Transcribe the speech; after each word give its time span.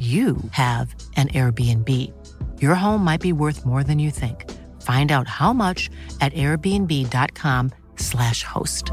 you 0.00 0.38
have 0.52 0.94
an 1.16 1.28
Airbnb. 1.28 1.86
Your 2.58 2.74
home 2.74 3.04
might 3.04 3.20
be 3.20 3.34
worth 3.34 3.66
more 3.66 3.84
than 3.84 3.98
you 3.98 4.10
think. 4.10 4.50
Find 4.80 5.12
out 5.12 5.28
how 5.28 5.52
much 5.52 5.90
at 6.22 6.32
airbnb.com/slash 6.32 8.44
host. 8.44 8.92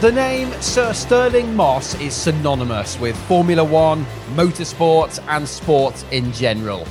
The 0.00 0.10
name 0.12 0.50
Sir 0.60 0.92
Stirling 0.92 1.54
Moss 1.54 1.94
is 2.00 2.12
synonymous 2.12 2.98
with 2.98 3.14
Formula 3.28 3.62
One, 3.62 4.04
motorsports, 4.34 5.22
and 5.28 5.48
sports 5.48 6.04
in 6.10 6.32
general. 6.32 6.84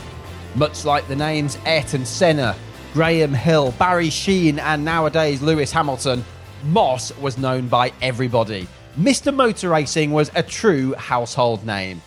Much 0.56 0.86
like 0.86 1.08
the 1.08 1.16
names 1.16 1.58
Ayrton 1.66 2.06
Senna, 2.06 2.56
Graham 2.94 3.34
Hill, 3.34 3.74
Barry 3.80 4.10
Sheene, 4.10 4.60
and 4.60 4.86
nowadays 4.86 5.42
Lewis 5.42 5.72
Hamilton, 5.72 6.24
Moss 6.66 7.16
was 7.18 7.40
known 7.40 7.68
by 7.68 7.92
everybody. 8.04 8.68
Mr. 9.00 9.34
Motor 9.34 9.70
Racing 9.70 10.12
was 10.12 10.30
a 10.36 10.44
true 10.44 10.94
household 10.94 11.66
name. 11.66 12.04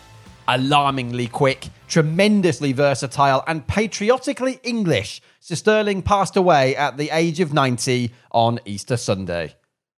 Alarmingly 0.47 1.27
quick, 1.27 1.67
tremendously 1.89 2.71
versatile, 2.71 3.43
and 3.47 3.67
patriotically 3.67 4.61
English, 4.63 5.21
Sir 5.41 5.55
Stirling 5.55 6.01
passed 6.01 6.37
away 6.37 6.73
at 6.77 6.95
the 6.95 7.09
age 7.11 7.41
of 7.41 7.51
90 7.51 8.13
on 8.31 8.61
Easter 8.63 8.95
Sunday. 8.95 9.56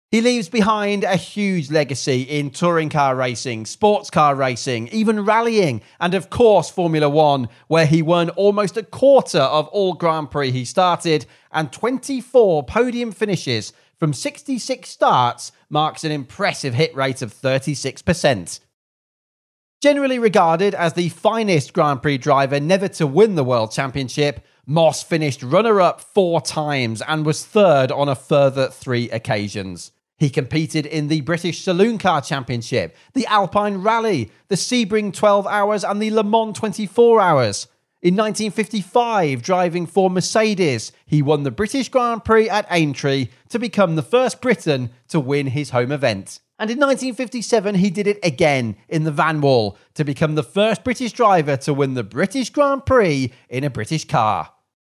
He 0.10 0.22
leaves 0.22 0.48
behind 0.48 1.04
a 1.04 1.18
huge 1.18 1.70
legacy 1.70 2.22
in 2.22 2.52
touring 2.52 2.88
car 2.88 3.14
racing, 3.14 3.66
sports 3.66 4.10
car 4.10 4.36
racing, 4.36 4.88
even 4.88 5.26
rallying, 5.26 5.82
and 6.00 6.14
of 6.14 6.30
course 6.30 6.70
Formula 6.70 7.10
One, 7.10 7.50
where 7.68 7.86
he 7.86 8.02
won 8.02 8.30
almost 8.30 8.78
a 8.78 8.84
quarter 8.84 9.42
of 9.42 9.68
all 9.68 9.94
Grand 9.94 10.32
Prix 10.32 10.52
he 10.52 10.64
started, 10.64 11.26
and 11.52 11.74
24 11.74 12.64
podium 12.64 13.12
finishes 13.12 13.74
from 14.00 14.14
66 14.14 14.88
starts 14.88 15.52
marks 15.70 16.06
an 16.06 16.14
impressive 16.14 16.74
hit 16.74 16.96
rate 16.96 17.22
of 17.22 17.34
36%. 17.34 18.62
Generally 19.82 20.20
regarded 20.20 20.74
as 20.74 20.94
the 20.94 21.10
finest 21.10 21.74
Grand 21.74 22.02
Prix 22.02 22.18
driver 22.18 22.62
never 22.62 22.88
to 22.88 23.06
win 23.06 23.36
the 23.36 23.44
World 23.44 23.74
Championship, 23.74 24.40
Moss 24.66 25.04
finished 25.04 25.44
runner 25.44 25.82
up 25.82 26.00
four 26.00 26.40
times 26.40 27.02
and 27.02 27.26
was 27.26 27.46
third 27.46 27.92
on 27.92 28.08
a 28.08 28.16
further 28.16 28.70
three 28.70 29.10
occasions. 29.10 29.92
He 30.18 30.32
competed 30.32 30.88
in 30.88 31.10
the 31.10 31.22
British 31.22 31.62
Saloon 31.62 32.00
Car 32.00 32.22
Championship, 32.22 32.96
the 33.14 33.28
Alpine 33.28 33.78
Rally, 33.78 34.32
the 34.48 34.56
Sebring 34.56 35.14
12 35.14 35.46
Hours, 35.46 35.84
and 35.84 36.02
the 36.02 36.10
Le 36.10 36.24
Mans 36.24 36.58
24 36.58 37.22
Hours. 37.22 37.68
In 38.02 38.16
1955, 38.16 39.44
driving 39.44 39.86
for 39.86 40.10
Mercedes, 40.10 40.92
he 41.06 41.22
won 41.22 41.44
the 41.44 41.52
British 41.52 41.90
Grand 41.90 42.26
Prix 42.26 42.50
at 42.50 42.68
Aintree 42.72 43.30
to 43.50 43.60
become 43.60 43.96
the 43.96 44.04
first 44.04 44.42
Briton 44.42 44.90
to 45.10 45.20
win 45.20 45.48
his 45.48 45.70
home 45.70 45.92
event. 45.92 46.40
And 46.60 46.72
in 46.72 46.80
1957, 46.80 47.76
he 47.76 47.92
did 47.92 48.08
it 48.08 48.20
again 48.24 48.76
in 48.90 49.04
the 49.04 49.12
Vanwall 49.12 49.78
to 49.94 50.04
become 50.04 50.34
the 50.34 50.44
first 50.44 50.84
British 50.84 51.12
driver 51.12 51.58
to 51.58 51.74
win 51.74 51.94
the 51.94 52.04
British 52.04 52.50
Grand 52.50 52.88
Prix 52.88 53.32
in 53.50 53.64
a 53.64 53.70
British 53.70 54.06
car. 54.06 54.52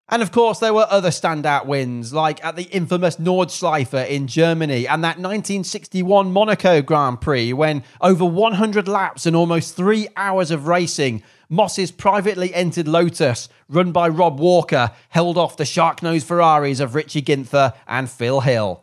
And 0.09 0.21
of 0.21 0.31
course, 0.31 0.59
there 0.59 0.75
were 0.75 0.87
other 0.91 1.09
standout 1.09 1.67
wins, 1.67 2.13
like 2.13 2.45
at 2.45 2.57
the 2.57 2.65
infamous 2.65 3.17
Nordschleife 3.17 4.09
in 4.09 4.27
Germany 4.27 4.87
and 4.87 5.03
that 5.05 5.17
1961 5.17 6.33
Monaco 6.33 6.83
Grand 6.83 7.21
Prix, 7.21 7.53
when 7.53 7.83
over 8.01 8.25
100 8.25 8.89
laps 8.89 9.25
and 9.25 9.35
almost 9.35 9.75
three 9.75 10.09
hours 10.17 10.51
of 10.51 10.67
racing, 10.67 11.23
Moss's 11.49 11.91
privately 11.91 12.53
entered 12.53 12.89
Lotus, 12.89 13.49
run 13.69 13.93
by 13.93 14.09
Rob 14.09 14.39
Walker, 14.39 14.91
held 15.11 15.39
off 15.39 15.57
the 15.57 15.65
shark 15.65 16.03
nosed 16.03 16.27
Ferraris 16.27 16.81
of 16.81 16.95
Richie 16.95 17.23
Ginther 17.23 17.75
and 17.87 18.11
Phil 18.11 18.41
Hill. 18.41 18.82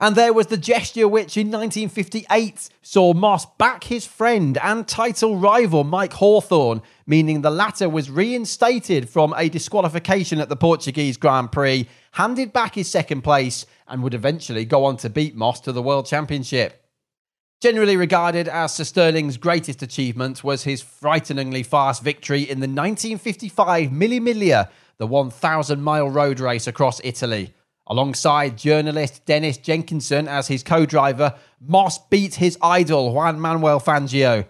And 0.00 0.14
there 0.14 0.32
was 0.32 0.46
the 0.46 0.56
gesture 0.56 1.08
which 1.08 1.36
in 1.36 1.48
1958 1.48 2.68
saw 2.82 3.12
Moss 3.14 3.46
back 3.58 3.82
his 3.84 4.06
friend 4.06 4.56
and 4.62 4.86
title 4.86 5.36
rival 5.36 5.82
Mike 5.82 6.12
Hawthorn, 6.12 6.82
meaning 7.04 7.42
the 7.42 7.50
latter 7.50 7.88
was 7.88 8.08
reinstated 8.08 9.10
from 9.10 9.34
a 9.36 9.48
disqualification 9.48 10.38
at 10.38 10.48
the 10.48 10.54
Portuguese 10.54 11.16
Grand 11.16 11.50
Prix, 11.50 11.88
handed 12.12 12.52
back 12.52 12.76
his 12.76 12.88
second 12.88 13.22
place, 13.22 13.66
and 13.88 14.04
would 14.04 14.14
eventually 14.14 14.64
go 14.64 14.84
on 14.84 14.96
to 14.98 15.10
beat 15.10 15.34
Moss 15.34 15.60
to 15.62 15.72
the 15.72 15.82
World 15.82 16.06
Championship. 16.06 16.84
Generally 17.60 17.96
regarded 17.96 18.46
as 18.46 18.74
Sir 18.74 18.84
Stirling's 18.84 19.36
greatest 19.36 19.82
achievement 19.82 20.44
was 20.44 20.62
his 20.62 20.80
frighteningly 20.80 21.64
fast 21.64 22.04
victory 22.04 22.42
in 22.42 22.60
the 22.60 22.68
1955 22.68 23.90
Mille 23.90 24.20
Miglia, 24.20 24.70
the 24.98 25.08
1,000 25.08 25.82
mile 25.82 26.08
road 26.08 26.38
race 26.38 26.68
across 26.68 27.00
Italy. 27.02 27.52
Alongside 27.88 28.58
journalist 28.58 29.24
Dennis 29.24 29.56
Jenkinson 29.56 30.28
as 30.28 30.48
his 30.48 30.62
co 30.62 30.84
driver, 30.84 31.34
Moss 31.60 31.98
beat 32.08 32.34
his 32.34 32.58
idol 32.60 33.14
Juan 33.14 33.40
Manuel 33.40 33.80
Fangio. 33.80 34.46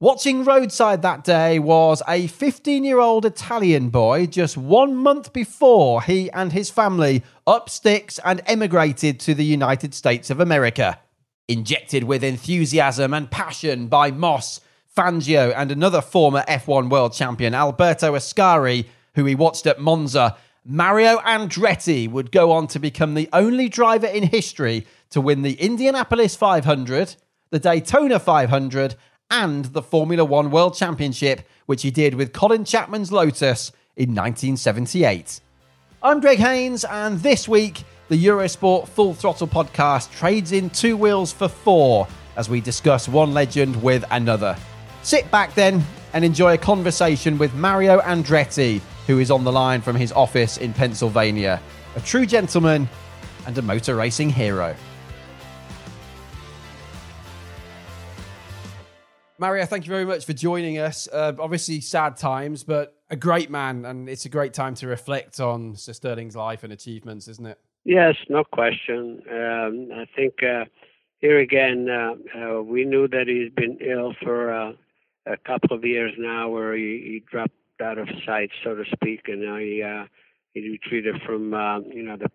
Watching 0.00 0.44
roadside 0.44 1.00
that 1.00 1.24
day 1.24 1.58
was 1.58 2.02
a 2.06 2.26
15 2.26 2.84
year 2.84 2.98
old 2.98 3.24
Italian 3.24 3.88
boy 3.88 4.26
just 4.26 4.58
one 4.58 4.94
month 4.94 5.32
before 5.32 6.02
he 6.02 6.30
and 6.32 6.52
his 6.52 6.68
family 6.68 7.22
up 7.46 7.70
sticks 7.70 8.20
and 8.22 8.42
emigrated 8.44 9.18
to 9.20 9.34
the 9.34 9.46
United 9.46 9.94
States 9.94 10.28
of 10.28 10.40
America. 10.40 10.98
Injected 11.48 12.04
with 12.04 12.22
enthusiasm 12.22 13.14
and 13.14 13.30
passion 13.30 13.86
by 13.86 14.10
Moss, 14.10 14.60
Fangio, 14.94 15.54
and 15.56 15.72
another 15.72 16.02
former 16.02 16.44
F1 16.48 16.90
world 16.90 17.14
champion, 17.14 17.54
Alberto 17.54 18.14
Ascari, 18.14 18.86
who 19.14 19.24
he 19.24 19.34
watched 19.34 19.66
at 19.66 19.80
Monza, 19.80 20.36
Mario 20.66 21.18
Andretti 21.18 22.10
would 22.10 22.32
go 22.32 22.50
on 22.50 22.66
to 22.68 22.78
become 22.78 23.12
the 23.12 23.28
only 23.34 23.68
driver 23.68 24.06
in 24.06 24.22
history 24.22 24.86
to 25.10 25.20
win 25.20 25.42
the 25.42 25.60
Indianapolis 25.60 26.36
500, 26.36 27.16
the 27.50 27.58
Daytona 27.58 28.18
500, 28.18 28.94
and 29.30 29.66
the 29.66 29.82
Formula 29.82 30.24
One 30.24 30.50
World 30.50 30.74
Championship, 30.74 31.46
which 31.66 31.82
he 31.82 31.90
did 31.90 32.14
with 32.14 32.32
Colin 32.32 32.64
Chapman's 32.64 33.12
Lotus 33.12 33.72
in 33.94 34.14
1978. 34.14 35.40
I'm 36.02 36.20
Greg 36.20 36.38
Haynes, 36.38 36.86
and 36.86 37.20
this 37.20 37.46
week, 37.46 37.84
the 38.08 38.24
Eurosport 38.24 38.88
Full 38.88 39.12
Throttle 39.12 39.46
podcast 39.46 40.12
trades 40.12 40.52
in 40.52 40.70
two 40.70 40.96
wheels 40.96 41.30
for 41.30 41.48
four 41.48 42.08
as 42.36 42.48
we 42.48 42.62
discuss 42.62 43.06
one 43.06 43.34
legend 43.34 43.82
with 43.82 44.02
another. 44.10 44.56
Sit 45.02 45.30
back 45.30 45.54
then 45.54 45.84
and 46.14 46.24
enjoy 46.24 46.54
a 46.54 46.58
conversation 46.58 47.36
with 47.36 47.52
Mario 47.52 48.00
Andretti 48.00 48.80
who 49.06 49.18
is 49.18 49.30
on 49.30 49.44
the 49.44 49.52
line 49.52 49.80
from 49.80 49.96
his 49.96 50.12
office 50.12 50.56
in 50.56 50.72
Pennsylvania. 50.72 51.60
A 51.96 52.00
true 52.00 52.26
gentleman 52.26 52.88
and 53.46 53.56
a 53.58 53.62
motor 53.62 53.94
racing 53.94 54.30
hero. 54.30 54.74
Mario, 59.38 59.66
thank 59.66 59.84
you 59.84 59.90
very 59.90 60.04
much 60.04 60.24
for 60.24 60.32
joining 60.32 60.78
us. 60.78 61.08
Uh, 61.12 61.32
obviously, 61.38 61.80
sad 61.80 62.16
times, 62.16 62.62
but 62.62 62.96
a 63.10 63.16
great 63.16 63.50
man, 63.50 63.84
and 63.84 64.08
it's 64.08 64.24
a 64.24 64.28
great 64.28 64.54
time 64.54 64.74
to 64.76 64.86
reflect 64.86 65.40
on 65.40 65.74
Sir 65.76 65.92
Stirling's 65.92 66.36
life 66.36 66.62
and 66.62 66.72
achievements, 66.72 67.28
isn't 67.28 67.46
it? 67.46 67.58
Yes, 67.84 68.14
no 68.28 68.44
question. 68.44 69.22
Um, 69.30 69.88
I 69.92 70.06
think 70.16 70.34
uh, 70.42 70.64
here 71.18 71.40
again, 71.40 71.88
uh, 71.90 72.14
uh 72.38 72.62
we 72.62 72.84
knew 72.84 73.08
that 73.08 73.26
he's 73.26 73.52
been 73.52 73.78
ill 73.80 74.14
for 74.22 74.52
uh, 74.52 74.72
a 75.26 75.36
couple 75.36 75.76
of 75.76 75.84
years 75.84 76.12
now, 76.16 76.48
where 76.48 76.74
he, 76.74 77.02
he 77.04 77.22
dropped 77.30 77.54
out 77.82 77.98
of 77.98 78.08
sight, 78.26 78.50
so 78.62 78.74
to 78.74 78.84
speak, 78.92 79.22
and 79.26 79.42
he 79.60 79.82
uh, 79.82 80.04
he 80.52 80.68
retreated 80.70 81.20
from 81.26 81.54
uh, 81.54 81.80
you 81.80 82.02
know 82.02 82.16
the 82.16 82.28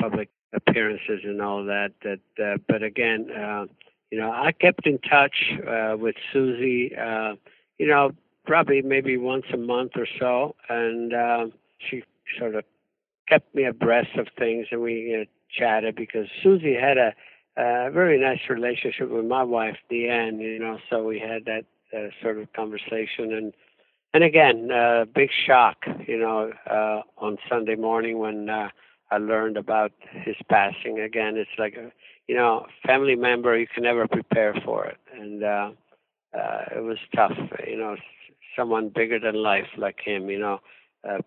public 0.00 0.30
appearances 0.52 1.20
and 1.24 1.40
all 1.40 1.64
that. 1.64 1.92
That, 2.02 2.20
uh, 2.42 2.58
but 2.68 2.82
again, 2.82 3.30
uh, 3.30 3.66
you 4.10 4.18
know, 4.18 4.30
I 4.30 4.52
kept 4.52 4.86
in 4.86 4.98
touch 4.98 5.52
uh, 5.66 5.96
with 5.96 6.16
Susie. 6.32 6.94
Uh, 6.96 7.34
you 7.78 7.86
know, 7.86 8.12
probably 8.46 8.82
maybe 8.82 9.16
once 9.16 9.46
a 9.52 9.56
month 9.56 9.92
or 9.96 10.06
so, 10.18 10.54
and 10.68 11.14
uh, 11.14 11.46
she 11.78 12.02
sort 12.38 12.54
of 12.54 12.64
kept 13.28 13.54
me 13.54 13.64
abreast 13.64 14.16
of 14.18 14.28
things, 14.38 14.66
and 14.70 14.82
we 14.82 15.16
uh, 15.20 15.24
chatted 15.50 15.96
because 15.96 16.26
Susie 16.42 16.74
had 16.74 16.98
a, 16.98 17.14
a 17.56 17.90
very 17.90 18.20
nice 18.20 18.40
relationship 18.48 19.10
with 19.10 19.24
my 19.24 19.42
wife, 19.42 19.76
Deanne. 19.90 20.40
You 20.40 20.58
know, 20.58 20.78
so 20.90 21.04
we 21.04 21.18
had 21.18 21.44
that 21.46 21.64
uh, 21.96 22.10
sort 22.22 22.38
of 22.38 22.52
conversation, 22.52 23.32
and 23.32 23.52
and 24.14 24.24
again, 24.24 24.70
uh, 24.70 25.04
big 25.14 25.30
shock. 25.46 25.84
You 26.06 26.18
know, 26.18 26.52
uh, 26.68 27.02
on 27.18 27.38
Sunday 27.48 27.76
morning 27.76 28.18
when 28.18 28.48
uh, 28.48 28.68
I 29.10 29.18
learned 29.18 29.56
about 29.56 29.92
his 30.10 30.36
passing. 30.48 31.00
Again, 31.00 31.36
it's 31.36 31.50
like 31.58 31.74
a 31.74 31.92
you 32.26 32.34
know 32.34 32.66
family 32.86 33.14
member 33.14 33.56
you 33.58 33.66
can 33.72 33.84
never 33.84 34.06
prepare 34.08 34.54
for 34.64 34.86
it, 34.86 34.98
and 35.18 35.42
uh, 35.44 35.70
uh, 36.36 36.64
it 36.76 36.82
was 36.82 36.98
tough. 37.14 37.36
You 37.66 37.76
know, 37.76 37.96
someone 38.56 38.90
bigger 38.94 39.18
than 39.18 39.34
life 39.34 39.68
like 39.76 40.00
him. 40.04 40.28
You 40.30 40.38
know, 40.38 40.58
uh, 41.08 41.18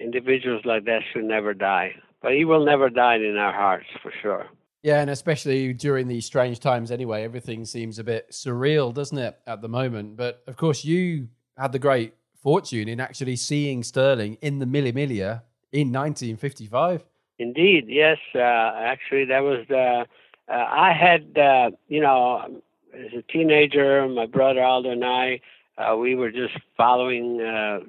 individuals 0.00 0.62
like 0.64 0.84
that 0.84 1.02
should 1.12 1.24
never 1.24 1.54
die, 1.54 1.92
but 2.22 2.32
he 2.32 2.44
will 2.44 2.64
never 2.64 2.90
die 2.90 3.16
in 3.16 3.36
our 3.36 3.52
hearts 3.52 3.86
for 4.02 4.12
sure. 4.22 4.46
Yeah, 4.82 5.00
and 5.00 5.08
especially 5.08 5.72
during 5.72 6.08
these 6.08 6.26
strange 6.26 6.60
times 6.60 6.90
anyway, 6.90 7.24
everything 7.24 7.64
seems 7.64 7.98
a 7.98 8.04
bit 8.04 8.32
surreal, 8.32 8.92
doesn't 8.92 9.16
it, 9.16 9.38
at 9.46 9.62
the 9.62 9.68
moment? 9.68 10.18
But 10.18 10.42
of 10.46 10.58
course, 10.58 10.84
you 10.84 11.28
had 11.56 11.72
the 11.72 11.78
great 11.78 12.14
fortune 12.42 12.88
in 12.88 13.00
actually 13.00 13.36
seeing 13.36 13.82
Stirling 13.82 14.36
in 14.40 14.58
the 14.58 14.66
Mille 14.66 14.92
Miglia 14.92 15.42
in 15.72 15.92
1955. 15.92 17.04
Indeed, 17.38 17.86
yes. 17.88 18.18
Uh, 18.34 18.38
actually, 18.38 19.24
that 19.26 19.40
was 19.40 19.66
the. 19.68 20.06
Uh, 20.46 20.52
I 20.52 20.92
had, 20.92 21.38
uh, 21.38 21.70
you 21.88 22.00
know, 22.00 22.60
as 22.92 23.12
a 23.16 23.22
teenager, 23.32 24.06
my 24.08 24.26
brother 24.26 24.62
Aldo 24.62 24.90
and 24.90 25.04
I, 25.04 25.40
uh, 25.78 25.96
we 25.96 26.14
were 26.14 26.30
just 26.30 26.54
following 26.76 27.40
uh, 27.40 27.80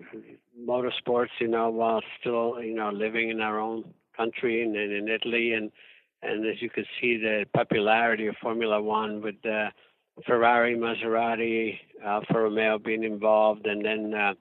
motorsports, 0.59 1.29
you 1.39 1.47
know, 1.47 1.69
while 1.69 2.01
still, 2.19 2.63
you 2.63 2.73
know, 2.73 2.89
living 2.89 3.29
in 3.29 3.41
our 3.41 3.59
own 3.59 3.83
country 4.15 4.63
and, 4.63 4.75
and 4.75 4.91
in 4.91 5.09
Italy, 5.09 5.53
and 5.53 5.71
and 6.23 6.45
as 6.45 6.62
you 6.62 6.69
could 6.69 6.88
see, 7.00 7.17
the 7.17 7.45
popularity 7.53 8.27
of 8.27 8.35
Formula 8.41 8.81
One 8.81 9.21
with 9.21 9.35
uh, 9.45 9.69
Ferrari, 10.25 10.75
Maserati, 10.75 11.79
Alfa 12.03 12.39
Romeo 12.39 12.77
being 12.77 13.03
involved, 13.03 13.65
and 13.65 13.83
then 13.83 14.13
uh, 14.13 14.33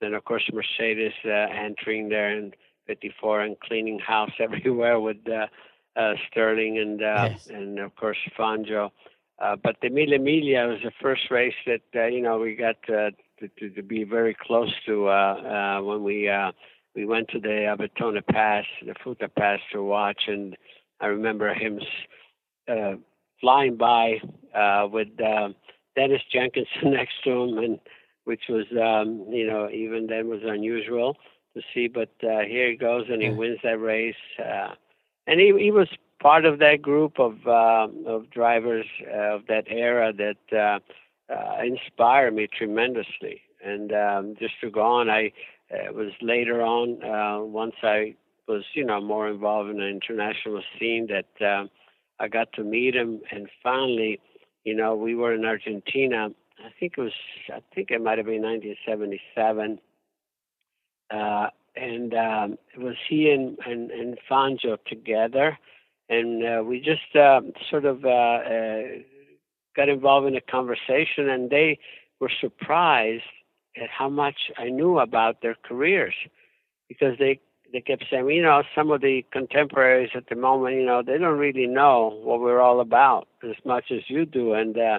then 0.00 0.14
of 0.14 0.24
course 0.24 0.48
Mercedes 0.52 1.12
uh, 1.24 1.28
entering 1.28 2.08
there 2.08 2.36
in 2.36 2.52
'54 2.86 3.40
and 3.40 3.60
cleaning 3.60 3.98
house 3.98 4.32
everywhere 4.38 5.00
with 5.00 5.18
uh, 5.28 5.46
uh, 5.98 6.14
Stirling 6.30 6.78
and 6.78 7.02
uh, 7.02 7.28
yes. 7.30 7.46
and 7.48 7.78
of 7.78 7.94
course 7.96 8.18
Fangio. 8.38 8.90
Uh, 9.38 9.56
but 9.56 9.76
the 9.82 9.88
Mille 9.88 10.18
Miglia 10.18 10.68
was 10.68 10.78
the 10.84 10.92
first 11.00 11.30
race 11.30 11.54
that 11.66 11.82
uh, 11.94 12.06
you 12.06 12.22
know 12.22 12.38
we 12.38 12.54
got 12.54 12.76
to, 12.86 13.10
to, 13.58 13.70
to 13.70 13.82
be 13.82 14.04
very 14.04 14.36
close 14.40 14.72
to 14.86 15.08
uh, 15.08 15.10
uh, 15.10 15.82
when 15.82 16.04
we 16.04 16.28
uh, 16.28 16.52
we 16.94 17.06
went 17.06 17.28
to 17.28 17.40
the 17.40 17.48
Abetone 17.48 18.24
Pass, 18.26 18.64
the 18.84 18.94
Futa 19.04 19.28
Pass 19.34 19.60
to 19.72 19.82
watch, 19.82 20.22
and 20.28 20.56
I 21.00 21.06
remember 21.06 21.52
him 21.52 21.80
uh, 22.68 22.94
flying 23.42 23.76
by 23.76 24.22
uh, 24.54 24.88
with 24.90 25.08
uh, 25.20 25.50
Dennis 25.96 26.22
Jenkinson 26.32 26.68
next 26.92 27.22
to 27.24 27.30
him, 27.30 27.58
and 27.58 27.78
which 28.24 28.44
was 28.48 28.64
um, 28.72 29.26
you 29.30 29.46
know 29.46 29.68
even 29.68 30.06
then 30.06 30.28
was 30.28 30.40
unusual 30.44 31.18
to 31.54 31.62
see. 31.74 31.88
But 31.88 32.12
uh, 32.22 32.40
here 32.48 32.70
he 32.70 32.76
goes, 32.76 33.06
and 33.10 33.20
he 33.20 33.28
wins 33.28 33.58
that 33.64 33.78
race, 33.78 34.14
uh, 34.38 34.74
and 35.26 35.38
he 35.40 35.52
he 35.58 35.70
was 35.70 35.88
part 36.22 36.46
of 36.46 36.60
that 36.60 36.80
group 36.80 37.18
of 37.18 37.34
uh, 37.46 37.88
of 38.06 38.30
drivers 38.30 38.86
uh, 39.12 39.36
of 39.36 39.46
that 39.48 39.64
era 39.68 40.12
that 40.12 40.56
uh, 40.56 40.78
uh, 41.32 41.62
inspired 41.62 42.34
me 42.34 42.46
tremendously. 42.46 43.42
And 43.64 43.92
um, 43.92 44.34
just 44.38 44.54
to 44.60 44.70
go 44.70 44.82
on, 44.82 45.10
I 45.10 45.32
uh, 45.72 45.92
was 45.92 46.12
later 46.20 46.62
on 46.62 47.02
uh, 47.02 47.44
once 47.44 47.74
I 47.82 48.14
was 48.48 48.64
you 48.74 48.84
know 48.84 49.00
more 49.00 49.28
involved 49.28 49.70
in 49.70 49.78
the 49.78 49.88
international 49.88 50.62
scene 50.78 51.08
that 51.08 51.44
uh, 51.44 51.66
I 52.18 52.28
got 52.28 52.52
to 52.54 52.64
meet 52.64 52.94
him, 52.94 53.20
and 53.30 53.48
finally, 53.62 54.20
you 54.64 54.74
know, 54.74 54.94
we 54.94 55.14
were 55.14 55.34
in 55.34 55.44
Argentina. 55.44 56.28
I 56.58 56.70
think 56.78 56.94
it 56.96 57.00
was 57.00 57.12
I 57.52 57.60
think 57.74 57.90
it 57.90 58.02
might 58.02 58.18
have 58.18 58.26
been 58.26 58.42
1977. 58.42 59.80
Uh, 61.10 61.48
and 61.76 62.14
um, 62.14 62.58
it 62.74 62.80
was 62.80 62.96
he 63.08 63.30
and, 63.30 63.58
and, 63.66 63.90
and 63.90 64.18
Fangio 64.30 64.78
together, 64.86 65.58
and 66.08 66.44
uh, 66.44 66.62
we 66.62 66.80
just 66.80 67.16
uh, 67.16 67.40
sort 67.70 67.84
of 67.84 68.04
uh, 68.04 68.08
uh, 68.08 68.82
got 69.74 69.88
involved 69.88 70.26
in 70.26 70.36
a 70.36 70.40
conversation, 70.40 71.28
and 71.28 71.50
they 71.50 71.78
were 72.20 72.30
surprised 72.40 73.22
at 73.76 73.88
how 73.88 74.08
much 74.08 74.50
I 74.58 74.68
knew 74.68 74.98
about 74.98 75.40
their 75.40 75.56
careers, 75.64 76.14
because 76.88 77.18
they 77.18 77.40
they 77.72 77.80
kept 77.80 78.04
saying, 78.10 78.28
you 78.30 78.42
know, 78.42 78.62
some 78.74 78.90
of 78.90 79.00
the 79.00 79.24
contemporaries 79.32 80.10
at 80.14 80.28
the 80.28 80.36
moment, 80.36 80.76
you 80.76 80.84
know, 80.84 81.02
they 81.02 81.18
don't 81.18 81.38
really 81.38 81.66
know 81.66 82.20
what 82.22 82.40
we're 82.40 82.60
all 82.60 82.80
about 82.80 83.28
as 83.42 83.56
much 83.64 83.86
as 83.90 84.02
you 84.08 84.26
do, 84.26 84.52
and 84.52 84.76
uh, 84.76 84.98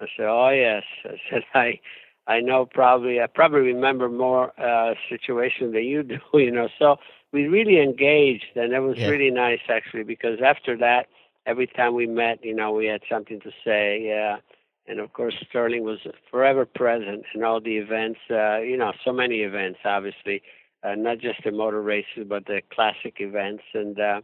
I 0.00 0.06
said, 0.16 0.26
oh 0.26 0.50
yes, 0.50 0.82
I 1.04 1.16
said 1.30 1.42
I. 1.54 1.80
I 2.26 2.40
know 2.40 2.64
probably 2.64 3.20
I 3.20 3.26
probably 3.26 3.60
remember 3.60 4.08
more 4.08 4.58
uh 4.58 4.94
situations 5.10 5.74
than 5.74 5.84
you 5.84 6.02
do, 6.02 6.18
you 6.32 6.50
know. 6.50 6.68
So 6.78 6.96
we 7.32 7.48
really 7.48 7.82
engaged, 7.82 8.56
and 8.56 8.72
it 8.72 8.80
was 8.80 8.96
yeah. 8.96 9.08
really 9.08 9.30
nice 9.30 9.60
actually 9.68 10.04
because 10.04 10.38
after 10.42 10.74
that, 10.78 11.08
every 11.44 11.66
time 11.66 11.94
we 11.94 12.06
met, 12.06 12.42
you 12.42 12.54
know, 12.54 12.72
we 12.72 12.86
had 12.86 13.02
something 13.10 13.40
to 13.40 13.50
say. 13.62 14.06
Yeah, 14.06 14.38
and 14.86 15.00
of 15.00 15.12
course 15.12 15.34
Stirling 15.50 15.84
was 15.84 15.98
forever 16.30 16.64
present 16.64 17.24
in 17.34 17.42
all 17.44 17.60
the 17.60 17.76
events. 17.76 18.20
Uh, 18.30 18.58
you 18.58 18.78
know, 18.78 18.92
so 19.04 19.12
many 19.12 19.40
events, 19.40 19.80
obviously, 19.84 20.42
uh, 20.84 20.94
not 20.94 21.18
just 21.18 21.42
the 21.44 21.50
motor 21.50 21.82
races, 21.82 22.26
but 22.28 22.46
the 22.46 22.60
classic 22.72 23.16
events, 23.18 23.62
and 23.72 23.98
uh, 23.98 24.20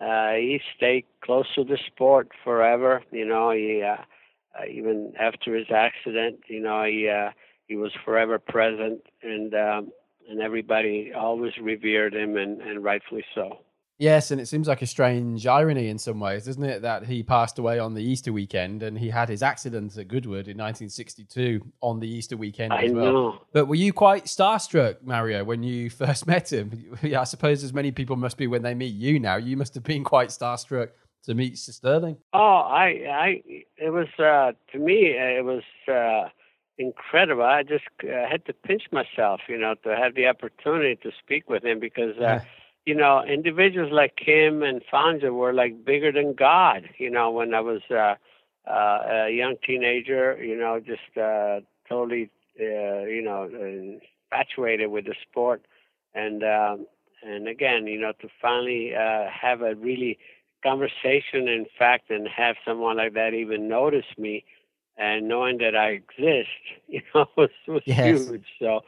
uh, 0.00 0.32
he 0.32 0.60
stayed 0.76 1.04
close 1.22 1.46
to 1.54 1.64
the 1.64 1.78
sport 1.86 2.28
forever. 2.42 3.02
You 3.10 3.26
know, 3.26 3.50
he 3.52 3.82
uh, 3.82 4.02
uh, 4.58 4.66
even 4.70 5.12
after 5.18 5.54
his 5.54 5.66
accident, 5.74 6.40
you 6.48 6.60
know, 6.60 6.84
he 6.84 7.08
uh, 7.08 7.30
he 7.66 7.76
was 7.76 7.92
forever 8.04 8.38
present, 8.38 9.02
and 9.22 9.54
um, 9.54 9.92
and 10.28 10.40
everybody 10.40 11.12
always 11.16 11.52
revered 11.60 12.14
him, 12.14 12.36
and, 12.36 12.60
and 12.60 12.82
rightfully 12.82 13.24
so. 13.34 13.58
Yes, 13.98 14.32
and 14.32 14.40
it 14.40 14.46
seems 14.46 14.66
like 14.66 14.82
a 14.82 14.86
strange 14.86 15.46
irony 15.46 15.88
in 15.88 15.98
some 15.98 16.18
ways, 16.18 16.46
doesn't 16.46 16.64
it? 16.64 16.82
That 16.82 17.06
he 17.06 17.22
passed 17.22 17.58
away 17.58 17.78
on 17.78 17.94
the 17.94 18.02
Easter 18.02 18.32
weekend 18.32 18.82
and 18.82 18.98
he 18.98 19.08
had 19.08 19.28
his 19.28 19.42
accident 19.42 19.96
at 19.96 20.08
Goodwood 20.08 20.48
in 20.48 20.58
1962 20.58 21.64
on 21.80 22.00
the 22.00 22.08
Easter 22.08 22.36
weekend 22.36 22.72
as 22.72 22.90
I 22.90 22.92
well. 22.92 23.12
Know. 23.12 23.40
But 23.52 23.66
were 23.66 23.76
you 23.76 23.92
quite 23.92 24.24
starstruck, 24.24 24.96
Mario, 25.02 25.44
when 25.44 25.62
you 25.62 25.90
first 25.90 26.26
met 26.26 26.52
him? 26.52 26.96
Yeah, 27.02 27.20
I 27.20 27.24
suppose 27.24 27.62
as 27.62 27.72
many 27.72 27.92
people 27.92 28.16
must 28.16 28.36
be 28.36 28.48
when 28.48 28.62
they 28.62 28.74
meet 28.74 28.94
you 28.94 29.20
now. 29.20 29.36
You 29.36 29.56
must 29.56 29.74
have 29.74 29.84
been 29.84 30.02
quite 30.02 30.30
starstruck 30.30 30.90
to 31.24 31.34
meet 31.34 31.58
Sir 31.58 31.72
Stirling. 31.72 32.16
Oh, 32.32 32.38
I, 32.38 32.86
I, 33.08 33.42
it 33.76 33.90
was 33.90 34.08
uh, 34.18 34.52
to 34.72 34.78
me, 34.78 35.14
it 35.16 35.44
was. 35.44 35.62
Uh, 35.88 36.30
incredible. 36.76 37.44
I 37.44 37.62
just 37.62 37.84
uh, 38.02 38.28
had 38.28 38.44
to 38.46 38.52
pinch 38.52 38.82
myself, 38.90 39.42
you 39.48 39.56
know, 39.56 39.76
to 39.84 39.94
have 39.94 40.16
the 40.16 40.26
opportunity 40.26 40.96
to 41.04 41.12
speak 41.22 41.48
with 41.48 41.64
him 41.64 41.78
because, 41.78 42.16
uh, 42.18 42.22
yeah. 42.22 42.44
You 42.84 42.94
know, 42.94 43.22
individuals 43.24 43.92
like 43.92 44.16
Kim 44.16 44.62
and 44.62 44.82
Fangio 44.92 45.32
were 45.32 45.52
like 45.52 45.84
bigger 45.84 46.12
than 46.12 46.34
God. 46.34 46.88
You 46.98 47.10
know, 47.10 47.30
when 47.30 47.54
I 47.54 47.60
was 47.60 47.80
uh, 47.90 48.14
uh, 48.68 49.26
a 49.26 49.30
young 49.30 49.56
teenager, 49.66 50.42
you 50.42 50.56
know, 50.56 50.80
just 50.80 51.16
uh, 51.16 51.60
totally, 51.88 52.30
uh, 52.60 53.04
you 53.04 53.22
know, 53.22 53.44
infatuated 54.32 54.90
with 54.90 55.06
the 55.06 55.14
sport, 55.22 55.62
and 56.14 56.42
um, 56.42 56.86
and 57.22 57.48
again, 57.48 57.86
you 57.86 57.98
know, 57.98 58.12
to 58.20 58.28
finally 58.40 58.94
uh, 58.94 59.28
have 59.30 59.62
a 59.62 59.74
really 59.74 60.18
conversation, 60.62 61.48
in 61.48 61.66
fact, 61.78 62.10
and 62.10 62.26
have 62.28 62.56
someone 62.66 62.96
like 62.96 63.14
that 63.14 63.34
even 63.34 63.68
notice 63.68 64.06
me 64.18 64.44
and 64.96 65.28
knowing 65.28 65.58
that 65.58 65.76
I 65.76 65.90
exist, 65.90 66.48
you 66.88 67.02
know, 67.14 67.26
was 67.36 67.50
was 67.66 67.82
yes. 67.84 68.26
huge. 68.26 68.46
So, 68.58 68.80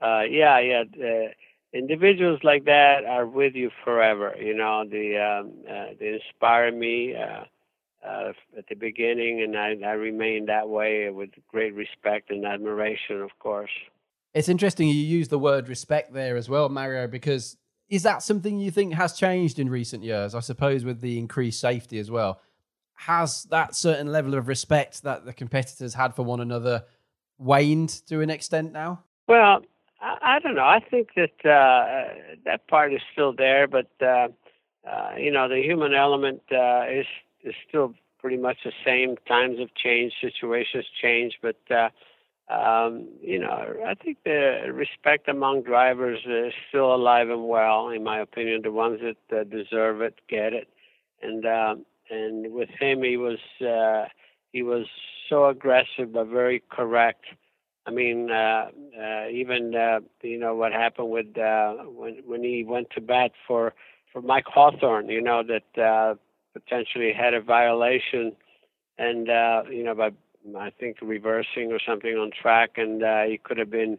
uh, 0.00 0.22
yeah, 0.28 0.58
yeah, 0.60 0.84
uh, 1.00 1.28
individuals 1.76 2.40
like 2.42 2.64
that 2.64 3.04
are 3.08 3.26
with 3.26 3.54
you 3.54 3.70
forever. 3.84 4.34
You 4.40 4.54
know, 4.54 4.84
they 4.90 5.16
um, 5.16 5.52
uh, 5.68 5.94
they 5.98 6.18
inspire 6.20 6.72
me 6.72 7.14
uh, 7.14 7.44
uh, 8.06 8.32
at 8.56 8.66
the 8.68 8.74
beginning, 8.74 9.42
and 9.42 9.56
I, 9.56 9.76
I 9.88 9.92
remain 9.92 10.46
that 10.46 10.68
way 10.68 11.10
with 11.10 11.30
great 11.48 11.74
respect 11.74 12.30
and 12.30 12.44
admiration, 12.44 13.20
of 13.22 13.30
course. 13.38 13.70
It's 14.34 14.48
interesting 14.48 14.88
you 14.88 14.94
use 14.94 15.28
the 15.28 15.38
word 15.38 15.68
respect 15.68 16.12
there 16.12 16.36
as 16.36 16.48
well, 16.48 16.68
Mario, 16.68 17.06
because 17.06 17.56
is 17.88 18.02
that 18.02 18.22
something 18.22 18.58
you 18.58 18.70
think 18.70 18.94
has 18.94 19.14
changed 19.14 19.58
in 19.58 19.70
recent 19.70 20.02
years? 20.02 20.34
I 20.34 20.40
suppose 20.40 20.84
with 20.84 21.00
the 21.00 21.18
increased 21.18 21.60
safety 21.60 21.98
as 21.98 22.10
well 22.10 22.40
has 22.96 23.44
that 23.44 23.74
certain 23.74 24.10
level 24.10 24.34
of 24.34 24.48
respect 24.48 25.02
that 25.02 25.24
the 25.24 25.32
competitors 25.32 25.94
had 25.94 26.14
for 26.14 26.22
one 26.22 26.40
another 26.40 26.84
waned 27.38 27.90
to 28.06 28.20
an 28.20 28.30
extent 28.30 28.72
now? 28.72 29.02
Well, 29.28 29.62
I, 30.00 30.16
I 30.22 30.38
don't 30.40 30.54
know. 30.54 30.64
I 30.64 30.80
think 30.80 31.10
that 31.16 31.48
uh, 31.48 32.14
that 32.44 32.66
part 32.68 32.92
is 32.92 33.00
still 33.12 33.32
there, 33.32 33.66
but 33.66 33.90
uh, 34.02 34.28
uh, 34.88 35.10
you 35.18 35.30
know, 35.30 35.48
the 35.48 35.62
human 35.62 35.94
element 35.94 36.42
uh, 36.52 36.84
is 36.90 37.06
is 37.44 37.54
still 37.68 37.94
pretty 38.20 38.36
much 38.36 38.58
the 38.64 38.72
same. 38.84 39.16
Times 39.28 39.58
have 39.58 39.74
changed, 39.74 40.16
situations 40.20 40.84
change, 41.00 41.38
but 41.42 41.58
uh, 41.70 41.88
um, 42.52 43.08
you 43.20 43.38
know, 43.38 43.74
I 43.86 43.94
think 43.94 44.18
the 44.24 44.70
respect 44.72 45.28
among 45.28 45.62
drivers 45.62 46.20
is 46.26 46.52
still 46.68 46.94
alive 46.94 47.28
and 47.30 47.48
well, 47.48 47.88
in 47.88 48.04
my 48.04 48.20
opinion. 48.20 48.62
The 48.62 48.72
ones 48.72 49.00
that 49.02 49.38
uh, 49.40 49.44
deserve 49.44 50.00
it 50.02 50.20
get 50.28 50.52
it, 50.52 50.68
and 51.22 51.44
uh, 51.44 51.76
and 52.10 52.52
with 52.52 52.68
him, 52.80 53.02
he 53.02 53.16
was 53.16 53.38
uh, 53.60 54.08
he 54.52 54.62
was 54.62 54.86
so 55.28 55.46
aggressive 55.48 56.12
but 56.12 56.28
very 56.28 56.62
correct. 56.70 57.24
I 57.86 57.90
mean, 57.90 58.30
uh, 58.30 58.68
uh, 59.00 59.28
even 59.30 59.74
uh, 59.74 60.00
you 60.22 60.38
know 60.38 60.54
what 60.54 60.72
happened 60.72 61.10
with 61.10 61.38
uh, 61.38 61.74
when 61.84 62.16
when 62.26 62.42
he 62.42 62.64
went 62.64 62.90
to 62.90 63.00
bat 63.00 63.32
for 63.46 63.74
for 64.12 64.20
Mike 64.22 64.46
Hawthorn, 64.46 65.08
you 65.08 65.22
know 65.22 65.42
that 65.44 65.82
uh, 65.82 66.14
potentially 66.52 67.12
had 67.12 67.32
a 67.34 67.40
violation, 67.40 68.32
and 68.98 69.30
uh, 69.30 69.62
you 69.70 69.84
know 69.84 69.94
by 69.94 70.10
I 70.58 70.70
think 70.70 70.98
reversing 71.00 71.72
or 71.72 71.78
something 71.84 72.14
on 72.16 72.30
track, 72.30 72.72
and 72.76 73.02
uh, 73.02 73.22
he 73.24 73.38
could 73.38 73.58
have 73.58 73.70
been 73.70 73.98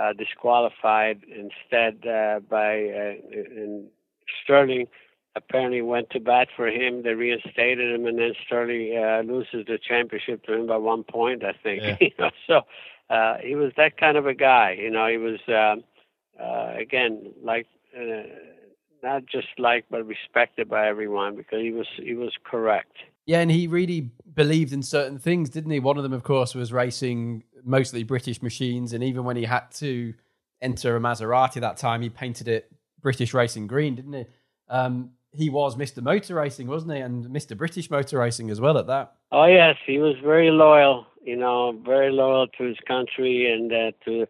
uh, 0.00 0.12
disqualified 0.12 1.20
instead 1.24 2.06
uh, 2.06 2.40
by 2.40 2.84
uh, 2.84 3.14
and 3.32 3.88
Stirling 4.42 4.86
apparently 5.36 5.82
went 5.82 6.10
to 6.10 6.20
bat 6.20 6.48
for 6.56 6.68
him. 6.68 7.02
They 7.02 7.12
reinstated 7.12 7.94
him, 7.94 8.06
and 8.06 8.18
then 8.18 8.32
Stirling 8.46 8.96
uh, 8.96 9.22
loses 9.30 9.66
the 9.66 9.78
championship 9.78 10.44
to 10.44 10.54
him 10.54 10.66
by 10.66 10.78
one 10.78 11.04
point, 11.04 11.44
I 11.44 11.52
think. 11.52 11.82
Yeah. 11.82 11.96
you 12.00 12.10
know, 12.18 12.30
so 12.46 12.62
uh, 13.10 13.36
he 13.42 13.54
was 13.54 13.72
that 13.76 13.98
kind 13.98 14.16
of 14.16 14.26
a 14.26 14.34
guy. 14.34 14.76
You 14.78 14.90
know, 14.90 15.06
he 15.06 15.16
was 15.18 15.40
uh, 15.48 16.42
uh, 16.42 16.74
again 16.78 17.32
like 17.42 17.66
uh, 17.96 18.22
not 19.02 19.26
just 19.26 19.48
liked 19.58 19.90
but 19.90 20.06
respected 20.06 20.68
by 20.68 20.88
everyone 20.88 21.36
because 21.36 21.60
he 21.60 21.72
was 21.72 21.86
he 21.96 22.14
was 22.14 22.32
correct. 22.44 22.96
Yeah, 23.26 23.40
and 23.40 23.50
he 23.50 23.66
really 23.66 24.12
believed 24.34 24.72
in 24.72 24.82
certain 24.82 25.18
things, 25.18 25.50
didn't 25.50 25.72
he? 25.72 25.80
One 25.80 25.96
of 25.96 26.04
them, 26.04 26.12
of 26.12 26.22
course, 26.22 26.54
was 26.54 26.72
racing 26.72 27.42
mostly 27.64 28.04
British 28.04 28.40
machines, 28.40 28.92
and 28.92 29.02
even 29.02 29.24
when 29.24 29.36
he 29.36 29.44
had 29.44 29.70
to 29.72 30.14
enter 30.62 30.96
a 30.96 31.00
Maserati 31.00 31.60
that 31.60 31.76
time, 31.76 32.02
he 32.02 32.08
painted 32.08 32.46
it 32.46 32.70
British 33.00 33.34
racing 33.34 33.66
green, 33.66 33.96
didn't 33.96 34.12
he? 34.12 34.26
Um, 34.68 35.10
he 35.32 35.50
was 35.50 35.76
Mr. 35.76 36.02
Motor 36.02 36.36
Racing, 36.36 36.66
wasn't 36.66 36.94
he? 36.94 37.00
And 37.00 37.26
Mr. 37.26 37.56
British 37.56 37.90
Motor 37.90 38.18
Racing 38.18 38.50
as 38.50 38.60
well 38.60 38.78
at 38.78 38.86
that. 38.86 39.14
Oh 39.32 39.44
yes, 39.44 39.76
he 39.86 39.98
was 39.98 40.16
very 40.24 40.50
loyal. 40.50 41.06
You 41.26 41.36
know, 41.36 41.72
very 41.84 42.10
loyal 42.10 42.46
to 42.58 42.64
his 42.64 42.78
country 42.86 43.52
and 43.52 43.72
uh, 43.72 43.90
to 44.04 44.26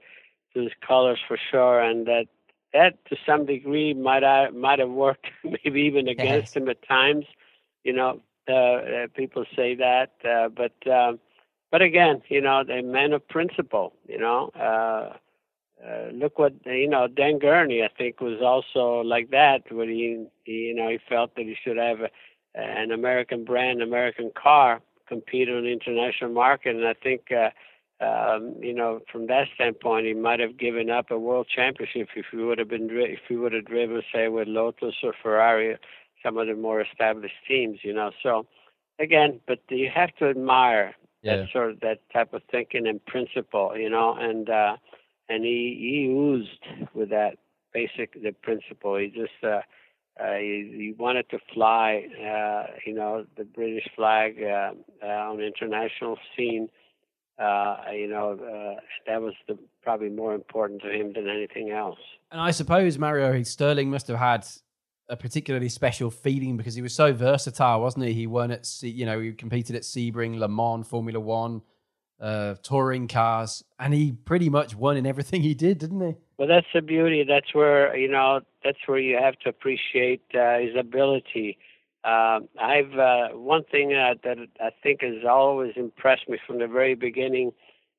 to 0.55 0.61
his 0.63 0.73
colors 0.87 1.19
for 1.29 1.39
sure. 1.51 1.81
And 1.81 2.07
that 2.07 2.27
that 2.73 3.05
to 3.07 3.17
some 3.27 3.47
degree 3.47 3.95
might 3.95 4.25
I 4.25 4.51
might 4.51 4.79
have 4.79 4.91
worked 4.91 5.27
maybe 5.45 5.83
even 5.83 6.09
against 6.09 6.55
yes. 6.55 6.57
him 6.57 6.69
at 6.69 6.87
times. 6.87 7.27
You 7.85 7.93
know, 7.93 8.21
uh, 8.49 8.55
uh, 8.55 9.07
people 9.15 9.45
say 9.55 9.75
that, 9.77 10.13
uh, 10.25 10.49
but 10.49 10.75
um, 10.91 11.21
but 11.71 11.83
again, 11.83 12.23
you 12.29 12.41
know, 12.41 12.65
the 12.65 12.83
men 12.83 13.13
of 13.13 13.27
principle. 13.29 13.93
You 14.09 14.19
know. 14.19 14.51
Uh, 14.59 15.17
uh, 15.85 16.09
look 16.13 16.39
what 16.39 16.55
you 16.65 16.89
know. 16.89 17.07
Dan 17.07 17.39
Gurney, 17.39 17.83
I 17.83 17.89
think, 17.89 18.21
was 18.21 18.41
also 18.43 19.07
like 19.07 19.31
that. 19.31 19.71
When 19.71 19.89
he, 19.89 20.27
he 20.45 20.53
you 20.53 20.75
know, 20.75 20.89
he 20.89 20.99
felt 21.09 21.35
that 21.37 21.45
he 21.45 21.55
should 21.63 21.77
have 21.77 22.01
a, 22.01 22.11
an 22.59 22.93
American 22.93 23.45
brand, 23.45 23.83
American 23.83 24.31
car, 24.35 24.81
compete 25.07 25.49
on 25.49 25.65
the 25.65 25.73
international 25.73 26.31
market, 26.31 26.77
and 26.77 26.87
I 26.87 26.95
think, 26.95 27.31
uh, 27.31 27.51
um, 28.05 28.57
you 28.61 28.75
know, 28.75 29.01
from 29.11 29.27
that 29.29 29.49
standpoint, 29.55 30.07
he 30.07 30.15
might 30.15 30.41
have 30.41 30.59
given 30.59 30.91
up 30.91 31.11
a 31.11 31.19
world 31.19 31.47
championship 31.55 32.09
if 32.15 32.27
he 32.31 32.37
would 32.37 32.59
have 32.59 32.69
been 32.69 32.89
if 32.91 33.21
he 33.29 33.37
would 33.37 33.53
have 33.53 33.65
driven, 33.65 34.03
say, 34.13 34.29
with 34.29 34.49
Lotus 34.49 34.95
or 35.03 35.15
Ferrari, 35.23 35.77
some 36.23 36.37
of 36.37 36.47
the 36.47 36.55
more 36.55 36.81
established 36.81 37.35
teams. 37.49 37.79
You 37.83 37.95
know, 37.95 38.11
so 38.23 38.47
again, 38.99 39.41
but 39.47 39.61
you 39.71 39.91
have 39.95 40.15
to 40.17 40.29
admire 40.29 40.95
yeah. 41.23 41.37
that 41.37 41.47
sort 41.53 41.71
of 41.71 41.81
that 41.81 42.01
type 42.13 42.35
of 42.35 42.43
thinking 42.51 42.87
and 42.87 43.05
principle. 43.07 43.77
You 43.77 43.91
know, 43.91 44.15
and 44.15 44.51
uh, 44.51 44.77
and 45.29 45.45
he 45.45 45.77
he 45.81 46.13
oozed 46.13 46.91
with 46.95 47.11
that 47.11 47.39
basic 47.73 48.21
the 48.23 48.33
principle. 48.33 48.97
He 48.97 49.09
just 49.09 49.43
uh, 49.43 49.61
uh, 50.19 50.35
he, 50.37 50.73
he 50.75 50.95
wanted 50.99 51.29
to 51.31 51.39
fly, 51.53 52.07
uh, 52.21 52.73
you 52.87 52.95
know, 52.95 53.27
the 53.37 53.45
British 53.45 53.87
flag 53.95 54.37
uh, 54.43 54.73
uh, 55.03 55.07
on 55.07 55.39
the 55.39 55.47
international 55.47 56.19
scene. 56.37 56.69
Uh, 57.39 57.77
you 57.93 58.09
know, 58.09 58.33
uh, 58.33 58.81
that 59.07 59.21
was 59.21 59.35
the, 59.47 59.59
probably 59.83 60.09
more 60.09 60.35
important 60.35 60.81
to 60.81 60.91
him 60.91 61.13
than 61.13 61.29
anything 61.29 61.71
else. 61.71 61.99
And 62.33 62.41
I 62.41 62.51
suppose 62.51 62.99
Mario 62.99 63.43
Stirling 63.43 63.91
must 63.91 64.09
have 64.09 64.19
had 64.19 64.47
a 65.11 65.17
particularly 65.17 65.69
special 65.69 66.11
feeling 66.11 66.57
because 66.57 66.75
he 66.75 66.83
was 66.83 66.95
so 66.95 67.13
versatile, 67.13 67.83
wasn't 67.83 68.07
he? 68.07 68.15
He 68.15 68.27
won 68.27 68.51
at, 68.51 68.67
you 68.83 69.05
know, 69.05 69.21
he 69.21 69.33
competed 69.33 69.77
at 69.77 69.83
Sebring, 69.83 70.39
Le 70.39 70.49
Mans, 70.49 70.87
Formula 70.87 71.21
One 71.21 71.61
uh, 72.21 72.55
touring 72.63 73.09
cars, 73.09 73.63
and 73.79 73.93
he 73.93 74.13
pretty 74.13 74.49
much 74.49 74.75
won 74.75 74.97
in 74.97 75.07
everything 75.07 75.43
he 75.43 75.55
did, 75.55 75.79
didn't 75.79 76.01
he? 76.01 76.17
Well, 76.39 76.49
that's 76.49 76.67
the 76.75 76.83
beauty. 76.83 77.25
That's 77.27 77.55
where 77.55 77.97
you 77.97 78.09
know. 78.09 78.41
That's 78.67 78.79
where 78.87 78.99
you 78.99 79.17
have 79.17 79.39
to 79.45 79.49
appreciate 79.49 80.25
uh, 80.35 80.59
his 80.59 80.75
ability. 80.77 81.57
Uh, 82.03 82.41
I've 82.61 82.99
uh, 82.99 83.29
one 83.29 83.63
thing 83.63 83.95
uh, 83.95 84.15
that 84.25 84.39
I 84.61 84.71
think 84.83 85.03
has 85.03 85.25
always 85.25 85.75
impressed 85.77 86.29
me 86.29 86.37
from 86.45 86.59
the 86.59 86.67
very 86.67 86.97
beginning 86.97 87.53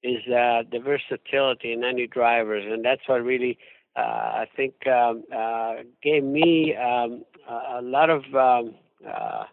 is 0.03 0.27
uh, 0.27 0.63
the 0.69 0.79
versatility 0.83 1.71
in 1.71 1.85
any 1.85 2.05
drivers, 2.05 2.65
and 2.69 2.83
that's 2.83 3.07
what 3.07 3.23
really 3.23 3.57
uh, 3.95 4.01
I 4.43 4.45
think 4.57 4.73
um, 4.87 5.23
uh, 5.33 5.75
gave 6.03 6.25
me 6.25 6.75
um, 6.75 7.23
a 7.49 7.81
lot 7.81 8.09
of 8.09 8.23
um, 8.35 8.75
uh, 9.07 9.45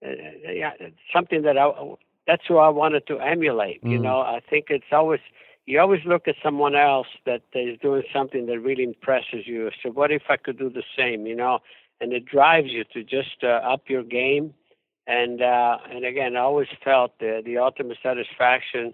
yeah, 0.00 0.70
something 1.12 1.42
that 1.42 1.58
I 1.58 1.68
that's 2.28 2.42
who 2.46 2.58
I 2.58 2.68
wanted 2.68 3.08
to 3.08 3.18
emulate. 3.18 3.82
Mm. 3.82 3.90
You 3.90 3.98
know, 3.98 4.20
I 4.20 4.38
think 4.48 4.66
it's 4.68 4.92
always 4.92 5.20
you 5.70 5.78
always 5.78 6.00
look 6.04 6.26
at 6.26 6.34
someone 6.42 6.74
else 6.74 7.06
that 7.26 7.42
is 7.54 7.78
doing 7.80 8.02
something 8.12 8.46
that 8.46 8.58
really 8.58 8.82
impresses 8.82 9.46
you. 9.46 9.70
So 9.82 9.90
what 9.90 10.10
if 10.10 10.22
I 10.28 10.36
could 10.36 10.58
do 10.58 10.68
the 10.68 10.82
same? 10.98 11.26
You 11.26 11.36
know, 11.36 11.60
and 12.00 12.12
it 12.12 12.26
drives 12.26 12.70
you 12.70 12.82
to 12.92 13.04
just 13.04 13.44
uh, 13.44 13.60
up 13.72 13.82
your 13.88 14.02
game. 14.02 14.52
And 15.06 15.40
uh, 15.40 15.78
and 15.88 16.04
again, 16.04 16.36
I 16.36 16.40
always 16.40 16.68
felt 16.84 17.18
the 17.20 17.40
the 17.44 17.58
ultimate 17.58 17.98
satisfaction, 18.02 18.92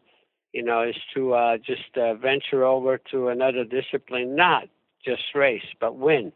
you 0.52 0.62
know, 0.62 0.83
is 0.83 0.97
to 1.14 1.33
uh, 1.33 1.56
just 1.56 1.97
uh, 1.97 2.14
venture 2.14 2.64
over 2.64 2.99
to 3.11 3.28
another 3.28 3.64
discipline, 3.64 4.37
not 4.37 4.64
just 5.04 5.23
race, 5.35 5.68
but 5.80 5.97
win. 5.97 6.33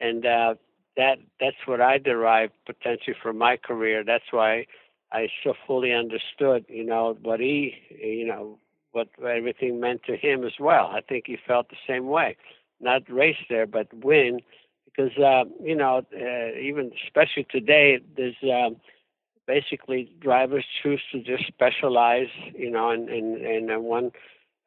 And 0.00 0.26
uh, 0.26 0.54
that 0.96 1.16
that's 1.40 1.62
what 1.66 1.80
I 1.80 1.96
derived 1.98 2.52
potentially 2.66 3.16
from 3.22 3.38
my 3.38 3.56
career. 3.56 4.04
That's 4.04 4.30
why 4.30 4.66
I 5.10 5.28
so 5.42 5.54
fully 5.66 5.92
understood, 5.92 6.66
you 6.68 6.84
know, 6.84 7.16
what 7.22 7.40
he, 7.40 7.74
you 7.90 8.26
know, 8.26 8.58
what 8.92 9.08
everything 9.24 9.80
meant 9.80 10.02
to 10.04 10.16
him 10.16 10.44
as 10.44 10.52
well. 10.58 10.86
I 10.92 11.00
think 11.00 11.24
he 11.26 11.36
felt 11.46 11.68
the 11.68 11.76
same 11.86 12.06
way. 12.08 12.36
Not 12.80 13.02
race 13.10 13.36
there, 13.48 13.66
but 13.66 13.88
win, 13.92 14.40
because 14.84 15.16
uh, 15.18 15.44
you 15.62 15.74
know, 15.76 16.02
uh, 16.14 16.58
even 16.58 16.90
especially 17.06 17.46
today, 17.50 17.98
there's 18.16 18.36
um, 18.42 18.76
basically 19.46 20.10
drivers 20.20 20.64
choose 20.82 21.02
to 21.12 21.20
just 21.22 21.46
specialize, 21.46 22.28
you 22.54 22.70
know, 22.70 22.90
in 22.90 23.08
in, 23.08 23.68
in 23.70 23.82
one 23.82 24.10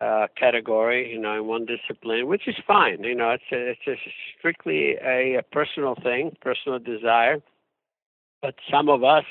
uh, 0.02 0.28
category, 0.38 1.12
you 1.12 1.20
know, 1.20 1.36
in 1.36 1.48
one 1.48 1.66
discipline, 1.66 2.28
which 2.28 2.48
is 2.48 2.56
fine. 2.68 3.04
You 3.04 3.16
know, 3.16 3.32
it's 3.32 3.44
a, 3.52 3.72
it's 3.72 3.88
a 3.88 3.96
strictly 4.38 4.96
a, 5.04 5.36
a 5.36 5.44
personal 5.44 5.96
thing, 5.96 6.36
personal 6.42 6.80
desire. 6.80 7.38
But 8.42 8.56
some 8.70 8.90
of 8.90 9.04
us 9.04 9.24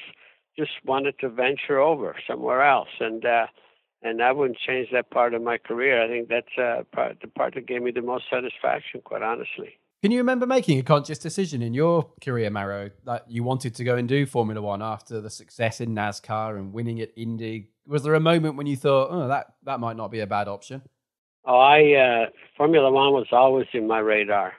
just 0.59 0.73
wanted 0.85 1.19
to 1.21 1.29
venture 1.29 1.79
over 1.79 2.17
somewhere 2.27 2.63
else, 2.63 2.89
and 3.01 3.25
uh, 3.25 3.47
and 4.03 4.23
I 4.23 4.33
wouldn't 4.33 4.59
change 4.59 4.89
that 4.93 5.11
part 5.11 5.35
of 5.35 5.43
my 5.43 5.59
career. 5.59 6.03
I 6.03 6.09
think 6.09 6.29
that's 6.29 6.59
uh, 6.59 6.83
part, 6.93 7.19
the 7.21 7.29
part 7.29 7.55
that 7.55 7.67
gave 7.67 7.83
me 7.83 7.91
the 7.91 8.03
most 8.03 8.25
satisfaction, 8.31 9.01
quite 9.05 9.23
honestly. 9.23 9.79
Can 10.03 10.11
you 10.11 10.19
remember 10.19 10.47
making 10.47 10.81
a 10.81 10.83
conscious 10.83 11.19
decision 11.19 11.63
in 11.63 11.75
your 11.75 12.11
career, 12.21 12.51
Mario, 12.51 12.91
that 13.05 13.31
you 13.31 13.45
wanted 13.45 13.77
to 13.77 13.85
go 13.85 13.95
and 13.95 14.09
do 14.09 14.27
Formula 14.27 14.61
One 14.61 14.83
after 14.83 15.21
the 15.21 15.31
success 15.31 15.81
in 15.81 15.95
NASCAR 15.95 16.59
and 16.59 16.73
winning 16.73 17.01
at 17.01 17.11
Indy? 17.17 17.69
Was 17.87 18.03
there 18.03 18.15
a 18.15 18.21
moment 18.21 18.57
when 18.57 18.67
you 18.67 18.77
thought, 18.77 19.09
"Oh, 19.13 19.29
that 19.29 19.55
that 19.63 19.79
might 19.79 19.97
not 19.97 20.11
be 20.11 20.19
a 20.19 20.27
bad 20.27 20.49
option"? 20.49 20.83
Oh, 21.45 21.59
I 21.59 21.93
uh, 21.93 22.27
Formula 22.57 22.91
One 22.91 23.13
was 23.13 23.29
always 23.31 23.69
in 23.73 23.87
my 23.87 24.01
radar, 24.01 24.55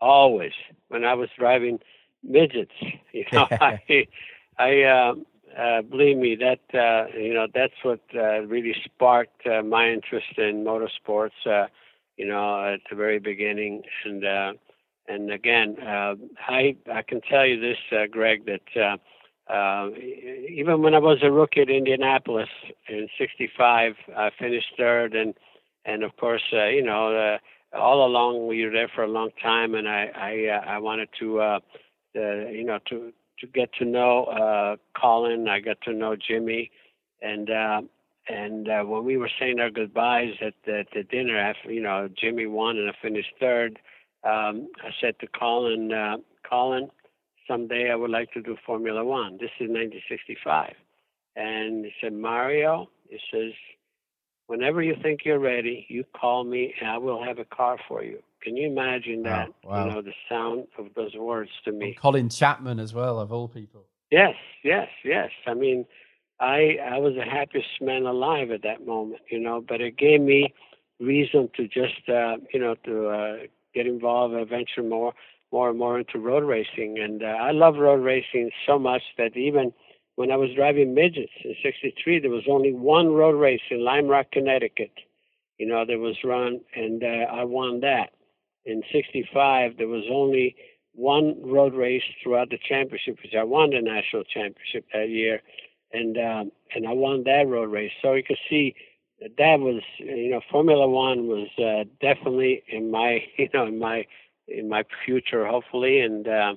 always. 0.00 0.52
When 0.86 1.04
I 1.04 1.14
was 1.14 1.30
driving 1.36 1.80
midgets, 2.22 2.72
you 3.12 3.24
know, 3.32 3.48
I 3.60 4.06
I 4.56 4.82
uh, 4.82 5.14
uh, 5.58 5.82
believe 5.82 6.16
me 6.18 6.36
that 6.36 6.78
uh, 6.78 7.06
you 7.16 7.34
know 7.34 7.46
that's 7.54 7.74
what 7.82 8.00
uh, 8.14 8.40
really 8.42 8.74
sparked 8.84 9.46
uh, 9.46 9.62
my 9.62 9.90
interest 9.90 10.38
in 10.38 10.64
motorsports. 10.64 11.30
Uh, 11.46 11.66
you 12.16 12.26
know, 12.26 12.74
at 12.74 12.80
the 12.88 12.96
very 12.96 13.18
beginning, 13.18 13.82
and 14.04 14.24
uh, 14.24 14.52
and 15.08 15.30
again, 15.30 15.76
uh, 15.80 16.14
I 16.48 16.76
I 16.92 17.02
can 17.02 17.20
tell 17.22 17.46
you 17.46 17.60
this, 17.60 17.78
uh, 17.92 18.06
Greg, 18.10 18.46
that 18.46 18.98
uh, 19.48 19.52
uh, 19.52 19.90
even 20.48 20.82
when 20.82 20.94
I 20.94 20.98
was 20.98 21.18
a 21.22 21.30
rookie 21.30 21.62
at 21.62 21.70
Indianapolis 21.70 22.48
in 22.88 23.08
'65, 23.18 23.94
I 24.16 24.30
finished 24.38 24.72
third, 24.76 25.14
and 25.14 25.34
and 25.84 26.02
of 26.02 26.16
course, 26.16 26.42
uh, 26.52 26.66
you 26.66 26.82
know. 26.82 27.16
Uh, 27.16 27.38
all 27.76 28.06
along 28.06 28.46
we 28.46 28.64
were 28.64 28.70
there 28.70 28.88
for 28.94 29.02
a 29.02 29.08
long 29.08 29.30
time, 29.42 29.74
and 29.74 29.88
I 29.88 30.08
I, 30.14 30.46
uh, 30.56 30.70
I 30.70 30.78
wanted 30.78 31.08
to 31.18 31.40
uh, 31.40 31.58
uh, 32.16 32.48
you 32.48 32.64
know 32.64 32.78
to 32.88 33.12
to 33.40 33.46
get 33.46 33.72
to 33.74 33.84
know 33.84 34.24
uh, 34.24 34.76
Colin. 35.00 35.48
I 35.48 35.60
got 35.60 35.80
to 35.82 35.92
know 35.92 36.16
Jimmy, 36.16 36.70
and 37.22 37.50
uh, 37.50 37.82
and 38.28 38.68
uh, 38.68 38.82
when 38.82 39.04
we 39.04 39.16
were 39.16 39.30
saying 39.38 39.60
our 39.60 39.70
goodbyes 39.70 40.34
at 40.40 40.54
the, 40.64 40.80
at 40.80 40.86
the 40.94 41.02
dinner, 41.04 41.38
after 41.38 41.72
you 41.72 41.82
know 41.82 42.08
Jimmy 42.18 42.46
won 42.46 42.76
and 42.76 42.88
I 42.88 42.94
finished 43.00 43.32
third, 43.38 43.78
um, 44.24 44.68
I 44.82 44.90
said 45.00 45.18
to 45.20 45.26
Colin, 45.28 45.92
uh, 45.92 46.16
Colin, 46.48 46.88
someday 47.48 47.90
I 47.90 47.94
would 47.94 48.10
like 48.10 48.32
to 48.32 48.42
do 48.42 48.56
Formula 48.66 49.04
One. 49.04 49.34
This 49.34 49.50
is 49.60 49.68
1965, 49.68 50.74
and 51.36 51.84
he 51.84 51.92
said, 52.00 52.12
Mario, 52.12 52.88
he 53.08 53.18
says, 53.32 53.52
whenever 54.46 54.82
you 54.82 54.94
think 55.02 55.20
you're 55.24 55.38
ready, 55.38 55.86
you 55.88 56.04
call 56.18 56.44
me 56.44 56.74
and 56.80 56.90
I 56.90 56.98
will 56.98 57.22
have 57.22 57.38
a 57.38 57.44
car 57.44 57.78
for 57.88 58.02
you. 58.02 58.22
Can 58.46 58.56
you 58.56 58.68
imagine 58.68 59.24
that? 59.24 59.48
Wow, 59.64 59.70
wow. 59.70 59.84
You 59.84 59.90
know 59.92 60.02
the 60.02 60.12
sound 60.28 60.68
of 60.78 60.94
those 60.94 61.16
words 61.16 61.50
to 61.64 61.72
me. 61.72 61.86
And 61.86 61.96
Colin 61.96 62.28
Chapman 62.28 62.78
as 62.78 62.94
well, 62.94 63.18
of 63.18 63.32
all 63.32 63.48
people. 63.48 63.86
Yes, 64.12 64.34
yes, 64.62 64.86
yes. 65.04 65.30
I 65.48 65.54
mean, 65.54 65.84
I 66.38 66.76
I 66.80 66.98
was 66.98 67.14
the 67.16 67.24
happiest 67.24 67.66
man 67.80 68.06
alive 68.06 68.52
at 68.52 68.62
that 68.62 68.86
moment, 68.86 69.22
you 69.32 69.40
know. 69.40 69.64
But 69.68 69.80
it 69.80 69.98
gave 69.98 70.20
me 70.20 70.54
reason 71.00 71.50
to 71.56 71.66
just 71.66 72.08
uh, 72.08 72.36
you 72.54 72.60
know 72.60 72.76
to 72.84 73.08
uh, 73.08 73.36
get 73.74 73.88
involved 73.88 74.32
and 74.32 74.48
venture 74.48 74.84
more 74.84 75.12
more 75.50 75.68
and 75.68 75.78
more 75.80 75.98
into 75.98 76.20
road 76.20 76.44
racing. 76.44 77.00
And 77.02 77.24
uh, 77.24 77.26
I 77.26 77.50
love 77.50 77.74
road 77.74 78.04
racing 78.04 78.52
so 78.64 78.78
much 78.78 79.02
that 79.18 79.36
even 79.36 79.72
when 80.14 80.30
I 80.30 80.36
was 80.36 80.50
driving 80.54 80.94
midgets 80.94 81.32
in 81.44 81.56
'63, 81.64 82.20
there 82.20 82.30
was 82.30 82.44
only 82.48 82.72
one 82.72 83.08
road 83.08 83.40
race 83.40 83.62
in 83.72 83.84
Lime 83.84 84.06
Rock, 84.06 84.26
Connecticut. 84.30 84.92
You 85.58 85.66
know, 85.66 85.84
that 85.84 85.98
was 85.98 86.16
run, 86.22 86.60
and 86.76 87.02
uh, 87.02 87.32
I 87.32 87.42
won 87.42 87.80
that. 87.80 88.10
In 88.66 88.82
'65, 88.92 89.78
there 89.78 89.88
was 89.88 90.04
only 90.10 90.56
one 90.92 91.36
road 91.42 91.74
race 91.74 92.02
throughout 92.22 92.50
the 92.50 92.58
championship, 92.58 93.18
which 93.22 93.34
I 93.38 93.44
won 93.44 93.70
the 93.70 93.80
national 93.80 94.24
championship 94.24 94.84
that 94.92 95.08
year 95.08 95.40
and 95.92 96.16
um, 96.18 96.52
and 96.74 96.86
I 96.86 96.92
won 96.92 97.24
that 97.24 97.46
road 97.46 97.70
race. 97.70 97.92
So 98.02 98.14
you 98.14 98.22
could 98.22 98.38
see 98.48 98.74
that, 99.20 99.30
that 99.38 99.60
was 99.60 99.82
you 99.98 100.30
know 100.30 100.40
Formula 100.50 100.88
One 100.88 101.26
was 101.26 101.48
uh, 101.58 101.84
definitely 102.00 102.62
in 102.68 102.90
my 102.90 103.20
you 103.38 103.48
know 103.52 103.66
in 103.66 103.78
my 103.78 104.06
in 104.48 104.68
my 104.68 104.84
future 105.04 105.46
hopefully 105.46 106.00
and. 106.00 106.26
Uh, 106.28 106.54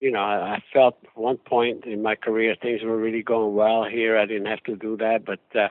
you 0.00 0.12
know, 0.12 0.20
I, 0.20 0.54
I 0.54 0.62
felt 0.72 0.96
at 1.02 1.20
one 1.20 1.38
point 1.38 1.84
in 1.84 2.02
my 2.04 2.14
career 2.14 2.54
things 2.62 2.82
were 2.84 2.96
really 2.96 3.24
going 3.24 3.56
well 3.56 3.82
here. 3.82 4.16
I 4.16 4.26
didn't 4.26 4.46
have 4.46 4.62
to 4.62 4.76
do 4.76 4.96
that, 4.98 5.24
but 5.24 5.40
uh, 5.56 5.70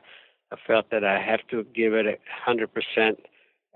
I 0.52 0.58
felt 0.68 0.90
that 0.92 1.06
I 1.06 1.22
have 1.22 1.40
to 1.52 1.64
give 1.74 1.94
it 1.94 2.06
a 2.06 2.18
hundred 2.44 2.72
percent 2.74 3.22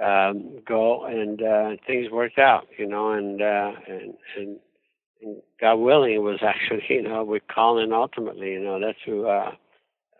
um, 0.03 0.59
go, 0.67 1.05
and 1.05 1.41
uh, 1.41 1.81
things 1.85 2.11
worked 2.11 2.39
out. 2.39 2.67
You 2.77 2.87
know, 2.87 3.11
and 3.11 3.41
uh, 3.41 3.71
and 3.87 4.13
and 4.41 4.57
God 5.59 5.75
willing, 5.75 6.13
it 6.13 6.21
was 6.21 6.39
actually, 6.43 6.83
you 6.89 7.03
know, 7.03 7.23
with 7.23 7.43
Colin 7.53 7.93
ultimately, 7.93 8.53
you 8.53 8.63
know, 8.63 8.79
that's 8.79 8.97
who 9.05 9.27
uh, 9.27 9.51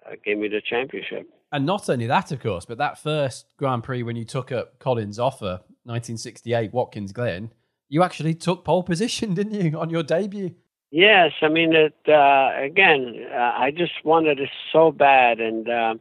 uh, 0.06 0.16
gave 0.24 0.38
me 0.38 0.48
the 0.48 0.62
championship. 0.62 1.28
And 1.52 1.66
not 1.66 1.90
only 1.90 2.08
that, 2.08 2.32
of 2.32 2.40
course, 2.40 2.66
but 2.66 2.78
that 2.78 2.98
first 2.98 3.54
Grand 3.58 3.84
Prix 3.84 4.04
when 4.04 4.16
you 4.16 4.24
took 4.24 4.52
up 4.52 4.80
Colin's 4.80 5.20
offer, 5.20 5.62
1968 5.84 6.74
Watkins 6.74 7.12
Glen, 7.12 7.52
you 7.90 8.04
actually 8.04 8.34
took 8.34 8.64
pole 8.64 8.84
position, 8.92 9.34
didn't 9.34 9.54
you, 9.54 9.78
on 9.78 9.90
your 9.90 10.04
debut? 10.04 10.56
Yes, 10.92 11.32
I 11.42 11.48
mean 11.48 11.74
it. 11.74 11.96
Uh, 12.08 12.52
again, 12.62 13.26
uh, 13.32 13.54
I 13.56 13.72
just 13.72 14.04
wanted 14.04 14.42
it 14.42 14.50
so 14.74 14.92
bad, 14.92 15.40
and 15.40 15.70
uh, 15.70 15.96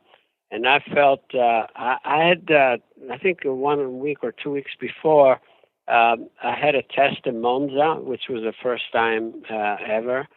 and 0.51 0.67
I 0.67 0.81
felt 0.93 1.23
uh, 1.35 1.67
I, 1.77 1.97
I 2.05 2.25
had 2.29 2.51
uh, 2.51 2.77
I 3.11 3.19
think 3.19 3.41
one 3.45 4.01
week 4.01 4.19
or 4.23 4.33
two 4.33 4.51
weeks 4.51 4.73
before 4.79 5.41
um, 5.89 6.29
I 6.43 6.55
had 6.55 6.75
a 6.75 6.83
test 6.83 7.27
in 7.27 7.41
Monza, 7.41 7.97
which 8.01 8.23
was 8.29 8.43
the 8.43 8.53
first 8.63 8.85
time 8.93 9.43
uh, 9.51 9.77
ever 9.87 10.29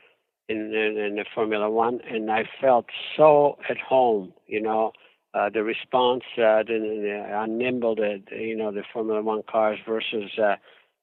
in, 0.50 0.58
in, 0.74 0.98
in 0.98 1.16
the 1.16 1.26
Formula 1.34 1.70
One, 1.70 2.00
and 2.10 2.32
I 2.32 2.44
felt 2.60 2.86
so 3.16 3.58
at 3.70 3.78
home. 3.78 4.34
You 4.48 4.62
know, 4.62 4.92
uh, 5.34 5.50
the 5.50 5.64
response, 5.64 6.24
uh, 6.38 6.64
the, 6.64 6.80
the, 6.80 7.28
how 7.32 7.46
nimble 7.46 7.96
the, 7.96 8.22
the 8.30 8.38
you 8.38 8.56
know 8.56 8.72
the 8.72 8.84
Formula 8.92 9.22
One 9.22 9.44
cars 9.50 9.80
versus 9.88 10.32
uh, 10.42 10.56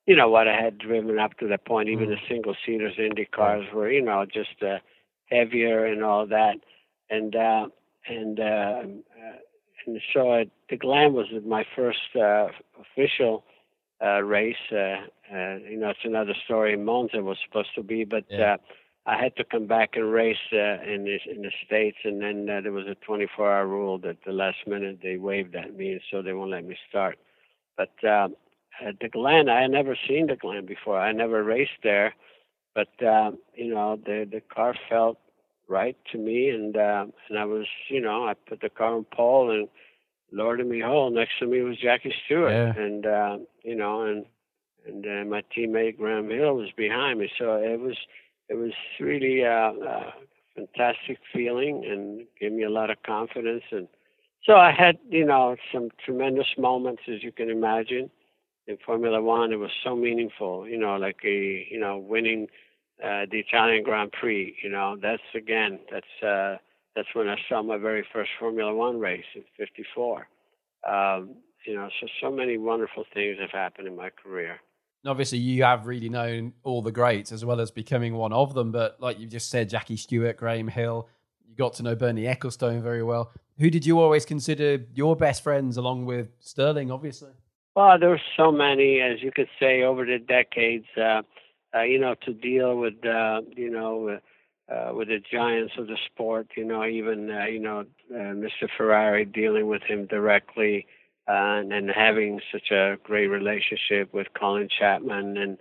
you 0.06 0.16
know 0.16 0.28
what 0.28 0.48
I 0.48 0.61
had 0.61 0.78
driven 0.78 1.18
up 1.18 1.37
to 1.38 1.48
that 1.48 1.64
point. 1.64 1.88
Even 1.88 2.06
mm. 2.06 2.11
the 2.11 2.20
single 2.28 2.56
seaters, 2.66 2.94
Indy 2.98 3.24
cars 3.24 3.66
were 3.72 3.90
you 3.90 4.02
know 4.02 4.24
just 4.26 4.62
uh, 4.62 4.78
heavier 5.26 5.87
and 5.87 6.02
all 6.02 6.26
that, 6.26 6.56
and 7.08 7.37
uh, 7.37 7.66
and 8.08 8.40
uh, 8.40 8.42
uh, 8.42 9.36
and 9.86 10.00
so 10.12 10.30
uh, 10.30 10.44
the 10.68 10.76
Glen 10.76 11.12
was 11.12 11.26
my 11.46 11.64
first 11.74 11.98
uh, 12.16 12.48
official 12.80 13.44
uh, 14.02 14.22
race. 14.22 14.56
Uh, 14.72 15.06
uh, 15.32 15.56
you 15.68 15.78
know, 15.78 15.90
it's 15.90 16.00
another 16.04 16.34
story. 16.44 16.76
Monza 16.76 17.22
was 17.22 17.38
supposed 17.46 17.74
to 17.74 17.82
be, 17.82 18.04
but 18.04 18.24
yeah. 18.28 18.54
uh, 18.54 18.56
I 19.06 19.22
had 19.22 19.36
to 19.36 19.44
come 19.44 19.66
back 19.66 19.90
and 19.94 20.12
race 20.12 20.36
uh, 20.52 20.82
in 20.82 21.04
the 21.04 21.18
in 21.30 21.42
the 21.42 21.52
states, 21.66 21.98
and 22.04 22.20
then 22.20 22.48
uh, 22.48 22.60
there 22.60 22.72
was 22.72 22.86
a 22.86 22.96
24-hour 23.10 23.66
rule 23.66 23.98
that 23.98 24.18
the 24.26 24.32
last 24.32 24.58
minute 24.66 24.98
they 25.02 25.16
waved 25.16 25.54
at 25.54 25.76
me, 25.76 25.92
and 25.92 26.00
so 26.10 26.22
they 26.22 26.32
won't 26.32 26.50
let 26.50 26.64
me 26.64 26.76
start. 26.88 27.18
But 27.76 27.92
uh, 28.06 28.28
at 28.84 28.98
the 29.00 29.08
Glen, 29.08 29.48
I 29.48 29.62
had 29.62 29.70
never 29.70 29.96
seen 30.08 30.26
the 30.26 30.36
Glen 30.36 30.66
before. 30.66 30.98
I 30.98 31.12
never 31.12 31.42
raced 31.42 31.82
there, 31.82 32.14
but 32.74 32.88
uh, 33.02 33.32
you 33.54 33.72
know, 33.74 33.96
the 33.96 34.28
the 34.30 34.40
car 34.40 34.74
felt 34.88 35.18
right 35.70 35.96
to 36.12 36.18
me, 36.18 36.50
and 36.50 36.76
uh, 36.76 37.06
and 37.28 37.38
I 37.38 37.44
was, 37.44 37.66
you 37.88 38.00
know, 38.00 38.26
I 38.26 38.35
put 38.35 38.61
the 38.61 38.68
car 38.68 38.94
on 38.94 39.06
pole 39.14 39.50
and 39.50 39.68
Lord 40.33 40.61
of 40.61 40.66
me 40.66 40.80
hole 40.80 41.11
next 41.11 41.38
to 41.40 41.46
me 41.46 41.62
was 41.62 41.76
Jackie 41.78 42.14
Stewart, 42.24 42.52
yeah. 42.52 42.83
and 42.83 43.06
uh, 43.06 43.38
you 43.62 43.74
know, 43.74 44.02
and 44.02 44.24
and 44.87 45.04
uh, 45.04 45.28
my 45.28 45.42
teammate 45.56 45.96
Graham 45.96 46.30
Hill 46.30 46.54
was 46.54 46.70
behind 46.76 47.18
me. 47.18 47.30
So 47.38 47.54
it 47.56 47.80
was 47.80 47.96
it 48.48 48.54
was 48.54 48.72
really 48.98 49.44
uh, 49.44 49.72
a 49.72 50.12
fantastic 50.54 51.18
feeling, 51.33 51.85
and 51.85 52.26
gave 52.40 52.52
me 52.52 52.64
a 52.64 52.70
lot 52.70 52.90
of 52.90 53.02
confidence. 53.04 53.64
And 53.70 53.88
so 54.44 54.54
I 54.54 54.72
had 54.72 54.98
you 55.09 55.24
know 55.24 55.56
some 55.72 55.88
tremendous 56.04 56.48
moments, 56.56 57.02
as 57.09 57.22
you 57.22 57.33
can 57.33 57.50
imagine, 57.50 58.11
in 58.66 58.76
Formula 58.85 59.20
One. 59.20 59.52
It 59.52 59.59
was 59.59 59.72
so 59.83 59.96
meaningful, 59.96 60.68
you 60.68 60.78
know, 60.78 60.96
like 60.96 61.18
a 61.24 61.66
you 61.68 61.78
know 61.78 61.98
winning 61.98 62.46
uh, 63.02 63.26
the 63.30 63.38
Italian 63.38 63.82
Grand 63.82 64.12
Prix. 64.12 64.56
You 64.62 64.70
know, 64.70 64.96
that's 65.00 65.22
again 65.34 65.80
that's. 65.90 66.22
Uh, 66.22 66.56
that's 66.96 67.08
when 67.14 67.28
I 67.28 67.36
saw 67.48 67.62
my 67.62 67.76
very 67.76 68.04
first 68.12 68.30
Formula 68.38 68.74
One 68.74 68.98
race 68.98 69.24
in 69.34 69.42
'54. 69.56 70.26
Um, 70.88 71.36
you 71.66 71.74
know, 71.74 71.88
so 72.00 72.06
so 72.20 72.30
many 72.30 72.58
wonderful 72.58 73.04
things 73.12 73.38
have 73.40 73.50
happened 73.50 73.86
in 73.86 73.96
my 73.96 74.10
career. 74.10 74.60
Obviously, 75.06 75.38
you 75.38 75.62
have 75.62 75.86
really 75.86 76.08
known 76.08 76.52
all 76.62 76.82
the 76.82 76.92
greats 76.92 77.32
as 77.32 77.44
well 77.44 77.60
as 77.60 77.70
becoming 77.70 78.14
one 78.14 78.32
of 78.32 78.54
them. 78.54 78.70
But 78.70 79.00
like 79.00 79.18
you 79.18 79.26
just 79.26 79.50
said, 79.50 79.70
Jackie 79.70 79.96
Stewart, 79.96 80.36
Graham 80.36 80.68
Hill, 80.68 81.08
you 81.48 81.54
got 81.56 81.74
to 81.74 81.82
know 81.82 81.94
Bernie 81.94 82.24
Ecclestone 82.24 82.82
very 82.82 83.02
well. 83.02 83.32
Who 83.58 83.70
did 83.70 83.86
you 83.86 84.00
always 84.00 84.26
consider 84.26 84.84
your 84.92 85.16
best 85.16 85.42
friends, 85.42 85.76
along 85.76 86.06
with 86.06 86.28
Stirling, 86.40 86.90
obviously? 86.90 87.30
Well, 87.76 87.98
there 87.98 88.10
were 88.10 88.20
so 88.36 88.50
many, 88.50 89.00
as 89.00 89.22
you 89.22 89.30
could 89.34 89.48
say, 89.58 89.82
over 89.82 90.04
the 90.04 90.18
decades. 90.18 90.86
Uh, 90.96 91.22
uh, 91.74 91.83
you 91.83 91.98
know, 91.98 92.14
to 92.24 92.33
deal 92.33 92.76
with, 92.76 93.04
uh, 93.04 93.42
you 93.56 93.70
know, 93.70 94.18
uh, 94.70 94.92
with 94.94 95.09
the 95.09 95.18
giants 95.18 95.74
of 95.78 95.87
the 95.87 95.96
sport. 96.06 96.48
You 96.56 96.64
know, 96.64 96.85
even 96.85 97.30
uh, 97.30 97.46
you 97.46 97.59
know 97.59 97.80
uh, 98.14 98.35
Mr. 98.35 98.68
Ferrari 98.76 99.24
dealing 99.24 99.66
with 99.66 99.83
him 99.83 100.06
directly, 100.06 100.87
uh, 101.28 101.33
and, 101.33 101.72
and 101.72 101.90
having 101.90 102.40
such 102.52 102.70
a 102.70 102.96
great 103.02 103.26
relationship 103.26 104.12
with 104.14 104.28
Colin 104.38 104.68
Chapman, 104.78 105.37
and 105.37 105.59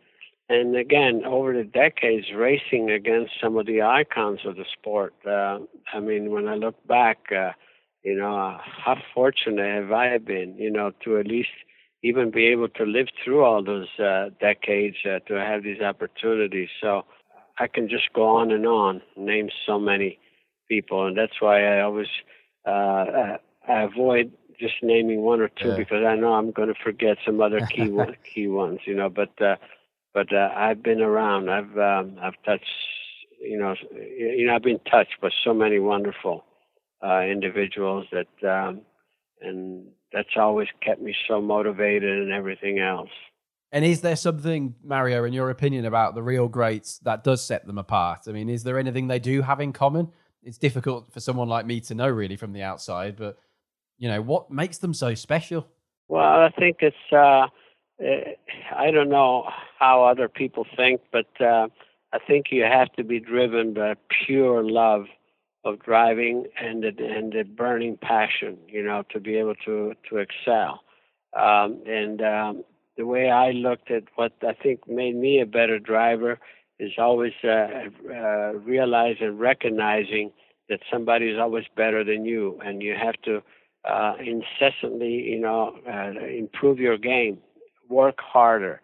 and 0.47 0.75
again 0.75 1.23
over 1.25 1.53
the 1.53 1.63
decades 1.63 2.27
racing 2.35 2.91
against 2.91 3.33
some 3.41 3.57
of 3.57 3.65
the 3.65 3.81
icons 3.81 4.41
of 4.45 4.55
the 4.55 4.65
sport. 4.71 5.13
Uh, 5.25 5.59
I 5.93 5.99
mean, 5.99 6.31
when 6.31 6.47
I 6.47 6.55
look 6.55 6.75
back, 6.87 7.31
uh, 7.31 7.51
you 8.03 8.15
know, 8.15 8.57
how 8.63 8.97
fortunate 9.13 9.81
have 9.83 9.91
I 9.91 10.17
been, 10.19 10.55
you 10.57 10.71
know, 10.71 10.91
to 11.03 11.17
at 11.17 11.27
least 11.27 11.49
even 12.03 12.31
be 12.31 12.47
able 12.47 12.69
to 12.69 12.83
live 12.83 13.07
through 13.23 13.43
all 13.43 13.63
those 13.63 13.87
uh, 13.99 14.29
decades 14.39 14.97
uh, 15.05 15.19
to 15.27 15.33
have 15.33 15.63
these 15.63 15.81
opportunities. 15.81 16.69
So 16.81 17.03
I 17.57 17.67
can 17.67 17.89
just 17.89 18.13
go 18.13 18.37
on 18.37 18.51
and 18.51 18.65
on, 18.65 19.01
name 19.17 19.49
so 19.65 19.79
many 19.79 20.19
people, 20.69 21.05
and 21.05 21.17
that's 21.17 21.41
why 21.41 21.65
I 21.65 21.81
always 21.81 22.07
uh, 22.65 22.69
uh 22.69 23.37
I 23.67 23.83
avoid 23.83 24.31
just 24.59 24.75
naming 24.81 25.21
one 25.21 25.41
or 25.41 25.49
two 25.49 25.69
yeah. 25.69 25.75
because 25.75 26.03
I 26.05 26.15
know 26.15 26.33
I'm 26.33 26.51
going 26.51 26.67
to 26.67 26.83
forget 26.83 27.17
some 27.25 27.41
other 27.41 27.61
key 27.61 27.89
one, 27.89 28.15
key 28.23 28.47
ones, 28.47 28.79
you 28.85 28.95
know. 28.95 29.09
But 29.09 29.41
uh, 29.41 29.55
but 30.13 30.33
uh, 30.33 30.49
I've 30.55 30.83
been 30.83 31.01
around. 31.01 31.49
I've 31.49 31.77
um, 31.77 32.17
I've 32.21 32.41
touched, 32.45 32.65
you 33.41 33.57
know, 33.57 33.75
you 33.93 34.47
know, 34.47 34.55
I've 34.55 34.63
been 34.63 34.79
touched 34.89 35.19
by 35.21 35.29
so 35.43 35.53
many 35.53 35.79
wonderful 35.79 36.43
uh, 37.05 37.21
individuals 37.21 38.05
that, 38.11 38.49
um, 38.49 38.81
and 39.41 39.85
that's 40.11 40.35
always 40.37 40.67
kept 40.81 41.01
me 41.01 41.15
so 41.27 41.41
motivated 41.41 42.21
and 42.21 42.31
everything 42.31 42.79
else. 42.79 43.09
And 43.71 43.85
is 43.85 44.01
there 44.01 44.15
something, 44.15 44.73
Mario, 44.83 45.23
in 45.25 45.33
your 45.33 45.51
opinion, 45.51 45.85
about 45.85 46.15
the 46.15 46.23
real 46.23 46.47
greats 46.47 46.97
that 46.99 47.23
does 47.23 47.43
set 47.43 47.67
them 47.67 47.77
apart? 47.77 48.21
I 48.27 48.31
mean, 48.31 48.49
is 48.49 48.63
there 48.63 48.79
anything 48.79 49.07
they 49.07 49.19
do 49.19 49.43
have 49.43 49.61
in 49.61 49.73
common? 49.73 50.09
It's 50.41 50.57
difficult 50.57 51.11
for 51.13 51.19
someone 51.19 51.49
like 51.49 51.65
me 51.65 51.79
to 51.81 51.93
know 51.93 52.07
really 52.07 52.35
from 52.35 52.53
the 52.53 52.63
outside, 52.63 53.15
but 53.15 53.37
you 53.99 54.07
know, 54.07 54.21
what 54.21 54.49
makes 54.49 54.77
them 54.79 54.93
so 54.93 55.13
special? 55.13 55.67
Well, 56.07 56.23
I 56.23 56.49
think 56.49 56.77
it's 56.79 56.95
uh, 57.11 57.47
eh, 58.01 58.33
I 58.75 58.89
don't 58.89 59.09
know 59.09 59.47
how 59.77 60.03
other 60.05 60.27
people 60.29 60.65
think, 60.75 61.01
but 61.11 61.27
uh, 61.39 61.67
I 62.11 62.19
think 62.25 62.47
you 62.49 62.63
have 62.63 62.91
to 62.93 63.03
be 63.03 63.19
driven 63.19 63.73
by 63.73 63.95
pure 64.25 64.63
love 64.63 65.05
of 65.65 65.79
driving 65.79 66.45
and 66.61 66.83
the, 66.83 66.93
and 67.05 67.33
the 67.33 67.43
burning 67.43 67.97
passion, 68.01 68.57
you 68.67 68.83
know, 68.83 69.03
to 69.11 69.19
be 69.19 69.35
able 69.37 69.55
to 69.65 69.93
to 70.09 70.17
excel. 70.17 70.81
Um, 71.37 71.81
and 71.85 72.21
um, 72.21 72.63
the 72.97 73.05
way 73.05 73.29
I 73.29 73.51
looked 73.51 73.91
at 73.91 74.03
what 74.15 74.33
I 74.41 74.53
think 74.53 74.87
made 74.87 75.15
me 75.15 75.41
a 75.41 75.45
better 75.45 75.79
driver 75.79 76.39
is 76.79 76.91
always 76.97 77.33
uh, 77.43 77.67
uh, 78.09 78.53
realizing, 78.53 79.37
recognizing 79.37 80.31
that 80.69 80.79
somebody 80.91 81.29
is 81.29 81.37
always 81.39 81.65
better 81.75 82.03
than 82.03 82.25
you, 82.25 82.59
and 82.63 82.81
you 82.81 82.95
have 82.95 83.15
to 83.25 83.41
uh, 83.85 84.13
incessantly, 84.19 85.13
you 85.13 85.39
know, 85.39 85.75
uh, 85.87 86.11
improve 86.27 86.79
your 86.79 86.97
game, 86.97 87.39
work 87.89 88.19
harder. 88.19 88.81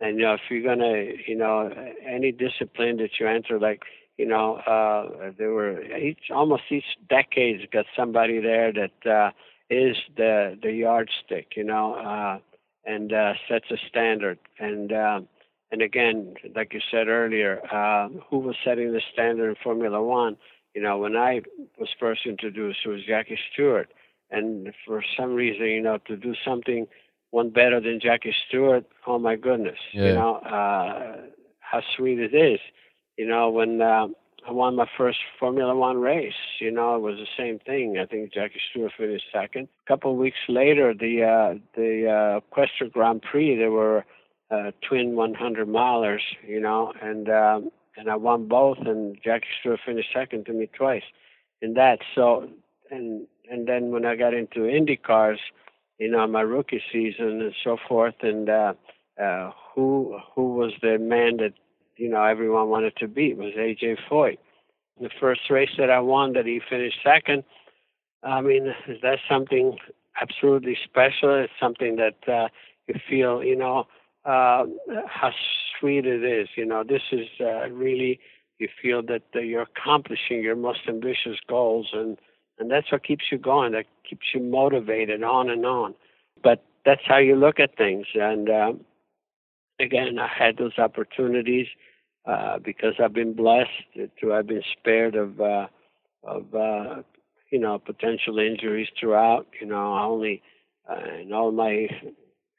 And 0.00 0.18
you 0.18 0.24
know, 0.24 0.34
if 0.34 0.40
you're 0.50 0.62
gonna, 0.62 1.04
you 1.26 1.36
know, 1.36 1.70
any 2.06 2.32
discipline 2.32 2.98
that 2.98 3.10
you 3.18 3.26
enter, 3.26 3.58
like, 3.58 3.82
you 4.16 4.26
know, 4.26 4.56
uh, 4.56 5.32
there 5.36 5.52
were 5.52 5.82
each 5.96 6.30
almost 6.34 6.62
each 6.70 6.84
decade's 7.08 7.64
got 7.72 7.86
somebody 7.96 8.40
there 8.40 8.72
that 8.72 9.10
uh, 9.10 9.30
is 9.68 9.96
the 10.16 10.58
the 10.62 10.72
yardstick, 10.72 11.52
you 11.56 11.64
know, 11.64 11.94
uh, 11.94 12.38
and 12.84 13.12
uh, 13.12 13.34
sets 13.48 13.66
a 13.70 13.76
standard. 13.88 14.38
And 14.58 14.92
uh, 14.92 15.20
and 15.70 15.82
again, 15.82 16.34
like 16.54 16.72
you 16.72 16.80
said 16.90 17.08
earlier, 17.08 17.60
uh, 17.72 18.08
who 18.30 18.38
was 18.38 18.56
setting 18.64 18.92
the 18.92 19.02
standard 19.12 19.50
in 19.50 19.56
Formula 19.62 20.02
One? 20.02 20.36
You 20.74 20.82
know, 20.82 20.98
when 20.98 21.16
I 21.16 21.42
was 21.78 21.88
first 21.98 22.20
introduced, 22.26 22.80
it 22.84 22.88
was 22.88 23.04
Jackie 23.06 23.38
Stewart, 23.52 23.92
and 24.30 24.72
for 24.86 25.02
some 25.16 25.34
reason, 25.34 25.66
you 25.66 25.82
know, 25.82 25.98
to 26.06 26.16
do 26.16 26.34
something 26.44 26.86
one 27.30 27.50
better 27.50 27.80
than 27.80 28.00
Jackie 28.00 28.34
Stewart, 28.48 28.84
oh 29.06 29.18
my 29.18 29.36
goodness, 29.36 29.78
yeah. 29.92 30.06
you 30.06 30.12
know, 30.14 30.36
uh, 30.36 31.16
how 31.60 31.82
sweet 31.96 32.18
it 32.18 32.34
is. 32.34 32.60
You 33.16 33.26
know, 33.26 33.50
when 33.50 33.80
uh, 33.80 34.08
I 34.46 34.52
won 34.52 34.76
my 34.76 34.88
first 34.96 35.18
Formula 35.40 35.74
One 35.74 35.98
race, 36.00 36.34
you 36.60 36.70
know, 36.70 36.96
it 36.96 37.00
was 37.00 37.16
the 37.16 37.26
same 37.36 37.58
thing. 37.58 37.98
I 37.98 38.06
think 38.06 38.32
Jackie 38.32 38.60
Stewart 38.70 38.92
finished 38.96 39.24
second. 39.32 39.68
A 39.84 39.88
couple 39.88 40.12
of 40.12 40.18
weeks 40.18 40.38
later, 40.48 40.94
the 40.94 41.24
uh, 41.24 41.58
the 41.74 42.08
uh, 42.08 42.40
Questor 42.54 42.86
Grand 42.92 43.22
Prix, 43.22 43.56
there 43.56 43.70
were 43.70 44.04
uh, 44.50 44.70
twin 44.86 45.16
100 45.16 45.66
milers, 45.66 46.20
you 46.46 46.60
know, 46.60 46.92
and 47.02 47.28
um, 47.28 47.70
and 47.96 48.10
I 48.10 48.16
won 48.16 48.46
both, 48.46 48.78
and 48.78 49.16
Jackie 49.24 49.46
Stewart 49.60 49.80
finished 49.84 50.10
second 50.14 50.46
to 50.46 50.52
me 50.52 50.68
twice 50.76 51.02
in 51.62 51.74
that. 51.74 52.00
So 52.14 52.48
and 52.90 53.26
and 53.50 53.66
then 53.66 53.90
when 53.90 54.04
I 54.04 54.16
got 54.16 54.34
into 54.34 54.68
Indy 54.68 54.96
cars, 54.96 55.40
you 55.98 56.10
know, 56.10 56.26
my 56.26 56.42
rookie 56.42 56.82
season 56.92 57.40
and 57.40 57.54
so 57.64 57.78
forth, 57.88 58.16
and 58.22 58.48
uh, 58.48 58.74
uh, 59.20 59.50
who 59.74 60.18
who 60.34 60.54
was 60.54 60.72
the 60.82 60.98
man 60.98 61.38
that 61.38 61.54
you 61.96 62.08
know 62.08 62.22
everyone 62.24 62.68
wanted 62.68 62.96
to 62.96 63.08
beat 63.08 63.36
was 63.36 63.52
AJ 63.56 63.98
Foyt. 64.10 64.38
The 65.00 65.10
first 65.20 65.42
race 65.50 65.70
that 65.78 65.90
I 65.90 66.00
won, 66.00 66.32
that 66.34 66.46
he 66.46 66.60
finished 66.68 66.98
second. 67.04 67.44
I 68.22 68.40
mean, 68.40 68.74
that's 69.02 69.20
something 69.28 69.76
absolutely 70.20 70.76
special. 70.84 71.34
It's 71.34 71.52
something 71.60 71.96
that 71.96 72.32
uh, 72.32 72.48
you 72.86 72.94
feel, 73.08 73.44
you 73.44 73.56
know, 73.56 73.86
uh, 74.24 74.64
how 75.06 75.30
sweet 75.78 76.06
it 76.06 76.24
is. 76.24 76.48
You 76.56 76.66
know, 76.66 76.82
this 76.82 77.02
is 77.12 77.26
uh, 77.40 77.68
really 77.70 78.18
you 78.58 78.68
feel 78.80 79.02
that 79.02 79.22
uh, 79.34 79.40
you're 79.40 79.66
accomplishing 79.76 80.42
your 80.42 80.56
most 80.56 80.80
ambitious 80.88 81.38
goals, 81.48 81.88
and 81.92 82.16
and 82.58 82.70
that's 82.70 82.90
what 82.90 83.04
keeps 83.04 83.24
you 83.30 83.38
going. 83.38 83.72
That 83.72 83.84
keeps 84.08 84.26
you 84.34 84.40
motivated 84.40 85.22
on 85.22 85.50
and 85.50 85.64
on. 85.66 85.94
But 86.42 86.64
that's 86.84 87.02
how 87.06 87.18
you 87.18 87.36
look 87.36 87.60
at 87.60 87.76
things. 87.76 88.06
And 88.14 88.48
uh, 88.48 88.72
again, 89.80 90.18
I 90.18 90.28
had 90.28 90.56
those 90.56 90.78
opportunities 90.78 91.66
uh, 92.26 92.58
because 92.58 92.94
I've 93.02 93.12
been 93.12 93.34
blessed 93.34 93.70
to 94.20 94.28
have 94.30 94.46
been 94.46 94.62
spared 94.78 95.14
of 95.14 95.40
uh, 95.40 95.66
of 96.24 96.54
uh, 96.54 97.02
you 97.50 97.58
know 97.58 97.78
potential 97.78 98.38
injuries 98.38 98.88
throughout. 98.98 99.46
You 99.60 99.66
know, 99.66 99.94
I 99.94 100.04
only 100.04 100.42
uh, 100.90 101.20
in 101.20 101.32
all 101.32 101.52
my 101.52 101.88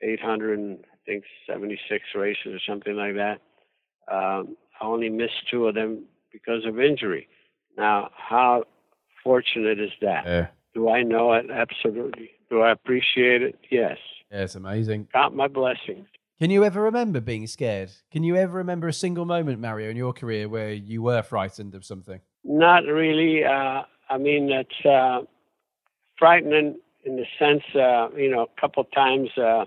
800 0.01 0.59
I 0.59 0.97
think 1.05 1.23
76 1.49 2.03
races 2.15 2.47
or 2.47 2.59
something 2.67 2.95
like 2.95 3.15
that. 3.15 3.39
Um, 4.11 4.55
I 4.79 4.85
only 4.85 5.09
missed 5.09 5.49
two 5.49 5.67
of 5.67 5.75
them 5.75 6.05
because 6.31 6.65
of 6.65 6.79
injury. 6.79 7.27
Now, 7.77 8.09
how 8.15 8.63
fortunate 9.23 9.79
is 9.79 9.91
that? 10.01 10.23
Yeah. 10.25 10.47
Do 10.73 10.89
I 10.89 11.03
know 11.03 11.33
it? 11.33 11.47
Absolutely. 11.51 12.31
Do 12.49 12.61
I 12.61 12.71
appreciate 12.71 13.41
it? 13.41 13.57
Yes. 13.71 13.97
Yeah, 14.31 14.43
it's 14.43 14.55
amazing. 14.55 15.07
Count 15.11 15.35
my 15.35 15.47
blessings. 15.47 16.07
Can 16.39 16.51
you 16.51 16.63
ever 16.63 16.81
remember 16.83 17.19
being 17.19 17.47
scared? 17.47 17.91
Can 18.11 18.23
you 18.23 18.35
ever 18.35 18.57
remember 18.57 18.87
a 18.87 18.93
single 18.93 19.25
moment, 19.25 19.59
Mario, 19.59 19.89
in 19.89 19.97
your 19.97 20.13
career 20.13 20.47
where 20.47 20.71
you 20.71 21.01
were 21.01 21.23
frightened 21.23 21.73
of 21.73 21.83
something? 21.83 22.21
Not 22.43 22.83
really. 22.85 23.43
Uh, 23.43 23.81
I 24.09 24.17
mean, 24.19 24.51
it's 24.51 24.85
uh, 24.85 25.21
frightening 26.19 26.77
in 27.05 27.15
the 27.15 27.25
sense, 27.39 27.63
uh, 27.73 28.09
you 28.15 28.29
know, 28.29 28.43
a 28.43 28.61
couple 28.61 28.83
times 28.83 29.29
uh, 29.37 29.65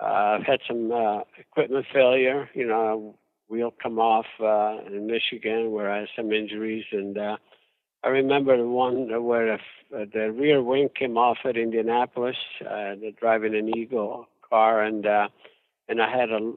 uh, 0.00 0.38
I've 0.38 0.42
had 0.42 0.58
some 0.66 0.90
uh, 0.90 1.20
equipment 1.38 1.86
failure. 1.92 2.48
You 2.54 2.66
know, 2.66 3.14
wheel 3.48 3.72
come 3.80 4.00
off 4.00 4.26
in 4.40 5.06
Michigan 5.06 5.70
where 5.70 5.92
I 5.92 6.00
had 6.00 6.08
some 6.16 6.32
injuries, 6.32 6.84
and 6.90 7.16
I 8.02 8.08
remember 8.08 8.56
the 8.56 8.66
one 8.66 9.06
where 9.24 9.60
the, 9.90 10.32
rear 10.32 10.62
wing 10.62 10.88
came 10.98 11.16
off 11.16 11.38
at 11.44 11.56
Indianapolis. 11.56 12.36
Uh, 12.68 12.94
driving 13.20 13.54
an 13.54 13.76
Eagle 13.76 14.26
car, 14.48 14.82
and 14.82 15.06
and 15.92 16.00
I 16.00 16.10
had 16.10 16.30
a. 16.30 16.54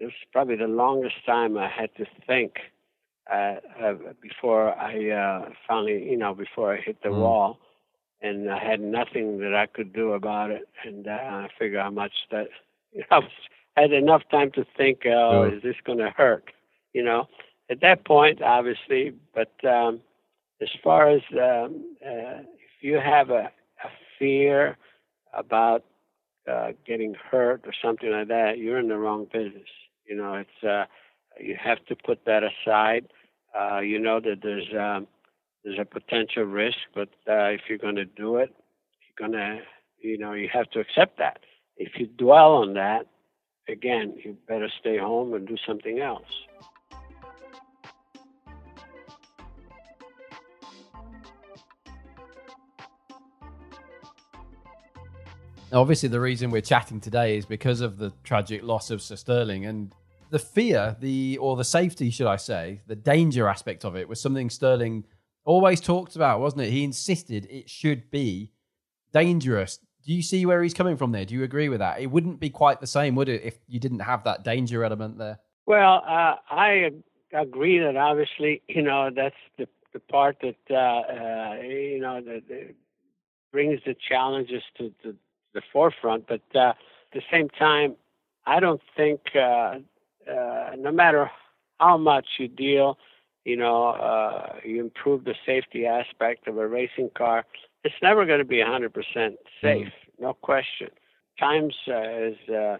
It 0.00 0.06
was 0.06 0.12
probably 0.32 0.56
the 0.56 0.66
longest 0.66 1.24
time 1.24 1.56
I 1.56 1.68
had 1.68 1.94
to 1.96 2.04
think 2.26 2.54
uh, 3.32 3.54
uh, 3.80 3.94
before 4.20 4.76
I 4.76 5.10
uh, 5.10 5.50
finally, 5.68 6.02
you 6.10 6.16
know, 6.16 6.34
before 6.34 6.74
I 6.74 6.80
hit 6.80 7.00
the 7.04 7.10
mm. 7.10 7.20
wall, 7.20 7.60
and 8.20 8.50
I 8.50 8.58
had 8.58 8.80
nothing 8.80 9.38
that 9.38 9.54
I 9.54 9.66
could 9.66 9.92
do 9.92 10.14
about 10.14 10.50
it. 10.50 10.68
And 10.84 11.06
uh, 11.06 11.12
I 11.12 11.48
figure 11.56 11.80
how 11.80 11.90
much 11.90 12.12
that 12.32 12.48
I 13.12 13.18
was, 13.20 13.30
had 13.76 13.92
enough 13.92 14.22
time 14.32 14.50
to 14.56 14.66
think, 14.76 15.06
oh, 15.06 15.44
is 15.44 15.62
this 15.62 15.76
going 15.86 15.98
to 15.98 16.10
hurt? 16.10 16.50
You 16.92 17.04
know, 17.04 17.28
at 17.70 17.80
that 17.82 18.04
point, 18.04 18.42
obviously. 18.42 19.14
But 19.32 19.52
um, 19.64 20.00
as 20.60 20.68
far 20.82 21.08
as 21.08 21.22
um, 21.34 21.84
uh, 22.04 22.42
if 22.42 22.82
you 22.82 22.96
have 22.96 23.30
a, 23.30 23.52
a 23.84 23.88
fear 24.18 24.76
about 25.32 25.84
uh, 26.50 26.72
getting 26.86 27.14
hurt 27.14 27.62
or 27.66 27.72
something 27.82 28.10
like 28.10 28.28
that, 28.28 28.58
you're 28.58 28.78
in 28.78 28.88
the 28.88 28.98
wrong 28.98 29.26
business. 29.32 29.68
You 30.08 30.16
know, 30.16 30.34
it's 30.34 30.64
uh, 30.64 30.84
you 31.40 31.56
have 31.62 31.84
to 31.86 31.96
put 31.96 32.24
that 32.26 32.42
aside. 32.42 33.08
Uh, 33.58 33.80
you 33.80 33.98
know 33.98 34.20
that 34.20 34.40
there's 34.42 34.68
um, 34.78 35.06
there's 35.64 35.78
a 35.78 35.84
potential 35.84 36.44
risk, 36.44 36.78
but 36.94 37.08
uh, 37.28 37.50
if 37.50 37.62
you're 37.68 37.78
going 37.78 37.96
to 37.96 38.04
do 38.04 38.36
it, 38.36 38.54
you're 39.00 39.28
going 39.28 39.38
to, 39.38 39.60
you 40.00 40.18
know, 40.18 40.32
you 40.32 40.48
have 40.52 40.68
to 40.70 40.80
accept 40.80 41.18
that. 41.18 41.40
If 41.76 41.92
you 41.98 42.06
dwell 42.06 42.54
on 42.54 42.74
that, 42.74 43.06
again, 43.68 44.16
you 44.24 44.36
better 44.48 44.68
stay 44.80 44.98
home 44.98 45.34
and 45.34 45.46
do 45.46 45.56
something 45.66 46.00
else. 46.00 46.26
Now, 55.72 55.80
obviously, 55.80 56.10
the 56.10 56.20
reason 56.20 56.50
we're 56.50 56.60
chatting 56.60 57.00
today 57.00 57.38
is 57.38 57.46
because 57.46 57.80
of 57.80 57.96
the 57.96 58.12
tragic 58.24 58.62
loss 58.62 58.90
of 58.90 59.00
Sir 59.00 59.16
Stirling 59.16 59.64
and 59.64 59.94
the 60.28 60.38
fear, 60.38 60.96
the 61.00 61.38
or 61.38 61.56
the 61.56 61.64
safety, 61.64 62.10
should 62.10 62.26
I 62.26 62.36
say, 62.36 62.82
the 62.86 62.94
danger 62.94 63.48
aspect 63.48 63.86
of 63.86 63.96
it 63.96 64.06
was 64.06 64.20
something 64.20 64.50
Stirling 64.50 65.04
always 65.44 65.80
talked 65.80 66.14
about, 66.14 66.40
wasn't 66.40 66.62
it? 66.62 66.70
He 66.70 66.84
insisted 66.84 67.48
it 67.50 67.70
should 67.70 68.10
be 68.10 68.52
dangerous, 69.14 69.78
do 70.04 70.12
you 70.12 70.20
see 70.20 70.44
where 70.44 70.62
he's 70.62 70.74
coming 70.74 70.96
from 70.96 71.12
there? 71.12 71.24
Do 71.24 71.34
you 71.34 71.42
agree 71.42 71.70
with 71.70 71.78
that? 71.78 72.00
It 72.00 72.10
wouldn't 72.10 72.38
be 72.38 72.50
quite 72.50 72.80
the 72.80 72.86
same, 72.86 73.14
would 73.14 73.28
it, 73.30 73.42
if 73.42 73.58
you 73.66 73.80
didn't 73.80 74.00
have 74.00 74.24
that 74.24 74.44
danger 74.44 74.84
element 74.84 75.16
there? 75.16 75.38
Well, 75.64 76.02
uh, 76.06 76.34
I 76.50 76.90
agree 77.32 77.78
that 77.78 77.96
obviously, 77.96 78.60
you 78.68 78.82
know, 78.82 79.10
that's 79.14 79.34
the 79.56 79.66
the 79.94 80.00
part 80.00 80.38
that 80.40 80.56
uh, 80.70 80.74
uh, 80.74 81.62
you 81.62 82.00
know 82.00 82.20
that, 82.20 82.74
brings 83.52 83.80
the 83.84 83.94
challenges 84.08 84.62
to, 84.78 84.90
to 85.02 85.14
the 85.54 85.62
forefront. 85.72 86.26
But 86.26 86.42
uh, 86.54 86.70
at 86.70 86.76
the 87.12 87.22
same 87.30 87.48
time, 87.48 87.96
I 88.46 88.60
don't 88.60 88.82
think 88.96 89.20
uh, 89.34 89.78
uh, 90.30 90.70
no 90.78 90.92
matter 90.92 91.30
how 91.78 91.98
much 91.98 92.26
you 92.38 92.48
deal, 92.48 92.98
you 93.44 93.56
know, 93.56 93.86
uh, 93.86 94.54
you 94.64 94.80
improve 94.80 95.24
the 95.24 95.34
safety 95.44 95.86
aspect 95.86 96.46
of 96.46 96.58
a 96.58 96.66
racing 96.66 97.10
car 97.16 97.44
it's 97.84 97.94
never 98.02 98.24
going 98.24 98.38
to 98.38 98.44
be 98.44 98.56
100% 98.56 98.90
safe, 99.60 99.86
mm. 99.86 99.90
no 100.20 100.34
question. 100.34 100.88
Times 101.38 101.74
uh, 101.88 101.92
has 101.92 102.34
uh, 102.48 102.76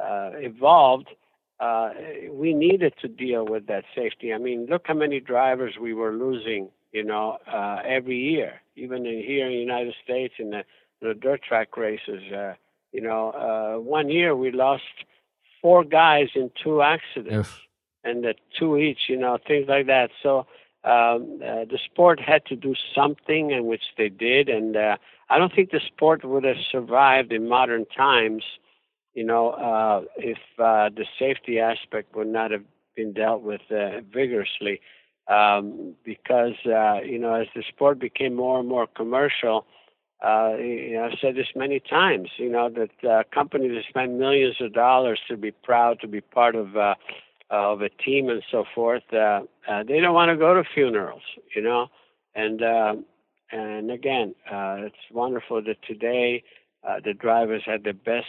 uh, 0.00 0.30
evolved. 0.34 1.08
Uh, 1.60 1.90
we 2.30 2.54
needed 2.54 2.94
to 3.00 3.08
deal 3.08 3.44
with 3.44 3.66
that 3.66 3.84
safety. 3.94 4.32
I 4.32 4.38
mean, 4.38 4.66
look 4.68 4.86
how 4.86 4.94
many 4.94 5.20
drivers 5.20 5.74
we 5.80 5.92
were 5.94 6.12
losing, 6.12 6.70
you 6.92 7.04
know, 7.04 7.38
uh, 7.52 7.78
every 7.86 8.16
year, 8.16 8.60
even 8.76 9.06
in, 9.06 9.22
here 9.24 9.46
in 9.46 9.52
the 9.52 9.58
United 9.58 9.94
States 10.02 10.34
in 10.38 10.50
the, 10.50 10.64
the 11.00 11.14
dirt 11.14 11.42
track 11.42 11.76
races. 11.76 12.22
Uh, 12.32 12.54
you 12.92 13.00
know, 13.00 13.80
one 13.84 14.08
year 14.10 14.34
we 14.34 14.50
lost 14.50 14.82
four 15.62 15.84
guys 15.84 16.28
in 16.34 16.50
two 16.62 16.82
accidents, 16.82 17.48
and 18.04 18.24
the 18.24 18.34
two 18.58 18.76
each, 18.76 19.08
you 19.08 19.16
know, 19.16 19.38
things 19.46 19.66
like 19.68 19.86
that. 19.86 20.10
So 20.22 20.46
um, 20.84 21.40
uh, 21.44 21.64
the 21.66 21.78
sport 21.84 22.20
had 22.20 22.46
to 22.46 22.56
do 22.56 22.74
something, 22.94 23.50
in 23.50 23.66
which 23.66 23.82
they 23.98 24.08
did, 24.08 24.48
and 24.48 24.76
uh, 24.76 24.96
I 25.28 25.38
don't 25.38 25.54
think 25.54 25.70
the 25.70 25.80
sport 25.86 26.24
would 26.24 26.44
have 26.44 26.56
survived 26.72 27.32
in 27.32 27.48
modern 27.48 27.84
times, 27.86 28.42
you 29.14 29.24
know, 29.24 29.50
uh, 29.50 30.02
if 30.16 30.38
uh, 30.58 30.88
the 30.88 31.04
safety 31.18 31.60
aspect 31.60 32.16
would 32.16 32.28
not 32.28 32.50
have 32.50 32.64
been 32.96 33.12
dealt 33.12 33.42
with 33.42 33.60
uh, 33.70 34.00
vigorously. 34.12 34.80
Um, 35.28 35.94
because 36.04 36.56
uh, 36.66 37.02
you 37.04 37.18
know, 37.18 37.34
as 37.34 37.46
the 37.54 37.62
sport 37.68 38.00
became 38.00 38.34
more 38.34 38.58
and 38.58 38.68
more 38.68 38.88
commercial, 38.88 39.64
uh, 40.24 40.54
you 40.58 40.94
know, 40.94 41.04
I've 41.04 41.18
said 41.20 41.34
this 41.34 41.46
many 41.56 41.80
times. 41.80 42.28
You 42.36 42.50
know 42.50 42.68
that 42.70 43.08
uh, 43.08 43.22
companies 43.32 43.72
that 43.74 43.84
spend 43.88 44.18
millions 44.18 44.56
of 44.60 44.72
dollars 44.72 45.20
to 45.28 45.36
be 45.36 45.50
proud 45.50 46.00
to 46.00 46.08
be 46.08 46.20
part 46.20 46.54
of 46.54 46.76
uh, 46.76 46.94
of 47.50 47.82
a 47.82 47.88
team 47.88 48.28
and 48.28 48.42
so 48.50 48.64
forth, 48.74 49.02
uh, 49.12 49.40
uh, 49.68 49.82
they 49.82 49.98
don't 50.00 50.14
want 50.14 50.30
to 50.30 50.36
go 50.36 50.54
to 50.54 50.62
funerals, 50.74 51.22
you 51.54 51.62
know. 51.62 51.88
And 52.34 52.62
uh, 52.62 52.94
and 53.50 53.90
again, 53.90 54.34
uh, 54.50 54.76
it's 54.78 54.96
wonderful 55.10 55.62
that 55.62 55.82
today 55.86 56.44
uh, 56.88 57.00
the 57.04 57.14
drivers 57.14 57.62
had 57.66 57.84
the 57.84 57.92
best 57.92 58.26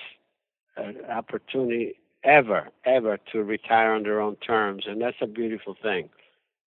uh, 0.78 1.12
opportunity 1.12 1.96
ever, 2.24 2.70
ever 2.86 3.20
to 3.32 3.44
retire 3.44 3.94
on 3.94 4.04
their 4.04 4.22
own 4.22 4.36
terms, 4.38 4.86
and 4.88 5.02
that's 5.02 5.18
a 5.22 5.28
beautiful 5.28 5.76
thing. 5.82 6.10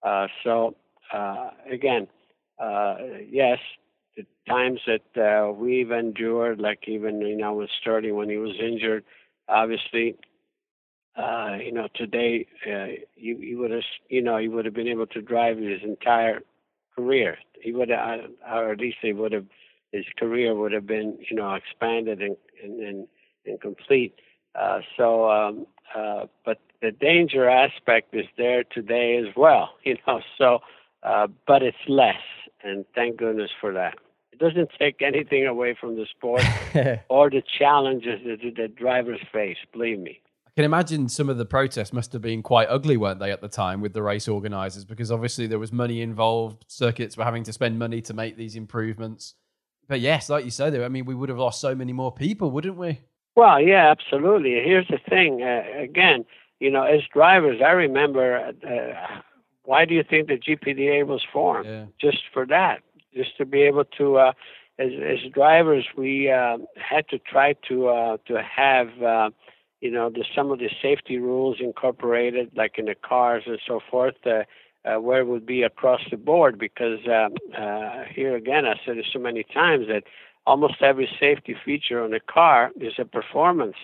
Uh, 0.02 0.26
so 0.42 0.76
uh, 1.12 1.50
again, 1.70 2.06
uh, 2.58 2.96
yes, 3.28 3.58
the 4.16 4.27
times 4.48 4.81
that 4.87 5.20
uh, 5.20 5.53
we've 5.53 5.90
endured, 5.90 6.61
like 6.61 6.88
even 6.88 7.20
you 7.20 7.37
know 7.37 7.55
with 7.55 7.70
Sturdy 7.81 8.12
when 8.12 8.29
he 8.31 8.37
was 8.37 8.55
injured, 8.61 9.05
obviously 9.48 10.16
uh, 11.16 11.57
you 11.62 11.72
know, 11.72 11.88
today 11.94 12.46
uh, 12.66 12.87
you 13.14 13.37
you 13.38 13.59
would 13.59 13.70
have 13.70 13.83
you 14.09 14.22
know 14.22 14.37
he 14.38 14.48
would 14.48 14.64
have 14.64 14.74
been 14.74 14.88
able 14.88 15.07
to 15.07 15.22
drive 15.22 15.59
his 15.59 15.81
entire 15.85 16.40
career. 16.96 17.38
He 17.61 17.72
would 17.72 17.88
have, 17.88 18.20
or 18.53 18.72
at 18.72 18.79
least 18.81 18.98
he 19.00 19.12
would 19.12 19.33
have 19.33 19.46
his 19.92 20.05
career 20.18 20.55
would 20.55 20.72
have 20.72 20.87
been 20.87 21.18
you 21.31 21.37
know 21.37 21.55
expanded 21.55 22.20
and 22.20 22.37
and 22.62 22.81
and, 22.81 23.09
and 23.46 23.61
complete. 23.61 24.14
Uh, 24.59 24.81
so, 24.96 25.31
um, 25.31 25.66
uh, 25.96 26.27
but 26.44 26.59
the 26.81 26.90
danger 26.92 27.48
aspect 27.48 28.14
is 28.14 28.27
there 28.37 28.64
today 28.64 29.16
as 29.16 29.35
well. 29.37 29.70
You 29.85 29.96
know, 30.07 30.20
so 30.38 30.59
uh, 31.05 31.29
but 31.46 31.62
it's 31.62 31.77
less, 31.88 32.22
and 32.64 32.85
thank 32.94 33.18
goodness 33.18 33.50
for 33.61 33.72
that. 33.74 33.94
It 34.35 34.40
doesn't 34.40 34.70
take 34.81 35.01
anything 35.01 35.47
away 35.47 35.77
from 35.81 35.94
the 35.94 36.07
sport 36.11 36.42
or 37.09 37.31
the 37.31 37.42
challenges 37.57 38.20
that 38.25 38.40
the 38.57 38.66
drivers 38.66 39.20
face. 39.33 39.59
Believe 39.73 40.01
me 40.01 40.20
I 40.47 40.51
can 40.57 40.64
imagine 40.64 41.09
some 41.09 41.29
of 41.29 41.38
the 41.38 41.44
protests 41.44 41.92
must 41.92 42.12
have 42.12 42.23
been 42.23 42.42
quite 42.42 42.68
ugly, 42.68 42.97
weren't 42.97 43.20
they, 43.20 43.31
at 43.31 43.40
the 43.40 43.49
time 43.49 43.81
with 43.81 43.92
the 43.92 44.03
race 44.03 44.27
organisers? 44.27 44.85
Because 44.85 45.12
obviously 45.12 45.47
there 45.47 45.61
was 45.61 45.73
money 45.73 46.01
involved. 46.01 46.64
Circuits 46.66 47.16
were 47.16 47.23
having 47.23 47.44
to 47.44 47.53
spend 47.53 47.79
money 47.79 48.01
to 48.03 48.12
make 48.12 48.37
these 48.37 48.57
improvements. 48.57 49.35
But 49.87 50.01
yes, 50.01 50.29
like 50.29 50.44
you 50.44 50.51
said, 50.51 50.75
I 50.81 50.88
mean, 50.88 51.05
we 51.05 51.14
would 51.14 51.29
have 51.29 51.38
lost 51.38 51.61
so 51.61 51.77
many 51.77 51.92
more 51.92 52.12
people, 52.12 52.51
wouldn't 52.51 52.77
we? 52.77 53.01
Well, 53.37 53.61
yeah, 53.61 53.88
absolutely. 53.90 54.55
Here's 54.64 54.88
the 54.88 54.99
thing. 55.09 55.42
Uh, 55.42 55.62
again, 55.81 56.25
you 56.59 56.73
know, 56.73 56.83
as 56.83 57.03
drivers, 57.12 57.61
I 57.64 57.70
remember. 57.70 58.37
Uh, 58.37 59.20
why 59.62 59.85
do 59.85 59.94
you 59.94 60.03
think 60.03 60.27
the 60.27 60.38
GPDA 60.38 61.07
was 61.07 61.25
formed? 61.33 61.66
Yeah. 61.66 61.85
Just 62.01 62.23
for 62.33 62.47
that, 62.47 62.81
just 63.14 63.37
to 63.38 63.44
be 63.44 63.62
able 63.62 63.85
to. 63.98 64.16
Uh, 64.18 64.33
as, 64.77 64.90
as 65.00 65.31
drivers, 65.33 65.87
we 65.96 66.31
uh, 66.31 66.59
had 66.77 67.07
to 67.09 67.18
try 67.20 67.55
to 67.68 67.88
uh, 67.88 68.16
to 68.27 68.42
have 68.42 68.88
uh, 69.00 69.31
you 69.85 69.90
know, 69.90 70.09
there's 70.09 70.31
some 70.35 70.50
of 70.50 70.61
the 70.61 70.70
safety 70.81 71.18
rules 71.18 71.59
incorporated, 71.61 72.50
like 72.57 72.79
in 72.79 72.87
the 72.87 72.94
cars 72.94 73.42
and 73.46 73.59
so 73.66 73.81
forth, 73.90 74.14
uh, 74.24 74.44
uh, 74.88 74.98
where 74.98 75.20
it 75.20 75.27
would 75.27 75.44
be 75.44 75.62
across 75.62 76.00
the 76.11 76.16
board. 76.16 76.59
Because 76.59 77.00
um, 77.07 77.35
uh, 77.55 78.05
here 78.11 78.35
again, 78.35 78.64
I 78.64 78.81
said 78.87 78.96
it 78.96 79.05
so 79.12 79.18
many 79.18 79.44
times 79.44 79.87
that 79.88 80.05
almost 80.46 80.81
every 80.81 81.07
safety 81.20 81.55
feature 81.62 82.03
on 82.03 82.14
a 82.14 82.20
car 82.20 82.70
is 82.81 82.94
a 82.98 83.05
performance. 83.05 83.77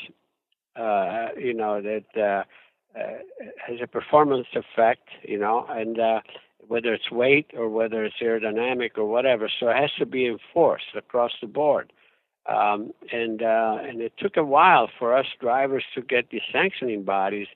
Uh, 0.74 1.28
you 1.36 1.52
know 1.52 1.82
that 1.82 2.04
uh, 2.16 2.44
uh, 2.98 3.18
has 3.66 3.80
a 3.82 3.86
performance 3.86 4.46
effect. 4.54 5.06
You 5.22 5.38
know, 5.38 5.66
and 5.68 6.00
uh, 6.00 6.20
whether 6.70 6.94
it's 6.94 7.10
weight 7.10 7.50
or 7.58 7.68
whether 7.68 8.04
it's 8.04 8.22
aerodynamic 8.22 8.92
or 8.96 9.04
whatever, 9.04 9.50
so 9.58 9.68
it 9.70 9.76
has 9.76 9.90
to 9.98 10.06
be 10.06 10.24
enforced 10.24 10.94
across 10.96 11.32
the 11.40 11.48
board. 11.48 11.92
Um, 12.48 12.92
and 13.10 13.42
uh, 13.42 13.78
and 13.82 14.00
it 14.00 14.12
took 14.18 14.36
a 14.36 14.44
while 14.44 14.88
for 14.96 15.16
us 15.16 15.26
drivers 15.40 15.82
to 15.96 16.00
get 16.00 16.30
the 16.30 16.40
sanctioning 16.52 17.02
bodies 17.02 17.48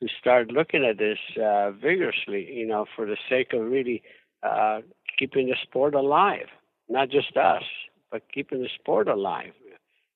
to 0.00 0.06
start 0.20 0.52
looking 0.52 0.84
at 0.84 0.96
this 0.96 1.18
uh, 1.42 1.72
vigorously, 1.72 2.48
you 2.52 2.64
know, 2.64 2.86
for 2.94 3.04
the 3.04 3.16
sake 3.28 3.52
of 3.52 3.62
really 3.62 4.00
uh, 4.44 4.80
keeping 5.18 5.48
the 5.48 5.56
sport 5.60 5.96
alive. 5.96 6.46
Not 6.88 7.10
just 7.10 7.36
us, 7.36 7.64
but 8.12 8.22
keeping 8.32 8.62
the 8.62 8.70
sport 8.78 9.08
alive. 9.08 9.54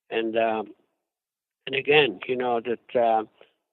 And 0.09 0.37
um, 0.37 0.67
and 1.65 1.75
again, 1.75 2.21
you 2.29 2.37
know 2.37 2.61
that 2.61 2.99
uh, 2.99 3.23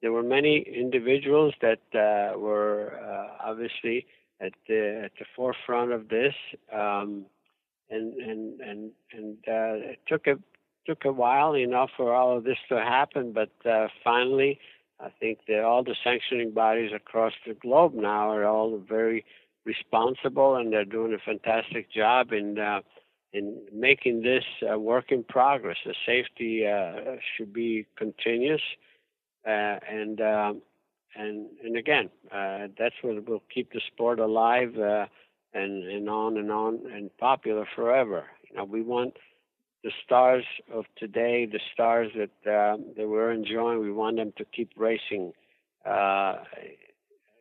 there 0.03 0.11
were 0.11 0.25
many 0.25 0.67
individuals 0.83 1.55
that 1.63 1.83
uh, 1.95 2.37
were 2.37 2.99
uh, 3.01 3.51
obviously 3.51 4.07
at 4.45 4.53
the 4.69 5.03
at 5.05 5.13
the 5.19 5.25
forefront 5.37 5.93
of 5.93 6.09
this. 6.09 6.35
Um, 6.73 7.27
and 7.91 8.15
and 8.15 8.61
and 8.61 8.91
and 9.13 9.37
uh, 9.47 9.93
it 9.93 9.99
took 10.07 10.27
a 10.27 10.37
took 10.87 11.05
a 11.05 11.13
while, 11.13 11.57
you 11.57 11.67
know, 11.67 11.87
for 11.97 12.15
all 12.15 12.37
of 12.37 12.45
this 12.45 12.59
to 12.69 12.77
happen. 12.77 13.33
But 13.33 13.51
uh, 13.69 13.89
finally, 14.03 14.59
I 15.01 15.09
think 15.21 15.41
that 15.49 15.63
all 15.63 15.83
the 15.83 15.97
sanctioning 16.05 16.53
bodies 16.53 16.91
across 16.95 17.33
the 17.47 17.55
globe 17.55 17.95
now 17.95 18.31
are 18.31 18.45
all 18.45 18.79
very 18.89 19.25
responsible, 19.65 20.57
and 20.57 20.73
they're 20.73 20.85
doing 20.85 21.15
a 21.15 21.19
fantastic 21.19 21.91
job 21.91 22.33
in 22.33 22.59
uh, 22.59 22.81
in 23.33 23.59
making 23.73 24.23
this 24.23 24.45
a 24.69 24.79
work 24.79 25.11
in 25.11 25.25
progress. 25.25 25.77
The 25.85 25.95
safety 26.07 26.67
uh, 26.67 27.17
should 27.37 27.53
be 27.53 27.87
continuous, 27.97 28.63
uh, 29.47 29.79
and 29.91 30.21
um, 30.21 30.63
and 31.17 31.47
and 31.63 31.77
again, 31.77 32.11
uh, 32.33 32.69
that's 32.79 32.95
what 33.03 33.29
will 33.29 33.43
keep 33.53 33.73
the 33.73 33.81
sport 33.93 34.19
alive 34.19 34.77
uh, 34.79 35.07
and 35.53 35.85
and 35.85 36.09
on 36.09 36.37
and 36.37 36.51
on 36.51 36.81
and 36.93 37.17
popular 37.19 37.67
forever. 37.75 38.25
You 38.51 38.57
know, 38.57 38.65
we 38.65 38.83
want 38.83 39.15
the 39.83 39.93
stars 40.05 40.45
of 40.73 40.85
today, 40.97 41.47
the 41.47 41.61
stars 41.73 42.11
that 42.17 42.51
uh, 42.51 42.77
that 42.97 43.09
we're 43.09 43.33
enjoying. 43.33 43.81
We 43.81 43.93
want 43.93 44.17
them 44.17 44.33
to 44.39 44.45
keep 44.45 44.71
racing, 44.77 45.33
uh, 45.87 46.37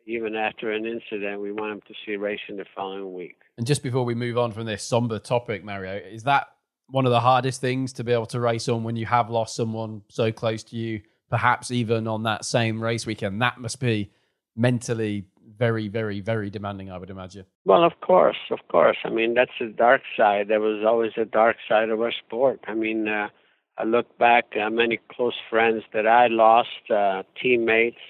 even 0.06 0.36
after 0.36 0.70
an 0.70 0.86
incident. 0.86 1.40
We 1.40 1.52
want 1.52 1.72
them 1.72 1.80
to 1.88 1.94
see 2.04 2.16
racing 2.16 2.56
the 2.58 2.66
following 2.74 3.14
week. 3.14 3.36
And 3.56 3.66
just 3.66 3.82
before 3.82 4.04
we 4.04 4.14
move 4.14 4.36
on 4.36 4.52
from 4.52 4.66
this 4.66 4.82
somber 4.82 5.18
topic, 5.18 5.64
Mario, 5.64 5.94
is 5.94 6.24
that 6.24 6.48
one 6.88 7.06
of 7.06 7.12
the 7.12 7.20
hardest 7.20 7.60
things 7.60 7.92
to 7.94 8.04
be 8.04 8.12
able 8.12 8.26
to 8.26 8.40
race 8.40 8.68
on 8.68 8.84
when 8.84 8.96
you 8.96 9.06
have 9.06 9.30
lost 9.30 9.56
someone 9.56 10.02
so 10.08 10.30
close 10.30 10.62
to 10.64 10.76
you, 10.76 11.00
perhaps 11.34 11.72
even 11.72 12.06
on 12.06 12.22
that 12.22 12.44
same 12.44 12.80
race 12.80 13.06
weekend? 13.06 13.42
That 13.42 13.58
must 13.58 13.80
be 13.80 14.08
mentally 14.54 15.24
very, 15.58 15.88
very, 15.88 16.20
very 16.20 16.48
demanding, 16.48 16.92
I 16.92 16.96
would 16.96 17.10
imagine. 17.10 17.44
Well, 17.64 17.82
of 17.82 17.94
course, 18.00 18.36
of 18.52 18.60
course. 18.68 18.98
I 19.04 19.10
mean, 19.10 19.34
that's 19.34 19.58
the 19.58 19.66
dark 19.66 20.02
side. 20.16 20.46
There 20.46 20.60
was 20.60 20.84
always 20.86 21.10
a 21.16 21.24
dark 21.24 21.56
side 21.68 21.88
of 21.90 22.00
our 22.00 22.12
sport. 22.24 22.60
I 22.68 22.74
mean, 22.74 23.08
uh, 23.08 23.30
I 23.76 23.82
look 23.82 24.16
back 24.16 24.44
at 24.54 24.72
many 24.72 25.00
close 25.10 25.34
friends 25.50 25.82
that 25.92 26.06
I 26.06 26.28
lost, 26.28 26.68
uh, 26.88 27.24
teammates, 27.42 28.04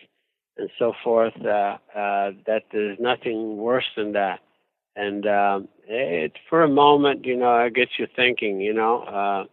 and 0.58 0.68
so 0.78 0.92
forth. 1.02 1.32
Uh, 1.42 1.78
uh, 1.96 2.32
that 2.46 2.64
there's 2.72 2.98
nothing 3.00 3.56
worse 3.56 3.88
than 3.96 4.12
that. 4.12 4.40
And 4.96 5.26
um, 5.26 5.68
it, 5.88 6.32
for 6.50 6.62
a 6.62 6.68
moment, 6.68 7.24
you 7.24 7.38
know, 7.38 7.58
it 7.60 7.74
gets 7.74 7.92
you 7.98 8.06
thinking. 8.14 8.60
You 8.60 8.74
know, 8.74 9.02
uh, 9.02 9.44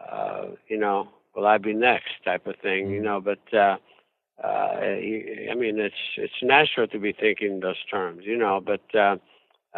uh, 0.00 0.46
you 0.66 0.78
know, 0.78 1.10
will 1.34 1.46
I 1.46 1.58
be 1.58 1.72
next? 1.72 2.12
Type 2.24 2.46
of 2.46 2.56
thing. 2.62 2.90
You 2.90 2.96
mm-hmm. 2.96 3.04
know, 3.04 3.20
but. 3.20 3.56
Uh, 3.56 3.76
uh, 4.42 4.80
I 4.80 5.54
mean, 5.56 5.78
it's 5.78 5.94
it's 6.16 6.42
natural 6.42 6.88
to 6.88 6.98
be 6.98 7.12
thinking 7.12 7.60
those 7.60 7.82
terms, 7.88 8.22
you 8.24 8.36
know. 8.36 8.60
But 8.60 8.82
uh, 8.92 9.16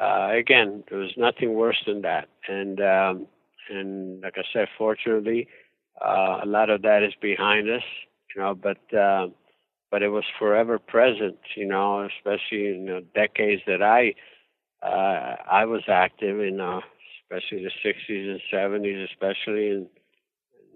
uh, 0.01 0.31
again, 0.33 0.83
there 0.89 0.99
was 0.99 1.13
nothing 1.19 1.55
worse 1.55 1.83
than 1.87 2.01
that, 2.03 2.29
and 2.49 2.81
um, 2.81 3.27
and 3.69 4.23
like 4.23 4.37
I 4.39 4.45
said, 4.53 4.69
fortunately, 4.79 5.49
uh, 6.03 6.41
a 6.43 6.47
lot 6.47 6.71
of 6.71 6.83
that 6.83 7.03
is 7.03 7.13
behind 7.21 7.69
us, 7.69 7.83
you 8.35 8.41
know. 8.41 8.55
But 8.55 8.79
uh, 8.97 9.29
but 9.91 10.03
it 10.03 10.09
was 10.09 10.25
forever 10.39 10.79
present, 10.79 11.39
you 11.55 11.67
know, 11.67 12.09
especially 12.17 12.69
in 12.69 12.87
the 12.87 13.05
decades 13.15 13.63
that 13.67 13.83
I 13.83 14.15
uh, 14.83 15.37
I 15.51 15.65
was 15.65 15.83
active 15.89 16.41
in, 16.41 16.61
uh, 16.61 16.81
especially 17.23 17.65
the 17.65 17.71
60s 17.89 18.31
and 18.31 18.41
70s, 18.53 19.05
especially 19.11 19.69
in 19.69 19.87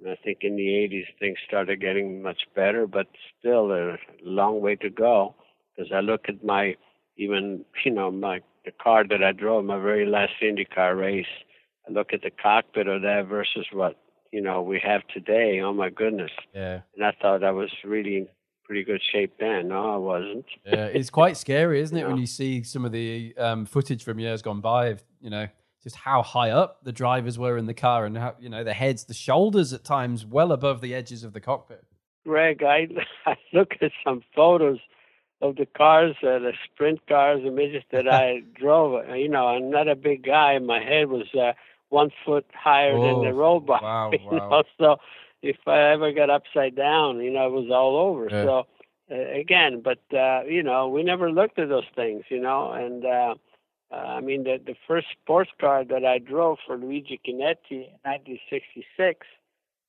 I 0.08 0.16
think 0.24 0.38
in 0.42 0.56
the 0.56 0.62
80s 0.62 1.06
things 1.18 1.38
started 1.46 1.80
getting 1.80 2.22
much 2.22 2.42
better, 2.54 2.86
but 2.86 3.06
still 3.38 3.72
a 3.72 3.96
long 4.22 4.60
way 4.60 4.76
to 4.76 4.90
go. 4.90 5.34
Because 5.76 5.92
I 5.92 6.00
look 6.00 6.22
at 6.28 6.44
my, 6.44 6.76
even 7.16 7.64
you 7.84 7.92
know, 7.92 8.10
my 8.10 8.40
the 8.64 8.72
car 8.72 9.04
that 9.08 9.22
I 9.22 9.32
drove 9.32 9.64
my 9.64 9.78
very 9.78 10.06
last 10.06 10.32
IndyCar 10.42 10.98
race. 10.98 11.26
I 11.88 11.92
look 11.92 12.12
at 12.12 12.22
the 12.22 12.30
cockpit 12.30 12.86
of 12.86 13.02
that 13.02 13.26
versus 13.28 13.66
what 13.72 13.96
you 14.32 14.40
know 14.40 14.62
we 14.62 14.80
have 14.84 15.02
today. 15.12 15.60
Oh 15.60 15.72
my 15.72 15.90
goodness! 15.90 16.30
Yeah. 16.54 16.80
And 16.96 17.04
I 17.04 17.12
thought 17.20 17.42
I 17.42 17.50
was 17.50 17.70
really 17.84 18.28
pretty 18.64 18.84
good 18.84 19.00
shape 19.12 19.34
then. 19.40 19.68
No, 19.68 19.94
I 19.94 19.96
wasn't. 19.96 20.44
yeah, 20.64 20.86
it's 20.86 21.10
quite 21.10 21.36
scary, 21.36 21.80
isn't 21.80 21.96
it, 21.96 22.06
when 22.06 22.18
you 22.18 22.26
see 22.26 22.62
some 22.62 22.84
of 22.84 22.92
the 22.92 23.34
um, 23.36 23.66
footage 23.66 24.04
from 24.04 24.18
years 24.18 24.42
gone 24.42 24.60
by 24.60 24.88
of 24.88 25.02
you 25.20 25.30
know 25.30 25.48
just 25.82 25.96
how 25.96 26.22
high 26.22 26.50
up 26.50 26.84
the 26.84 26.92
drivers 26.92 27.38
were 27.38 27.56
in 27.56 27.66
the 27.66 27.74
car 27.74 28.04
and 28.04 28.16
how 28.16 28.34
you 28.38 28.48
know 28.48 28.64
the 28.64 28.74
heads, 28.74 29.04
the 29.04 29.14
shoulders 29.14 29.72
at 29.72 29.84
times 29.84 30.26
well 30.26 30.52
above 30.52 30.80
the 30.80 30.94
edges 30.94 31.24
of 31.24 31.32
the 31.32 31.40
cockpit. 31.40 31.84
Greg, 32.24 32.62
I 32.62 32.88
I 33.26 33.36
look 33.52 33.74
at 33.80 33.92
some 34.04 34.22
photos 34.34 34.78
of 35.42 35.56
the 35.56 35.66
cars, 35.66 36.16
uh, 36.22 36.38
the 36.38 36.52
sprint 36.64 37.06
cars, 37.06 37.40
the 37.42 37.50
midgets 37.50 37.86
that 37.92 38.06
I 38.06 38.42
drove. 38.54 39.08
You 39.16 39.28
know, 39.28 39.48
I'm 39.48 39.70
not 39.70 39.88
a 39.88 39.96
big 39.96 40.24
guy. 40.24 40.58
My 40.58 40.82
head 40.82 41.08
was 41.08 41.26
uh, 41.34 41.52
one 41.88 42.10
foot 42.24 42.46
higher 42.52 42.94
oh, 42.94 43.02
than 43.02 43.22
the 43.22 43.34
oh, 43.34 43.38
road. 43.38 43.66
Wow, 43.66 44.10
you 44.12 44.18
wow. 44.30 44.48
Know? 44.48 44.62
So 44.78 44.96
if 45.42 45.56
I 45.66 45.92
ever 45.92 46.12
got 46.12 46.28
upside 46.28 46.76
down, 46.76 47.20
you 47.20 47.30
know, 47.30 47.46
it 47.46 47.52
was 47.52 47.70
all 47.70 47.96
over. 47.96 48.28
Yeah. 48.30 48.44
So 48.44 48.66
uh, 49.10 49.40
again, 49.40 49.82
but 49.82 50.00
uh, 50.14 50.42
you 50.44 50.62
know, 50.62 50.88
we 50.88 51.02
never 51.02 51.30
looked 51.32 51.58
at 51.58 51.70
those 51.70 51.88
things, 51.96 52.24
you 52.28 52.40
know, 52.40 52.72
and. 52.72 53.04
uh 53.04 53.34
uh, 53.92 53.96
I 53.96 54.20
mean, 54.20 54.44
the, 54.44 54.60
the 54.64 54.76
first 54.86 55.08
sports 55.10 55.50
car 55.60 55.84
that 55.84 56.04
I 56.04 56.18
drove 56.18 56.58
for 56.66 56.76
Luigi 56.76 57.20
Chinetti 57.26 57.88
in 57.88 57.98
1966 58.04 59.26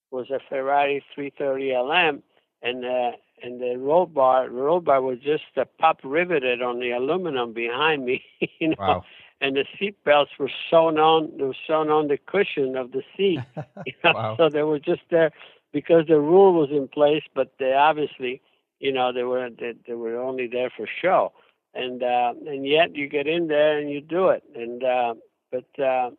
was 0.09 0.29
a 0.31 0.39
Ferrari 0.49 1.03
330 1.13 1.73
LM, 1.75 2.23
and 2.63 2.85
uh, 2.85 3.11
and 3.43 3.61
the 3.61 3.77
roll 3.77 4.07
bar, 4.07 4.45
the 4.45 4.53
roll 4.53 4.81
bar 4.81 5.01
was 5.01 5.19
just 5.19 5.43
uh, 5.55 5.65
pop 5.79 5.99
riveted 6.03 6.61
on 6.61 6.79
the 6.79 6.91
aluminum 6.91 7.53
behind 7.53 8.05
me, 8.05 8.23
you 8.59 8.69
know. 8.69 8.75
Wow. 8.79 9.05
And 9.39 9.55
the 9.55 9.65
seat 9.79 10.03
belts 10.03 10.29
were 10.37 10.51
sewn 10.69 10.99
on, 10.99 11.31
they 11.35 11.43
were 11.43 11.55
sewn 11.65 11.89
on 11.89 12.09
the 12.09 12.17
cushion 12.17 12.75
of 12.75 12.91
the 12.91 13.01
seat. 13.17 13.39
You 13.87 13.93
know? 14.03 14.13
wow. 14.13 14.35
So 14.37 14.49
they 14.49 14.61
were 14.61 14.77
just 14.77 15.01
there 15.09 15.31
because 15.73 16.05
the 16.07 16.19
rule 16.19 16.53
was 16.53 16.69
in 16.69 16.87
place, 16.87 17.23
but 17.33 17.53
they 17.57 17.73
obviously, 17.73 18.39
you 18.79 18.91
know, 18.91 19.11
they 19.11 19.23
were 19.23 19.49
they, 19.49 19.73
they 19.87 19.93
were 19.93 20.17
only 20.21 20.45
there 20.45 20.69
for 20.69 20.87
show 21.01 21.33
and 21.73 22.03
uh, 22.03 22.33
and 22.47 22.65
yet 22.67 22.95
you 22.95 23.07
get 23.07 23.27
in 23.27 23.47
there 23.47 23.77
and 23.79 23.89
you 23.89 24.01
do 24.01 24.29
it. 24.29 24.43
And 24.55 24.83
uh, 24.83 25.13
but 25.51 25.65
uh, 25.79 26.11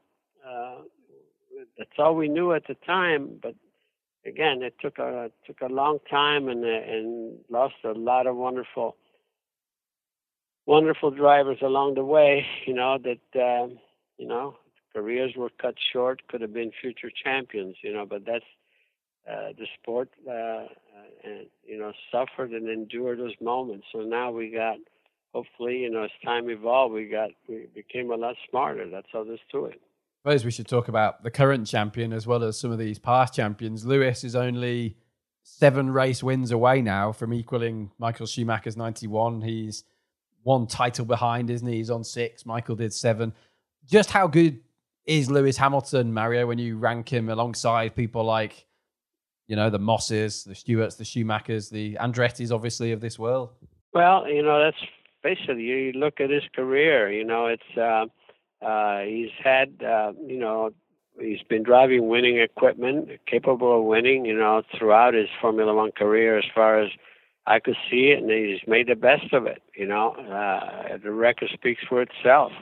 uh, 0.46 0.76
that's 1.78 1.98
all 1.98 2.14
we 2.14 2.28
knew 2.28 2.52
at 2.52 2.66
the 2.66 2.74
time. 2.86 3.38
But 3.42 3.54
again, 4.26 4.62
it 4.62 4.74
took 4.80 4.98
a 4.98 5.30
took 5.46 5.60
a 5.60 5.72
long 5.72 5.98
time 6.10 6.48
and 6.48 6.64
uh, 6.64 6.68
and 6.68 7.38
lost 7.50 7.74
a 7.84 7.92
lot 7.92 8.26
of 8.26 8.36
wonderful 8.36 8.96
wonderful 10.66 11.10
drivers 11.10 11.58
along 11.62 11.94
the 11.94 12.04
way. 12.04 12.46
You 12.66 12.74
know 12.74 12.98
that 12.98 13.40
uh, 13.40 13.68
you 14.18 14.26
know 14.28 14.56
careers 14.94 15.32
were 15.36 15.50
cut 15.60 15.74
short, 15.92 16.22
could 16.28 16.40
have 16.40 16.52
been 16.52 16.72
future 16.80 17.10
champions. 17.24 17.76
You 17.82 17.92
know, 17.92 18.06
but 18.06 18.24
that's 18.24 18.44
uh, 19.30 19.52
the 19.58 19.66
sport. 19.80 20.08
Uh, 20.28 20.66
and 21.24 21.46
you 21.64 21.78
know, 21.78 21.92
suffered 22.10 22.50
and 22.52 22.68
endured 22.68 23.18
those 23.18 23.34
moments. 23.40 23.86
So 23.92 24.00
now 24.00 24.30
we 24.30 24.50
got 24.50 24.78
hopefully, 25.32 25.78
you 25.78 25.90
know, 25.90 26.04
as 26.04 26.10
time 26.24 26.48
evolved, 26.50 26.94
we 26.94 27.06
got 27.06 27.30
we 27.48 27.68
became 27.74 28.10
a 28.10 28.16
lot 28.16 28.36
smarter. 28.48 28.88
That's 28.88 29.08
all 29.14 29.24
there's 29.24 29.40
to 29.52 29.66
it. 29.66 29.80
I 30.24 30.30
suppose 30.30 30.44
we 30.44 30.50
should 30.52 30.68
talk 30.68 30.88
about 30.88 31.24
the 31.24 31.30
current 31.30 31.66
champion 31.66 32.12
as 32.12 32.26
well 32.26 32.44
as 32.44 32.58
some 32.58 32.70
of 32.70 32.78
these 32.78 32.98
past 32.98 33.34
champions. 33.34 33.84
Lewis 33.84 34.22
is 34.22 34.36
only 34.36 34.96
seven 35.42 35.90
race 35.90 36.22
wins 36.22 36.52
away 36.52 36.80
now 36.80 37.10
from 37.10 37.32
equaling 37.34 37.90
Michael 37.98 38.26
Schumacher's 38.26 38.76
91. 38.76 39.42
He's 39.42 39.82
one 40.44 40.68
title 40.68 41.04
behind, 41.04 41.50
isn't 41.50 41.66
he? 41.66 41.76
He's 41.76 41.90
on 41.90 42.04
six. 42.04 42.46
Michael 42.46 42.76
did 42.76 42.92
seven. 42.92 43.32
Just 43.84 44.12
how 44.12 44.28
good 44.28 44.60
is 45.06 45.30
Lewis 45.30 45.56
Hamilton, 45.56 46.12
Mario, 46.12 46.46
when 46.46 46.58
you 46.58 46.78
rank 46.78 47.12
him 47.12 47.28
alongside 47.28 47.96
people 47.96 48.22
like, 48.22 48.66
you 49.48 49.56
know, 49.56 49.70
the 49.70 49.78
Mosses, 49.78 50.44
the 50.44 50.54
Stewarts, 50.54 50.94
the 50.94 51.04
Schumachers, 51.04 51.68
the 51.68 51.94
Andretti's, 51.94 52.52
obviously, 52.52 52.92
of 52.92 53.00
this 53.00 53.18
world? 53.18 53.50
Well, 53.92 54.28
you 54.28 54.42
know, 54.42 54.62
that's 54.62 54.76
basically 55.22 55.62
you 55.62 55.92
look 55.92 56.20
at 56.20 56.30
his 56.30 56.44
career. 56.54 57.10
You 57.10 57.24
know, 57.24 57.46
it's 57.46 57.62
uh, 57.76 58.06
uh, 58.64 59.00
he's 59.02 59.30
had 59.42 59.82
uh, 59.82 60.12
you 60.26 60.38
know 60.38 60.70
he's 61.20 61.42
been 61.48 61.62
driving 61.62 62.08
winning 62.08 62.38
equipment, 62.38 63.08
capable 63.26 63.78
of 63.80 63.84
winning. 63.84 64.24
You 64.24 64.36
know, 64.36 64.62
throughout 64.76 65.14
his 65.14 65.28
Formula 65.40 65.74
One 65.74 65.92
career, 65.92 66.38
as 66.38 66.44
far 66.54 66.80
as 66.80 66.90
I 67.46 67.60
could 67.60 67.76
see 67.90 68.14
it, 68.16 68.22
and 68.22 68.30
he's 68.30 68.66
made 68.66 68.88
the 68.88 68.94
best 68.94 69.32
of 69.32 69.46
it. 69.46 69.62
You 69.76 69.86
know, 69.86 70.12
uh, 70.12 70.98
the 71.02 71.12
record 71.12 71.50
speaks 71.52 71.82
for 71.88 72.02
itself. 72.02 72.52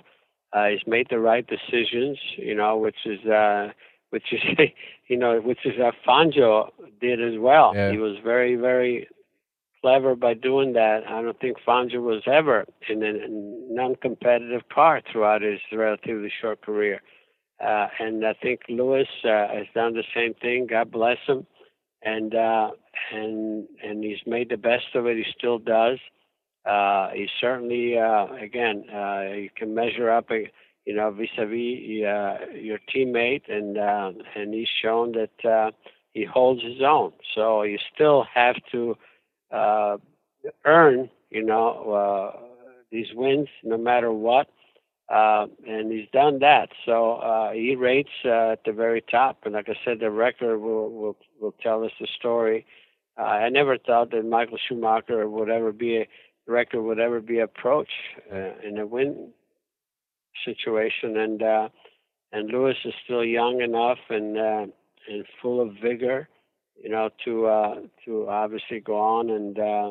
Uh, 0.53 0.67
he's 0.67 0.87
made 0.87 1.09
the 1.11 1.19
right 1.19 1.47
decisions. 1.47 2.19
You 2.37 2.55
know, 2.55 2.77
which 2.77 3.07
is. 3.07 3.25
Uh, 3.27 3.71
which 4.11 4.33
is, 4.33 4.41
you 5.09 5.17
know, 5.17 5.41
which 5.41 5.61
is 5.65 5.75
uh, 5.79 5.93
Fangio 6.07 6.71
did 7.01 7.23
as 7.23 7.39
well. 7.39 7.73
Yeah. 7.75 7.93
He 7.93 7.99
was 7.99 8.17
very, 8.25 8.57
very 8.57 9.07
clever 9.83 10.15
by 10.15 10.35
doing 10.35 10.73
that. 10.75 11.01
I 11.09 11.23
don't 11.23 11.39
think 11.41 11.57
Fangio 11.67 12.03
was 12.03 12.23
ever 12.27 12.67
in 12.89 13.03
a 13.03 13.13
non-competitive 13.73 14.69
car 14.73 15.01
throughout 15.11 15.43
his 15.43 15.61
relatively 15.73 16.33
short 16.41 16.63
career. 16.63 17.01
Uh, 17.65 17.89
and 17.99 18.27
I 18.27 18.35
think 18.35 18.61
Lewis 18.69 19.09
uh, 19.25 19.49
has 19.49 19.67
done 19.75 19.95
the 19.95 20.05
same 20.15 20.35
thing. 20.35 20.67
God 20.67 20.91
bless 20.91 21.19
him, 21.27 21.47
and 22.03 22.35
uh, 22.35 22.71
and 23.13 23.67
and 23.85 24.03
he's 24.03 24.21
made 24.27 24.49
the 24.49 24.57
best 24.57 24.95
of 24.95 25.07
it. 25.07 25.19
He 25.19 25.25
still 25.37 25.59
does. 25.59 25.99
Uh, 26.65 27.11
he 27.11 27.27
certainly, 27.41 27.99
uh, 27.99 28.27
again, 28.35 28.85
uh, 28.95 29.33
you 29.35 29.51
can 29.55 29.75
measure 29.75 30.11
up, 30.11 30.31
uh, 30.31 30.37
you 30.85 30.95
know, 30.95 31.11
vis-a-vis 31.11 32.05
uh, 32.05 32.55
your 32.55 32.79
teammate, 32.95 33.51
and 33.51 33.77
uh, 33.77 34.13
and 34.35 34.55
he's 34.55 34.69
shown 34.83 35.13
that 35.13 35.51
uh, 35.51 35.71
he 36.13 36.25
holds 36.25 36.63
his 36.63 36.81
own. 36.83 37.13
So 37.35 37.63
you 37.63 37.79
still 37.95 38.25
have 38.35 38.57
to 38.73 38.97
uh, 39.51 39.97
earn, 40.65 41.11
you 41.31 41.43
know, 41.45 41.93
uh, 41.93 42.41
these 42.91 43.09
wins 43.15 43.49
no 43.63 43.77
matter 43.79 44.13
what. 44.13 44.49
Uh, 45.09 45.47
and 45.67 45.91
he's 45.91 46.09
done 46.13 46.39
that. 46.39 46.69
So 46.87 47.15
uh, 47.15 47.51
he 47.51 47.75
rates 47.75 48.11
uh, 48.25 48.53
at 48.53 48.65
the 48.65 48.73
very 48.73 49.03
top. 49.03 49.39
And 49.45 49.55
like 49.55 49.69
I 49.69 49.75
said, 49.85 49.99
the 49.99 50.11
record 50.11 50.59
will 50.59 50.91
will, 50.91 51.17
will 51.41 51.55
tell 51.61 51.85
us 51.85 51.91
the 52.01 52.07
story. 52.17 52.65
Uh, 53.19 53.23
I 53.23 53.49
never 53.49 53.77
thought 53.77 54.13
that 54.13 54.25
Michael 54.25 54.59
Schumacher 54.69 55.29
would 55.29 55.51
ever 55.51 55.73
be 55.73 55.97
a 55.99 56.09
record 56.47 56.83
would 56.83 57.01
ever 57.01 57.21
be 57.21 57.41
approached 57.41 57.91
uh, 58.33 58.53
in 58.65 58.79
a 58.79 58.87
win 58.87 59.33
situation. 60.45 61.17
And 61.17 61.43
uh, 61.43 61.69
and 62.33 62.49
Lewis 62.49 62.77
is 62.85 62.95
still 63.05 63.25
young 63.25 63.63
enough 63.63 63.99
and 64.11 64.39
uh, 64.39 64.67
and 65.09 65.25
full 65.43 65.61
of 65.61 65.75
vigor 65.83 66.29
you 66.83 66.89
know, 66.89 67.11
to 67.25 67.47
uh, 67.47 67.75
to 68.05 68.29
obviously 68.29 68.81
go 68.81 68.99
on 68.99 69.31
and, 69.31 69.59
uh, 69.59 69.91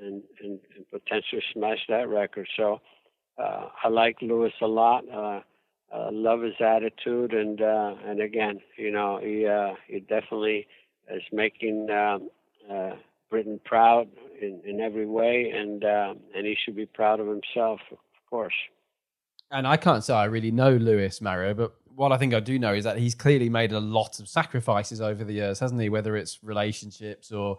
and, 0.00 0.22
and 0.42 0.60
and 0.76 0.90
potentially 0.90 1.42
smash 1.52 1.78
that 1.88 2.08
record. 2.08 2.48
So 2.56 2.80
uh, 3.38 3.66
I 3.82 3.88
like 3.88 4.16
Lewis 4.22 4.52
a 4.62 4.66
lot. 4.66 5.04
Uh, 5.08 5.40
uh, 5.92 6.08
love 6.12 6.42
his 6.42 6.54
attitude, 6.60 7.32
and 7.32 7.60
uh, 7.60 7.94
and 8.06 8.20
again, 8.20 8.60
you 8.76 8.92
know, 8.92 9.18
he 9.20 9.46
uh, 9.46 9.74
he 9.88 10.00
definitely 10.00 10.66
is 11.12 11.22
making 11.32 11.88
um, 11.90 12.30
uh, 12.70 12.92
Britain 13.28 13.60
proud 13.64 14.08
in, 14.40 14.60
in 14.64 14.80
every 14.80 15.06
way, 15.06 15.52
and 15.54 15.84
uh, 15.84 16.14
and 16.36 16.46
he 16.46 16.56
should 16.64 16.76
be 16.76 16.86
proud 16.86 17.18
of 17.18 17.26
himself, 17.26 17.80
of 17.90 17.98
course. 18.28 18.54
And 19.50 19.66
I 19.66 19.76
can't 19.76 20.04
say 20.04 20.14
I 20.14 20.26
really 20.26 20.52
know 20.52 20.76
Lewis 20.76 21.20
Mario, 21.20 21.54
but 21.54 21.74
what 21.94 22.12
I 22.12 22.16
think 22.16 22.34
I 22.34 22.40
do 22.40 22.58
know 22.58 22.74
is 22.74 22.84
that 22.84 22.98
he's 22.98 23.14
clearly 23.14 23.48
made 23.48 23.72
a 23.72 23.80
lot 23.80 24.20
of 24.20 24.28
sacrifices 24.28 25.00
over 25.00 25.24
the 25.24 25.34
years, 25.34 25.58
hasn't 25.58 25.80
he? 25.80 25.88
Whether 25.88 26.16
it's 26.16 26.42
relationships 26.42 27.32
or, 27.32 27.58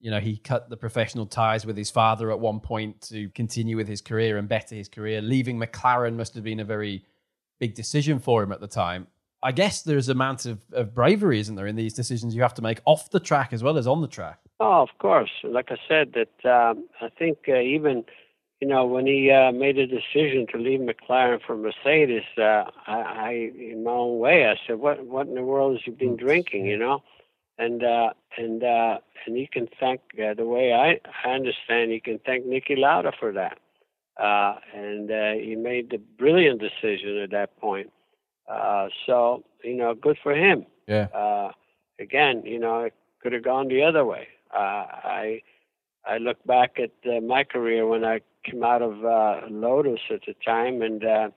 you 0.00 0.10
know, 0.10 0.20
he 0.20 0.36
cut 0.36 0.70
the 0.70 0.76
professional 0.76 1.26
ties 1.26 1.66
with 1.66 1.76
his 1.76 1.90
father 1.90 2.30
at 2.30 2.40
one 2.40 2.60
point 2.60 3.00
to 3.02 3.28
continue 3.30 3.76
with 3.76 3.88
his 3.88 4.00
career 4.00 4.38
and 4.38 4.48
better 4.48 4.74
his 4.74 4.88
career. 4.88 5.20
Leaving 5.20 5.58
McLaren 5.58 6.14
must 6.14 6.34
have 6.34 6.44
been 6.44 6.60
a 6.60 6.64
very 6.64 7.04
big 7.58 7.74
decision 7.74 8.18
for 8.18 8.42
him 8.42 8.52
at 8.52 8.60
the 8.60 8.68
time. 8.68 9.06
I 9.42 9.52
guess 9.52 9.82
there's 9.82 10.08
amount 10.08 10.44
of, 10.44 10.60
of 10.72 10.94
bravery, 10.94 11.40
isn't 11.40 11.54
there, 11.54 11.66
in 11.66 11.76
these 11.76 11.94
decisions 11.94 12.34
you 12.34 12.42
have 12.42 12.54
to 12.54 12.62
make 12.62 12.80
off 12.84 13.10
the 13.10 13.20
track 13.20 13.52
as 13.52 13.62
well 13.62 13.78
as 13.78 13.86
on 13.86 14.02
the 14.02 14.08
track? 14.08 14.38
Oh, 14.60 14.82
of 14.82 14.90
course. 14.98 15.30
Like 15.42 15.70
I 15.70 15.76
said, 15.88 16.14
that 16.14 16.50
um, 16.50 16.86
I 17.00 17.08
think 17.08 17.38
uh, 17.48 17.56
even 17.56 18.04
you 18.60 18.68
know, 18.68 18.84
when 18.84 19.06
he 19.06 19.30
uh, 19.30 19.52
made 19.52 19.78
a 19.78 19.86
decision 19.86 20.46
to 20.52 20.58
leave 20.58 20.80
McLaren 20.80 21.40
for 21.46 21.56
Mercedes, 21.56 22.24
uh, 22.36 22.64
I, 22.86 23.00
I, 23.00 23.50
in 23.58 23.84
my 23.84 23.90
own 23.90 24.18
way, 24.18 24.46
I 24.46 24.56
said, 24.66 24.78
"What, 24.78 25.04
what 25.06 25.26
in 25.26 25.34
the 25.34 25.42
world 25.42 25.72
has 25.76 25.82
he 25.84 25.90
been 25.90 26.16
drinking?" 26.16 26.66
You 26.66 26.76
know, 26.76 27.02
and 27.58 27.82
uh, 27.82 28.10
and 28.36 28.62
uh, 28.62 28.98
and 29.26 29.36
he 29.36 29.48
can 29.50 29.66
thank 29.78 30.02
uh, 30.22 30.34
the 30.34 30.44
way 30.44 30.74
I, 30.74 31.00
I 31.26 31.32
understand. 31.32 31.90
He 31.90 32.00
can 32.00 32.18
thank 32.26 32.44
Niki 32.44 32.76
Lauda 32.76 33.12
for 33.18 33.32
that, 33.32 33.58
uh, 34.22 34.56
and 34.74 35.10
uh, 35.10 35.32
he 35.32 35.56
made 35.56 35.90
the 35.90 35.98
brilliant 35.98 36.60
decision 36.60 37.16
at 37.16 37.30
that 37.30 37.56
point. 37.58 37.90
Uh, 38.46 38.88
so 39.06 39.42
you 39.64 39.74
know, 39.74 39.94
good 39.94 40.18
for 40.22 40.34
him. 40.34 40.66
Yeah. 40.86 41.04
Uh, 41.14 41.52
again, 41.98 42.42
you 42.44 42.58
know, 42.58 42.80
it 42.80 42.94
could 43.22 43.32
have 43.32 43.44
gone 43.44 43.68
the 43.68 43.82
other 43.84 44.04
way. 44.04 44.28
Uh, 44.54 44.58
I 44.58 45.42
I 46.04 46.18
look 46.18 46.44
back 46.44 46.78
at 46.78 46.92
uh, 47.10 47.20
my 47.20 47.44
career 47.44 47.86
when 47.86 48.04
I 48.04 48.20
came 48.44 48.62
out 48.62 48.82
of 48.82 49.04
uh, 49.04 49.46
Lotus 49.50 50.00
at 50.10 50.20
the 50.26 50.34
time, 50.44 50.82
and 50.82 51.04
uh, 51.04 51.28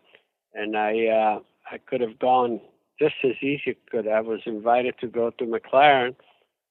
and 0.54 0.78
I 0.78 1.08
uh, 1.08 1.40
I 1.72 1.78
could 1.78 2.02
have 2.02 2.20
gone 2.20 2.62
just 3.00 3.16
as 3.24 3.36
easy. 3.42 3.78
Could 3.90 4.08
I 4.08 4.22
was 4.22 4.42
invited 4.46 4.96
to 5.02 5.08
go 5.08 5.32
to 5.32 5.46
McLaren, 5.46 6.16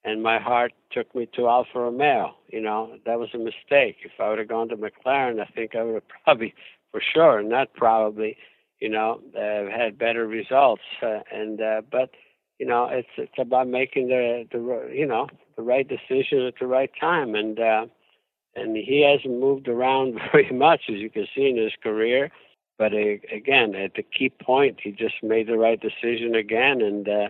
and 0.05 0.23
my 0.23 0.39
heart 0.39 0.73
took 0.91 1.15
me 1.15 1.29
to 1.35 1.49
Alfa 1.49 1.79
Romeo. 1.79 2.35
You 2.49 2.61
know, 2.61 2.97
that 3.07 3.19
was 3.19 3.31
a 3.35 3.39
mistake. 3.39 3.97
If 4.05 4.13
I 4.21 4.31
would 4.31 4.39
have 4.39 4.49
gone 4.49 4.69
to 4.69 4.77
McLaren, 4.77 5.41
I 5.41 5.47
think 5.47 5.75
I 5.75 5.83
would 5.83 5.95
have 5.95 6.09
probably, 6.25 6.55
for 6.91 7.01
sure, 7.01 7.43
not 7.43 7.73
probably, 7.75 8.37
you 8.81 8.89
know, 8.89 9.21
uh, 9.37 9.71
had 9.77 9.99
better 9.99 10.27
results. 10.27 10.83
Uh, 11.03 11.21
and 11.31 11.61
uh, 11.61 11.83
but 11.91 12.11
you 12.59 12.67
know, 12.67 12.89
it's 12.91 13.09
it's 13.17 13.39
about 13.39 13.69
making 13.69 14.09
the 14.09 14.47
the 14.53 14.91
you 14.93 15.07
know 15.07 15.29
the 15.57 15.63
right 15.63 15.89
decision 15.89 16.43
at 16.47 16.55
the 16.61 16.67
right 16.67 16.91
time, 17.01 17.35
and 17.35 17.59
uh, 17.59 17.87
and 18.55 18.77
he 18.77 19.03
hasn't 19.03 19.41
moved 19.41 19.69
around 19.69 20.21
very 20.33 20.51
much 20.51 20.83
as 20.89 20.97
you 20.97 21.11
can 21.11 21.27
see 21.35 21.49
in 21.49 21.57
his 21.57 21.73
career. 21.83 22.31
But 22.79 22.93
uh, 22.95 23.19
again, 23.35 23.75
at 23.75 23.95
the 23.95 24.03
key 24.03 24.31
point, 24.31 24.81
he 24.83 24.91
just 24.91 25.23
made 25.23 25.49
the 25.49 25.59
right 25.59 25.81
decision 25.81 26.35
again, 26.35 26.81
and. 26.81 27.09
Uh, 27.09 27.29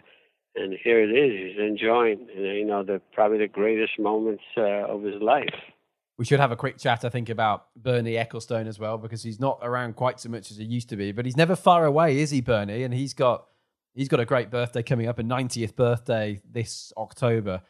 and 0.55 0.75
here 0.83 1.03
it 1.03 1.11
is. 1.11 1.55
He's 1.55 1.59
enjoying, 1.59 2.27
you 2.37 2.66
know, 2.66 2.83
the 2.83 3.01
probably 3.12 3.39
the 3.39 3.49
greatest 3.49 3.99
moments 3.99 4.43
uh, 4.57 4.87
of 4.87 5.03
his 5.03 5.20
life. 5.23 5.55
We 6.18 6.27
should 6.27 6.41
have 6.41 6.53
a 6.53 6.57
quick 6.57 6.79
chat, 6.79 7.05
I 7.05 7.09
think, 7.09 7.31
about 7.31 7.66
Bernie 7.75 8.12
Ecclestone 8.12 8.66
as 8.66 8.79
well, 8.79 8.99
because 8.99 9.23
he's 9.23 9.41
not 9.41 9.59
around 9.62 9.97
quite 9.97 10.20
so 10.20 10.29
much 10.29 10.51
as 10.51 10.59
he 10.59 10.64
used 10.64 10.89
to 10.91 10.97
be. 10.97 11.11
But 11.11 11.25
he's 11.25 11.37
never 11.37 11.57
far 11.57 11.87
away, 11.87 12.18
is 12.18 12.31
he, 12.31 12.41
Bernie? 12.41 12.83
And 12.83 12.93
he's 12.93 13.14
got 13.14 13.47
he's 13.95 14.09
got 14.09 14.20
a 14.20 14.25
great 14.25 14.51
birthday 14.51 14.83
coming 14.83 15.09
up, 15.09 15.18
a 15.18 15.23
90th 15.23 15.75
birthday 15.75 16.41
this 16.51 16.93
October. 16.97 17.62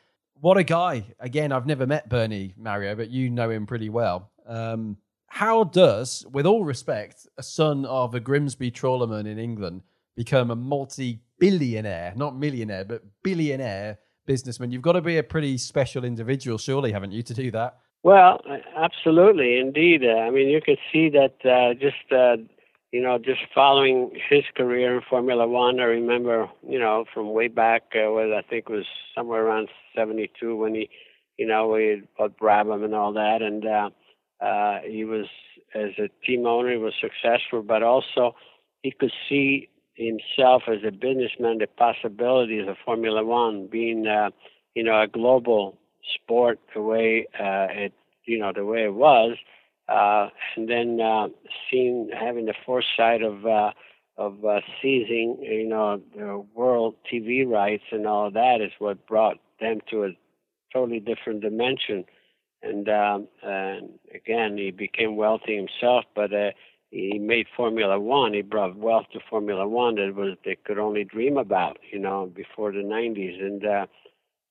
What 0.43 0.59
a 0.59 0.65
guy! 0.65 1.05
Again, 1.21 1.53
I've 1.53 1.67
never 1.67 1.87
met 1.87 2.09
Bernie 2.09 2.53
Mario, 2.59 2.97
but 2.97 3.11
you 3.11 3.31
know 3.31 3.49
him 3.49 3.65
pretty 3.65 3.89
well. 3.89 4.33
Um, 4.45 4.97
how 5.29 5.63
does, 5.63 6.27
with 6.33 6.47
all 6.47 6.65
respect, 6.65 7.29
a 7.39 7.45
son 7.45 7.85
of 7.85 8.13
a 8.17 8.19
Grimsby 8.19 8.73
trawlerman 8.73 9.29
in 9.29 9.39
England 9.39 9.83
become 10.17 10.51
a 10.51 10.57
multi 10.57 11.21
billionaire, 11.39 12.13
not 12.17 12.37
millionaire, 12.37 12.85
but 12.85 13.05
billionaire 13.23 14.01
businessman. 14.27 14.73
You've 14.73 14.83
got 14.83 14.95
to 14.95 15.01
be 15.01 15.17
a 15.17 15.23
pretty 15.23 15.59
special 15.59 16.05
individual, 16.05 16.59
surely, 16.59 16.91
haven't 16.91 17.13
you, 17.13 17.23
to 17.23 17.35
do 17.35 17.53
that? 17.53 17.79
Well, 18.03 18.41
absolutely, 18.77 19.61
indeed. 19.61 20.03
Uh, 20.05 20.23
I 20.23 20.31
mean, 20.31 20.49
you 20.49 20.61
can 20.61 20.77
see 20.93 21.09
that 21.11 21.37
uh, 21.49 21.75
just 21.75 22.11
uh, 22.11 22.39
you 22.93 23.03
know 23.03 23.19
just 23.19 23.41
following 23.55 24.11
his 24.31 24.45
career 24.57 24.95
in 24.97 25.03
Formula 25.09 25.47
One. 25.49 25.81
I 25.81 25.85
remember, 25.85 26.49
you 26.69 26.79
know, 26.79 27.05
from 27.13 27.33
way 27.33 27.49
back, 27.49 27.83
uh, 27.95 28.11
what 28.13 28.33
I 28.33 28.43
think 28.43 28.67
it 28.69 28.73
was 28.73 28.87
somewhere 29.15 29.45
around 29.45 29.69
'72 29.97 30.57
when 30.57 30.75
he, 30.75 30.91
you 31.39 31.47
know, 31.47 31.69
we 31.69 32.03
bought 32.17 32.39
Brabham 32.39 32.85
and 32.85 32.95
all 32.95 33.13
that, 33.15 33.43
and 33.43 33.67
uh, 33.67 33.91
uh, 34.45 34.81
he 34.87 35.05
was 35.05 35.27
as 35.75 35.91
a 35.99 36.09
team 36.27 36.47
owner, 36.47 36.73
he 36.73 36.77
was 36.77 36.95
successful, 37.01 37.63
but 37.63 37.83
also 37.83 38.35
he 38.83 38.91
could 38.91 39.13
see 39.29 39.69
himself 39.95 40.65
as 40.69 40.79
a 40.87 40.91
businessman 40.91 41.59
the 41.59 41.67
possibilities 41.67 42.69
of 42.69 42.77
Formula 42.85 43.25
One 43.25 43.69
being, 43.71 44.07
uh, 44.07 44.31
you 44.75 44.83
know, 44.83 45.01
a 45.01 45.07
global 45.07 45.79
sport 46.15 46.59
the 46.75 46.83
way 46.83 47.27
uh, 47.39 47.69
it, 47.71 47.93
you 48.25 48.39
know, 48.39 48.53
the 48.55 48.65
way 48.65 48.85
it 48.85 48.95
was, 48.95 49.37
uh, 49.89 50.29
and 50.57 50.69
then 50.69 51.01
uh, 51.01 51.29
seeing 51.71 52.11
having 52.19 52.47
the 52.47 52.55
foresight 52.65 53.23
of 53.23 53.47
uh, 53.47 53.73
of 54.17 54.45
uh, 54.45 54.61
seizing, 54.81 55.39
you 55.41 55.67
know, 55.67 56.01
the 56.17 56.45
world 56.55 56.95
TV 57.11 57.49
rights 57.49 57.85
and 57.91 58.07
all 58.07 58.31
that 58.31 58.61
is 58.61 58.73
what 58.79 59.07
brought 59.07 59.39
them 59.61 59.81
to 59.91 60.05
a 60.05 60.11
totally 60.73 61.01
different 61.01 61.41
dimension. 61.41 62.05
And, 62.63 62.89
um, 62.89 63.29
and 63.43 63.91
again, 64.15 64.57
he 64.57 64.71
became 64.71 65.17
wealthy 65.17 65.57
himself, 65.57 66.05
but 66.15 66.33
uh, 66.33 66.51
he 66.91 67.19
made 67.19 67.47
Formula 67.57 67.99
One. 67.99 68.35
He 68.35 68.43
brought 68.43 68.77
wealth 68.77 69.07
to 69.15 69.21
Formula 69.31 69.67
One 69.67 69.97
that 69.97 70.15
was 70.15 70.37
they 70.45 70.57
could 70.65 70.79
only 70.79 71.05
dream 71.05 71.39
about, 71.39 71.79
you 71.91 71.99
know, 71.99 72.31
before 72.33 72.71
the 72.71 72.81
'90s. 72.81 73.43
And 73.43 73.65
uh, 73.65 73.87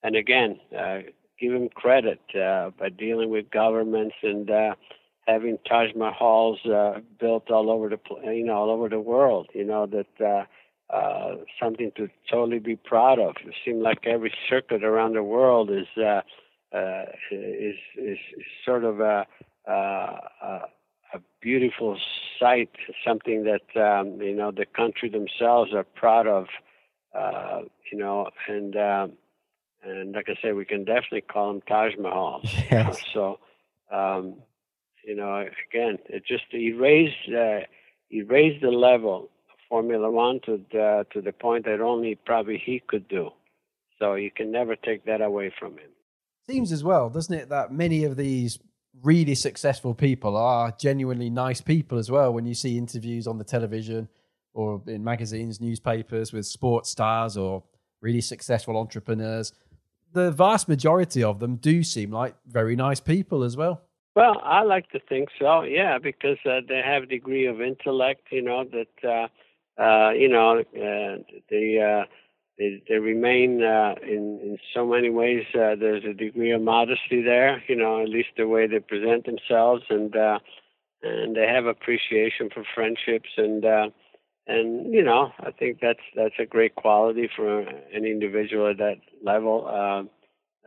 and 0.03 0.15
again, 0.15 0.59
uh, 0.77 0.99
give 1.39 1.53
him 1.53 1.69
credit 1.69 2.19
uh, 2.35 2.71
by 2.77 2.89
dealing 2.89 3.29
with 3.29 3.51
governments 3.51 4.15
and 4.23 4.49
uh, 4.49 4.75
having 5.31 5.57
Taj 5.67 5.91
Mahals 5.95 6.59
uh, 6.69 6.99
built 7.19 7.49
all 7.49 7.69
over 7.69 7.89
the 7.89 7.99
you 8.33 8.45
know 8.45 8.55
all 8.55 8.69
over 8.69 8.89
the 8.89 8.99
world. 8.99 9.49
You 9.53 9.65
know 9.65 9.85
that. 9.87 10.25
Uh, 10.25 10.45
uh, 10.91 11.37
something 11.57 11.89
to 11.95 12.09
totally 12.29 12.59
be 12.59 12.75
proud 12.75 13.17
of. 13.17 13.35
It 13.45 13.53
seems 13.63 13.81
like 13.81 13.99
every 14.05 14.33
circuit 14.49 14.83
around 14.83 15.13
the 15.13 15.23
world 15.23 15.71
is 15.71 15.87
uh, 15.97 16.21
uh, 16.75 17.05
is, 17.31 17.75
is 17.97 18.17
is 18.37 18.45
sort 18.65 18.83
of 18.83 18.99
a, 18.99 19.25
uh, 19.67 19.71
uh, 19.71 20.65
a 21.13 21.19
beautiful 21.41 21.97
sight, 22.39 22.71
something 23.05 23.45
that 23.45 23.81
um, 23.81 24.21
you 24.21 24.35
know 24.35 24.51
the 24.51 24.65
country 24.65 25.09
themselves 25.09 25.73
are 25.73 25.83
proud 25.83 26.27
of. 26.27 26.47
Uh, 27.13 27.61
you 27.91 27.97
know, 27.97 28.29
and 28.47 28.75
um, 28.75 29.13
and 29.83 30.13
like 30.13 30.27
I 30.29 30.35
say, 30.41 30.51
we 30.53 30.65
can 30.65 30.85
definitely 30.85 31.21
call 31.21 31.53
them 31.53 31.61
Taj 31.67 31.93
Mahals. 31.95 32.49
Yes. 32.71 33.01
So, 33.13 33.39
um, 33.91 34.35
you 35.05 35.15
know, 35.15 35.45
again, 35.69 35.97
it 36.09 36.23
just 36.25 36.43
he 36.49 36.71
raised 36.71 37.33
uh, 37.33 37.61
he 38.09 38.21
raised 38.21 38.63
the 38.63 38.71
level 38.71 39.29
of 39.49 39.57
Formula 39.69 40.09
One 40.11 40.39
to 40.45 40.61
the, 40.71 41.05
to 41.13 41.21
the 41.21 41.31
point 41.31 41.65
that 41.65 41.81
only 41.81 42.15
probably 42.15 42.61
he 42.63 42.81
could 42.85 43.07
do. 43.07 43.29
So 43.99 44.15
you 44.15 44.31
can 44.31 44.51
never 44.51 44.75
take 44.75 45.05
that 45.05 45.21
away 45.21 45.53
from 45.57 45.73
him. 45.73 45.89
Seems 46.47 46.71
as 46.71 46.83
well, 46.83 47.09
doesn't 47.09 47.33
it, 47.33 47.49
that 47.49 47.71
many 47.71 48.03
of 48.03 48.17
these 48.17 48.59
really 49.03 49.35
successful 49.35 49.93
people 49.93 50.35
are 50.35 50.73
genuinely 50.77 51.29
nice 51.29 51.61
people 51.61 51.97
as 51.97 52.11
well. 52.11 52.33
When 52.33 52.45
you 52.45 52.53
see 52.53 52.77
interviews 52.77 53.27
on 53.27 53.37
the 53.37 53.43
television 53.43 54.09
or 54.53 54.81
in 54.87 55.03
magazines, 55.03 55.61
newspapers 55.61 56.33
with 56.33 56.45
sports 56.45 56.89
stars 56.89 57.37
or 57.37 57.63
really 58.01 58.21
successful 58.21 58.75
entrepreneurs, 58.75 59.53
the 60.13 60.31
vast 60.31 60.67
majority 60.67 61.23
of 61.23 61.39
them 61.39 61.55
do 61.55 61.83
seem 61.83 62.11
like 62.11 62.35
very 62.47 62.75
nice 62.75 62.99
people 62.99 63.43
as 63.43 63.55
well. 63.55 63.81
Well, 64.15 64.41
I 64.43 64.63
like 64.63 64.89
to 64.91 64.99
think 64.99 65.29
so, 65.39 65.61
yeah, 65.63 65.97
because 65.97 66.37
uh, 66.45 66.59
they 66.67 66.81
have 66.83 67.03
a 67.03 67.05
degree 67.05 67.45
of 67.45 67.61
intellect, 67.61 68.27
you 68.31 68.41
know, 68.41 68.65
that, 68.65 69.07
uh, 69.07 69.81
uh, 69.81 70.11
you 70.11 70.27
know, 70.27 70.59
uh, 70.59 71.23
the, 71.49 72.03
uh, 72.03 72.05
they, 72.57 72.81
they 72.89 72.95
remain 72.99 73.63
uh, 73.63 73.95
in 74.03 74.39
in 74.43 74.57
so 74.73 74.85
many 74.85 75.09
ways. 75.09 75.45
Uh, 75.55 75.75
there's 75.79 76.03
a 76.03 76.13
degree 76.13 76.51
of 76.51 76.61
modesty 76.61 77.21
there, 77.23 77.63
you 77.67 77.75
know, 77.75 78.01
at 78.03 78.09
least 78.09 78.29
the 78.37 78.47
way 78.47 78.67
they 78.67 78.79
present 78.79 79.25
themselves, 79.25 79.83
and 79.89 80.15
uh, 80.15 80.37
and 81.03 81.35
they 81.35 81.47
have 81.47 81.65
appreciation 81.65 82.49
for 82.53 82.63
friendships, 82.75 83.29
and 83.37 83.65
uh, 83.65 83.89
and 84.47 84.93
you 84.93 85.03
know, 85.03 85.31
I 85.39 85.51
think 85.51 85.79
that's 85.81 86.03
that's 86.15 86.35
a 86.39 86.45
great 86.45 86.75
quality 86.75 87.29
for 87.35 87.61
an 87.61 88.05
individual 88.05 88.69
at 88.69 88.77
that 88.77 88.97
level. 89.23 89.67
Uh, 89.67 90.03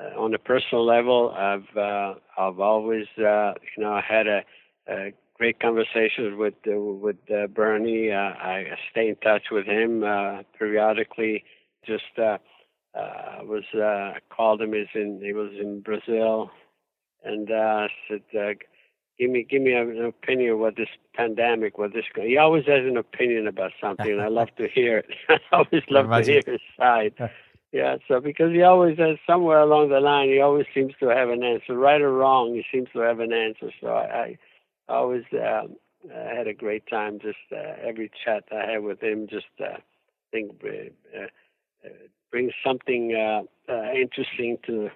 uh, 0.01 0.21
on 0.21 0.35
a 0.35 0.39
personal 0.39 0.85
level, 0.85 1.35
I've 1.37 1.77
uh, 1.77 2.15
I've 2.37 2.61
always 2.61 3.07
uh, 3.19 3.55
you 3.77 3.83
know 3.83 4.01
had 4.07 4.27
a, 4.27 4.43
a 4.89 5.13
great 5.37 5.61
conversations 5.61 6.37
with 6.37 6.55
uh, 6.67 6.79
with 6.79 7.17
uh, 7.31 7.47
Bernie. 7.49 8.11
Uh, 8.11 8.17
I 8.17 8.65
stay 8.91 9.09
in 9.09 9.17
touch 9.17 9.45
with 9.51 9.67
him 9.67 10.03
uh, 10.05 10.43
periodically 10.59 11.45
just 11.87 12.19
uh, 12.19 12.39
uh, 12.95 13.41
was 13.43 13.65
uh, 13.75 14.19
called 14.35 14.63
him. 14.63 14.73
He's 14.73 14.87
in 14.95 15.21
he 15.23 15.33
was 15.33 15.51
in 15.61 15.81
Brazil, 15.81 16.51
and 17.23 17.51
uh, 17.51 17.89
said, 18.09 18.23
uh, 18.39 18.55
"Give 19.19 19.31
me 19.31 19.47
give 19.49 19.63
me 19.63 19.73
an 19.75 20.05
opinion 20.05 20.59
what 20.59 20.77
this 20.77 20.89
pandemic, 21.15 21.79
what 21.79 21.93
this." 21.93 22.05
He 22.15 22.37
always 22.37 22.67
has 22.67 22.85
an 22.85 22.97
opinion 22.97 23.47
about 23.47 23.73
something, 23.81 24.11
and 24.11 24.23
I 24.23 24.29
love 24.29 24.55
to 24.57 24.69
hear 24.69 24.99
it. 24.99 25.07
I 25.29 25.39
always 25.53 25.83
love 25.89 26.11
to 26.11 26.23
hear 26.23 26.43
his 26.47 26.61
side. 26.77 27.15
Yeah, 27.75 27.97
so 28.07 28.21
because 28.21 28.53
he 28.53 28.63
always 28.63 28.99
has 28.99 29.19
somewhere 29.27 29.59
along 29.59 29.89
the 29.91 29.99
line, 29.99 30.29
he 30.29 30.41
always 30.41 30.67
seems 30.73 30.95
to 31.01 31.09
have 31.09 31.31
an 31.31 31.43
answer, 31.43 31.77
right 31.77 32.01
or 32.01 32.13
wrong. 32.15 32.55
He 32.55 32.65
seems 32.73 32.89
to 32.93 33.01
have 33.01 33.19
an 33.19 33.33
answer. 33.33 33.73
So 33.81 33.89
I, 33.89 34.39
I 34.89 34.95
always 34.95 35.25
um, 35.35 35.75
I 36.15 36.37
had 36.37 36.47
a 36.47 36.55
great 36.55 36.87
time. 36.89 37.19
Just 37.21 37.39
uh, 37.53 37.75
every 37.85 38.13
chat 38.25 38.45
I 38.53 38.71
had 38.75 38.85
with 38.85 39.03
him, 39.03 39.27
just 39.29 39.49
uh, 39.61 39.79
think 40.33 40.53
uh, 40.65 41.89
brings 42.31 42.53
something 42.65 43.17
uh, 43.17 43.43
uh, 43.73 43.91
interesting 43.93 44.59
to 44.67 44.91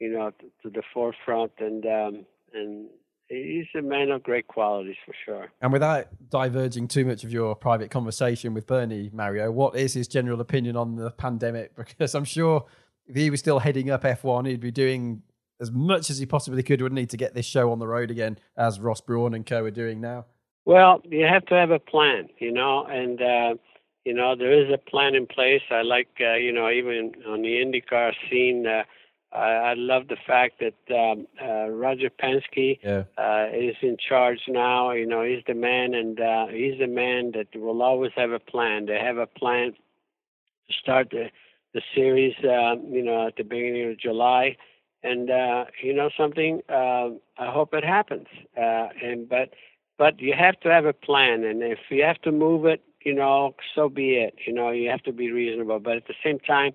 you 0.00 0.12
know 0.12 0.32
to, 0.40 0.46
to 0.64 0.70
the 0.70 0.82
forefront, 0.92 1.52
and 1.60 1.86
um, 1.86 2.26
and 2.52 2.88
he's 3.28 3.66
a 3.76 3.82
man 3.82 4.10
of 4.10 4.22
great 4.22 4.46
qualities 4.46 4.96
for 5.04 5.14
sure. 5.24 5.48
And 5.60 5.72
without 5.72 6.06
diverging 6.30 6.88
too 6.88 7.04
much 7.04 7.24
of 7.24 7.32
your 7.32 7.54
private 7.54 7.90
conversation 7.90 8.54
with 8.54 8.66
Bernie 8.66 9.10
Mario, 9.12 9.50
what 9.50 9.76
is 9.76 9.94
his 9.94 10.08
general 10.08 10.40
opinion 10.40 10.76
on 10.76 10.96
the 10.96 11.10
pandemic? 11.10 11.72
Because 11.84 12.14
I'm 12.14 12.24
sure 12.24 12.64
if 13.06 13.16
he 13.16 13.30
was 13.30 13.40
still 13.40 13.58
heading 13.58 13.90
up 13.90 14.02
F1, 14.02 14.48
he'd 14.48 14.60
be 14.60 14.70
doing 14.70 15.22
as 15.60 15.70
much 15.70 16.10
as 16.10 16.18
he 16.18 16.26
possibly 16.26 16.62
could, 16.62 16.80
wouldn't 16.82 16.98
he, 16.98 17.06
to 17.06 17.16
get 17.16 17.34
this 17.34 17.46
show 17.46 17.70
on 17.70 17.78
the 17.78 17.86
road 17.86 18.10
again, 18.10 18.38
as 18.56 18.80
Ross 18.80 19.00
Brawn 19.00 19.34
and 19.34 19.46
co 19.46 19.64
are 19.64 19.70
doing 19.70 20.00
now? 20.00 20.26
Well, 20.64 21.02
you 21.04 21.26
have 21.26 21.44
to 21.46 21.54
have 21.54 21.70
a 21.70 21.78
plan, 21.78 22.28
you 22.38 22.50
know, 22.50 22.84
and 22.84 23.20
uh, 23.20 23.54
you 24.04 24.14
know, 24.14 24.34
there 24.36 24.52
is 24.52 24.72
a 24.72 24.78
plan 24.78 25.14
in 25.14 25.26
place. 25.26 25.62
I 25.70 25.82
like, 25.82 26.08
uh, 26.20 26.34
you 26.34 26.52
know, 26.52 26.70
even 26.70 27.12
on 27.26 27.42
the 27.42 27.48
IndyCar 27.48 28.12
scene, 28.28 28.66
uh, 28.66 28.84
I, 29.34 29.50
I 29.50 29.74
love 29.74 30.08
the 30.08 30.16
fact 30.26 30.60
that 30.60 30.94
um, 30.94 31.26
uh, 31.42 31.68
Roger 31.68 32.10
Penske 32.10 32.78
yeah. 32.82 33.04
uh, 33.18 33.48
is 33.52 33.76
in 33.82 33.96
charge 33.96 34.40
now. 34.48 34.92
You 34.92 35.06
know, 35.06 35.22
he's 35.22 35.42
the 35.46 35.54
man, 35.54 35.94
and 35.94 36.20
uh, 36.20 36.46
he's 36.46 36.78
the 36.78 36.86
man 36.86 37.32
that 37.32 37.48
will 37.58 37.82
always 37.82 38.12
have 38.16 38.30
a 38.30 38.38
plan. 38.38 38.86
They 38.86 38.98
have 38.98 39.18
a 39.18 39.26
plan 39.26 39.72
to 39.72 40.74
start 40.80 41.10
the 41.10 41.30
the 41.74 41.82
series, 41.94 42.34
uh, 42.44 42.76
you 42.88 43.02
know, 43.02 43.26
at 43.26 43.36
the 43.36 43.42
beginning 43.42 43.90
of 43.90 43.98
July. 43.98 44.56
And 45.02 45.28
uh, 45.30 45.64
you 45.82 45.92
know 45.92 46.08
something, 46.16 46.62
uh, 46.68 47.10
I 47.36 47.50
hope 47.50 47.74
it 47.74 47.84
happens. 47.84 48.28
Uh, 48.56 48.88
and 49.02 49.28
but 49.28 49.50
but 49.98 50.20
you 50.20 50.32
have 50.38 50.58
to 50.60 50.70
have 50.70 50.86
a 50.86 50.92
plan, 50.92 51.44
and 51.44 51.62
if 51.62 51.78
you 51.90 52.04
have 52.04 52.20
to 52.22 52.32
move 52.32 52.64
it, 52.64 52.82
you 53.04 53.14
know, 53.14 53.54
so 53.74 53.88
be 53.88 54.16
it. 54.16 54.34
You 54.46 54.52
know, 54.52 54.70
you 54.70 54.88
have 54.90 55.02
to 55.02 55.12
be 55.12 55.30
reasonable, 55.30 55.78
but 55.78 55.96
at 55.96 56.06
the 56.06 56.14
same 56.24 56.38
time, 56.38 56.72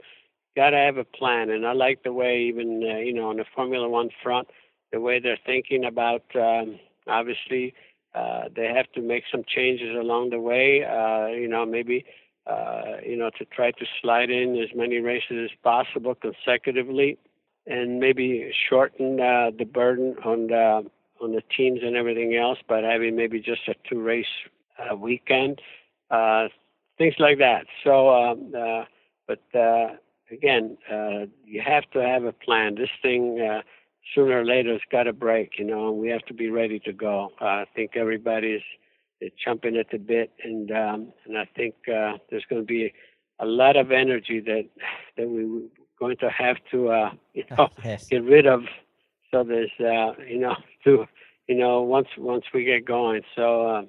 got 0.60 0.72
to 0.72 0.78
have 0.88 0.98
a 0.98 1.04
plan. 1.20 1.50
And 1.50 1.66
I 1.66 1.74
like 1.86 2.04
the 2.04 2.14
way 2.22 2.34
even 2.52 2.70
uh, 2.84 2.98
you 3.08 3.14
know 3.14 3.30
on 3.30 3.38
the 3.38 3.46
Formula 3.56 3.88
One 3.88 4.10
front, 4.24 4.48
the 4.92 5.00
way 5.00 5.16
they're 5.20 5.46
thinking 5.52 5.86
about. 5.86 6.24
Um, 6.36 6.80
obviously, 7.08 7.74
uh, 8.20 8.44
they 8.56 8.68
have 8.80 8.90
to 8.96 9.02
make 9.02 9.24
some 9.32 9.44
changes 9.56 9.92
along 10.04 10.24
the 10.32 10.42
way. 10.52 10.84
Uh, 10.84 11.28
you 11.42 11.48
know, 11.54 11.66
maybe 11.66 12.06
uh, 12.50 12.98
you 13.06 13.16
know, 13.16 13.30
to 13.38 13.46
try 13.46 13.72
to 13.72 13.86
slide 14.02 14.30
in 14.30 14.58
as 14.58 14.70
many 14.76 14.98
races 14.98 15.50
as 15.52 15.58
possible 15.64 16.16
consecutively, 16.16 17.18
and 17.68 18.00
maybe 18.00 18.52
shorten 18.68 19.20
uh, 19.20 19.52
the 19.58 19.66
burden 19.66 20.16
on 20.26 20.48
the 20.48 20.66
on 21.22 21.34
the 21.34 21.44
teams 21.56 21.82
and 21.84 21.96
everything 21.96 22.36
else 22.36 22.58
by 22.68 22.80
having 22.80 23.16
maybe 23.16 23.40
just 23.40 23.68
a 23.68 23.76
two 23.88 24.02
race 24.02 24.34
uh, 24.80 24.96
weekend, 24.96 25.62
uh, 26.10 26.48
things 26.98 27.16
like 27.20 27.38
that. 27.38 27.66
So, 27.84 28.10
um, 28.10 28.54
uh, 28.58 28.86
but 29.28 29.44
uh, 29.54 29.98
again, 30.32 30.78
uh, 30.92 31.26
you 31.46 31.62
have 31.66 31.90
to 31.92 32.00
have 32.02 32.24
a 32.24 32.34
plan. 32.34 32.76
This 32.76 32.90
thing 33.02 33.40
uh, 33.42 33.62
sooner 34.14 34.42
or 34.42 34.46
later 34.46 34.74
has 34.74 34.82
got 34.92 35.04
to 35.04 35.14
break, 35.14 35.54
you 35.58 35.66
know, 35.66 35.90
and 35.90 35.98
we 35.98 36.10
have 36.10 36.26
to 36.26 36.34
be 36.34 36.50
ready 36.50 36.80
to 36.80 36.94
go. 36.94 37.32
Uh, 37.42 37.46
I 37.46 37.66
think 37.76 37.96
everybody's 37.96 38.62
chomping 39.46 39.80
at 39.80 39.90
the 39.92 39.98
bit, 39.98 40.32
and 40.44 40.72
um, 40.72 41.14
and 41.26 41.38
I 41.38 41.46
think 41.56 41.76
uh, 41.88 42.14
there's 42.30 42.46
going 42.50 42.62
to 42.62 42.66
be 42.66 42.94
a 43.40 43.46
lot 43.46 43.76
of 43.76 43.92
energy 43.92 44.40
that 44.42 44.66
that 45.18 45.30
we're 45.30 45.68
going 46.00 46.18
to 46.18 46.30
have 46.30 46.58
to 46.72 46.90
uh, 46.90 47.12
you 47.34 47.44
know 47.58 47.70
yes. 47.84 48.08
get 48.08 48.24
rid 48.24 48.48
of. 48.48 48.64
So 49.32 49.44
there's 49.44 49.72
uh, 49.80 50.14
you 50.28 50.40
know 50.40 50.56
to 50.86 51.06
you 51.48 51.56
know 51.56 51.82
once 51.82 52.08
once 52.18 52.46
we 52.54 52.64
get 52.64 52.86
going. 52.86 53.22
So 53.36 53.68
uh, 53.68 53.82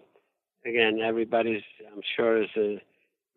again, 0.66 1.00
everybody's 1.00 1.62
I'm 1.92 2.02
sure 2.16 2.42
is 2.42 2.50
uh, 2.56 2.80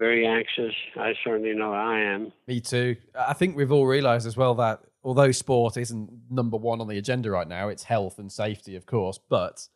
very 0.04 0.28
anxious. 0.28 0.76
I 0.98 1.14
certainly 1.24 1.54
know 1.56 1.74
I 1.74 2.00
am. 2.00 2.34
Me 2.48 2.60
too. 2.60 2.98
I 3.18 3.34
think 3.34 3.56
we've 3.56 3.72
all 3.72 3.86
realised 3.86 4.28
as 4.28 4.36
well 4.36 4.54
that 4.56 4.82
although 5.02 5.32
sport 5.32 5.78
isn't 5.78 6.10
number 6.30 6.58
one 6.58 6.82
on 6.82 6.88
the 6.88 6.98
agenda 6.98 7.32
right 7.32 7.48
now, 7.48 7.70
it's 7.70 7.84
health 7.84 8.20
and 8.20 8.30
safety, 8.30 8.76
of 8.76 8.86
course, 8.86 9.18
but 9.30 9.68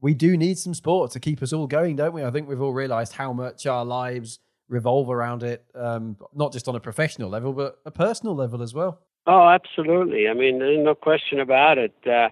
we 0.00 0.14
do 0.14 0.36
need 0.36 0.58
some 0.58 0.74
sport 0.74 1.12
to 1.12 1.20
keep 1.20 1.42
us 1.42 1.52
all 1.52 1.68
going, 1.68 1.94
don't 1.94 2.12
we? 2.12 2.24
I 2.24 2.30
think 2.32 2.48
we've 2.48 2.60
all 2.60 2.72
realised 2.72 3.12
how 3.12 3.32
much 3.32 3.66
our 3.66 3.84
lives 3.84 4.40
revolve 4.68 5.10
around 5.10 5.42
it, 5.42 5.64
um, 5.74 6.16
not 6.34 6.52
just 6.52 6.66
on 6.68 6.74
a 6.74 6.80
professional 6.80 7.28
level, 7.28 7.52
but 7.52 7.78
a 7.86 7.90
personal 7.90 8.34
level 8.34 8.62
as 8.62 8.74
well. 8.74 9.00
Oh, 9.26 9.48
absolutely. 9.48 10.28
I 10.28 10.34
mean, 10.34 10.58
there's 10.58 10.84
no 10.84 10.94
question 10.94 11.38
about 11.38 11.78
it. 11.78 11.94
Uh, 12.04 12.30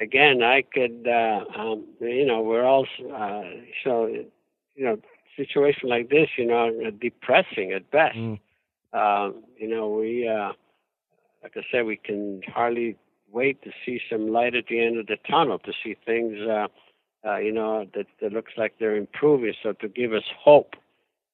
again, 0.00 0.42
I 0.42 0.62
could, 0.62 1.06
uh, 1.06 1.44
um, 1.56 1.84
you 2.00 2.26
know, 2.26 2.40
we're 2.40 2.64
all, 2.64 2.86
uh, 3.14 3.42
so, 3.84 4.06
you 4.06 4.84
know, 4.84 4.98
situation 5.42 5.88
like 5.88 6.06
this, 6.10 6.28
you 6.40 6.46
know, 6.46 6.64
depressing 7.00 7.72
at 7.72 7.90
best. 7.90 8.16
Mm. 8.16 8.38
Um, 8.92 9.44
you 9.56 9.68
know, 9.72 9.86
we, 9.88 10.28
uh, 10.28 10.52
like 11.42 11.54
I 11.56 11.64
said, 11.70 11.82
we 11.86 11.96
can 11.96 12.42
hardly 12.58 12.96
wait 13.32 13.56
to 13.62 13.70
see 13.84 14.00
some 14.10 14.24
light 14.28 14.54
at 14.54 14.66
the 14.68 14.78
end 14.86 14.98
of 14.98 15.06
the 15.06 15.18
tunnel, 15.28 15.58
to 15.60 15.72
see 15.82 15.96
things, 16.04 16.36
uh, 16.56 16.66
uh, 17.26 17.38
you 17.46 17.52
know, 17.52 17.86
that, 17.94 18.06
that 18.20 18.32
looks 18.32 18.52
like 18.56 18.72
they're 18.78 18.96
improving. 18.96 19.54
So 19.62 19.72
to 19.74 19.88
give 19.88 20.12
us 20.12 20.28
hope, 20.46 20.74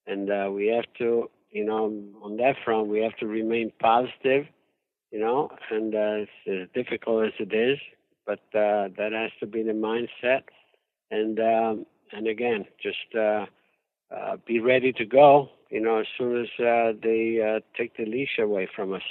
and 0.06 0.30
uh, 0.30 0.50
we 0.52 0.66
have 0.68 0.84
to, 0.98 1.30
you 1.50 1.64
know, 1.64 1.84
on 2.22 2.36
that 2.36 2.56
front, 2.64 2.88
we 2.88 3.00
have 3.00 3.16
to 3.16 3.26
remain 3.26 3.72
positive, 3.80 4.46
you 5.10 5.20
know, 5.20 5.50
and 5.70 5.94
uh, 5.94 6.24
it's 6.24 6.30
as 6.46 6.68
difficult 6.74 7.26
as 7.26 7.32
it 7.38 7.52
is, 7.54 7.78
but 8.26 8.40
uh, 8.54 8.88
that 8.98 9.10
has 9.12 9.30
to 9.40 9.46
be 9.46 9.62
the 9.62 9.72
mindset. 9.72 10.42
And 11.10 11.38
um, 11.38 11.86
and 12.12 12.26
again, 12.26 12.66
just 12.82 13.14
uh, 13.18 13.46
uh, 14.14 14.36
be 14.46 14.60
ready 14.60 14.92
to 14.92 15.04
go, 15.04 15.48
you 15.70 15.80
know, 15.80 15.98
as 15.98 16.06
soon 16.16 16.40
as 16.40 16.48
uh, 16.58 16.92
they 17.02 17.40
uh, 17.40 17.60
take 17.76 17.96
the 17.96 18.04
leash 18.04 18.38
away 18.38 18.68
from 18.74 18.92
us. 18.92 19.02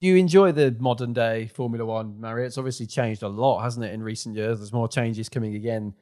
Do 0.00 0.06
you 0.06 0.16
enjoy 0.16 0.52
the 0.52 0.76
modern 0.78 1.12
day 1.12 1.48
Formula 1.48 1.84
One, 1.84 2.20
Mario? 2.20 2.46
It's 2.46 2.58
obviously 2.58 2.86
changed 2.86 3.22
a 3.22 3.28
lot, 3.28 3.62
hasn't 3.62 3.84
it, 3.84 3.92
in 3.92 4.02
recent 4.02 4.36
years? 4.36 4.58
There's 4.58 4.72
more 4.72 4.88
changes 4.88 5.28
coming 5.28 5.56
again. 5.56 5.94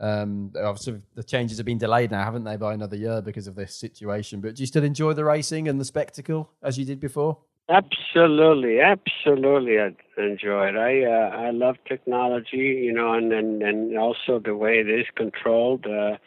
Um, 0.00 0.52
obviously, 0.56 1.02
the 1.14 1.22
changes 1.22 1.58
have 1.58 1.66
been 1.66 1.78
delayed 1.78 2.10
now, 2.10 2.24
haven't 2.24 2.44
they, 2.44 2.56
by 2.56 2.72
another 2.72 2.96
year 2.96 3.20
because 3.20 3.46
of 3.46 3.54
this 3.54 3.74
situation? 3.74 4.40
But 4.40 4.56
do 4.56 4.62
you 4.62 4.66
still 4.66 4.84
enjoy 4.84 5.12
the 5.12 5.24
racing 5.24 5.68
and 5.68 5.78
the 5.80 5.84
spectacle 5.84 6.50
as 6.62 6.78
you 6.78 6.84
did 6.84 7.00
before? 7.00 7.38
Absolutely, 7.68 8.80
absolutely, 8.80 9.78
I 9.78 9.94
enjoy 10.18 10.68
it. 10.68 10.76
I 10.76 11.04
uh, 11.04 11.46
I 11.46 11.50
love 11.50 11.76
technology, 11.88 12.82
you 12.84 12.92
know, 12.92 13.14
and, 13.14 13.32
and 13.32 13.62
and 13.62 13.98
also 13.98 14.38
the 14.38 14.54
way 14.54 14.80
it 14.80 14.88
is 14.88 15.06
controlled. 15.16 15.86
Uh, 15.86 16.18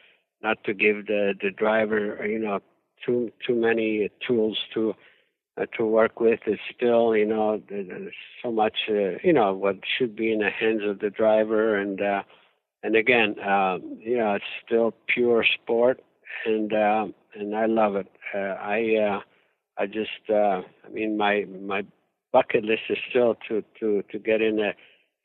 not 0.42 0.64
to 0.66 0.74
give 0.74 1.08
the 1.08 1.34
the 1.42 1.52
driver, 1.52 2.26
you 2.28 2.40
know, 2.40 2.60
too 3.06 3.32
too 3.46 3.56
many 3.56 4.10
tools 4.28 4.58
to 4.74 4.94
uh, 5.60 5.66
to 5.78 5.86
work 5.86 6.20
with. 6.20 6.40
Is 6.48 6.60
still, 6.76 7.16
you 7.16 7.26
know, 7.26 7.62
so 8.44 8.52
much, 8.52 8.78
uh, 8.90 9.18
you 9.24 9.34
know, 9.34 9.54
what 9.54 9.78
should 9.98 10.16
be 10.16 10.32
in 10.32 10.40
the 10.40 10.50
hands 10.50 10.82
of 10.86 11.00
the 11.00 11.10
driver, 11.10 11.76
and 11.76 12.02
uh, 12.02 12.24
and 12.84 12.96
again, 12.96 13.36
um, 13.40 13.98
you 14.00 14.18
know, 14.18 14.36
it's 14.36 14.46
still 14.66 14.94
pure 15.14 15.46
sport, 15.62 16.02
and 16.46 16.74
uh, 16.74 17.06
and 17.36 17.56
I 17.56 17.66
love 17.66 17.96
it. 17.96 18.08
Uh, 18.34 18.38
I 18.38 18.96
uh, 18.96 19.20
I 19.78 19.86
just, 19.86 20.30
uh, 20.30 20.62
I 20.86 20.90
mean, 20.92 21.18
my 21.18 21.46
my 21.62 21.84
bucket 22.32 22.64
list 22.64 22.84
is 22.90 22.98
still 23.10 23.36
to 23.48 23.64
to 23.80 24.04
to 24.12 24.20
get 24.20 24.42
in 24.42 24.58
the, 24.58 24.72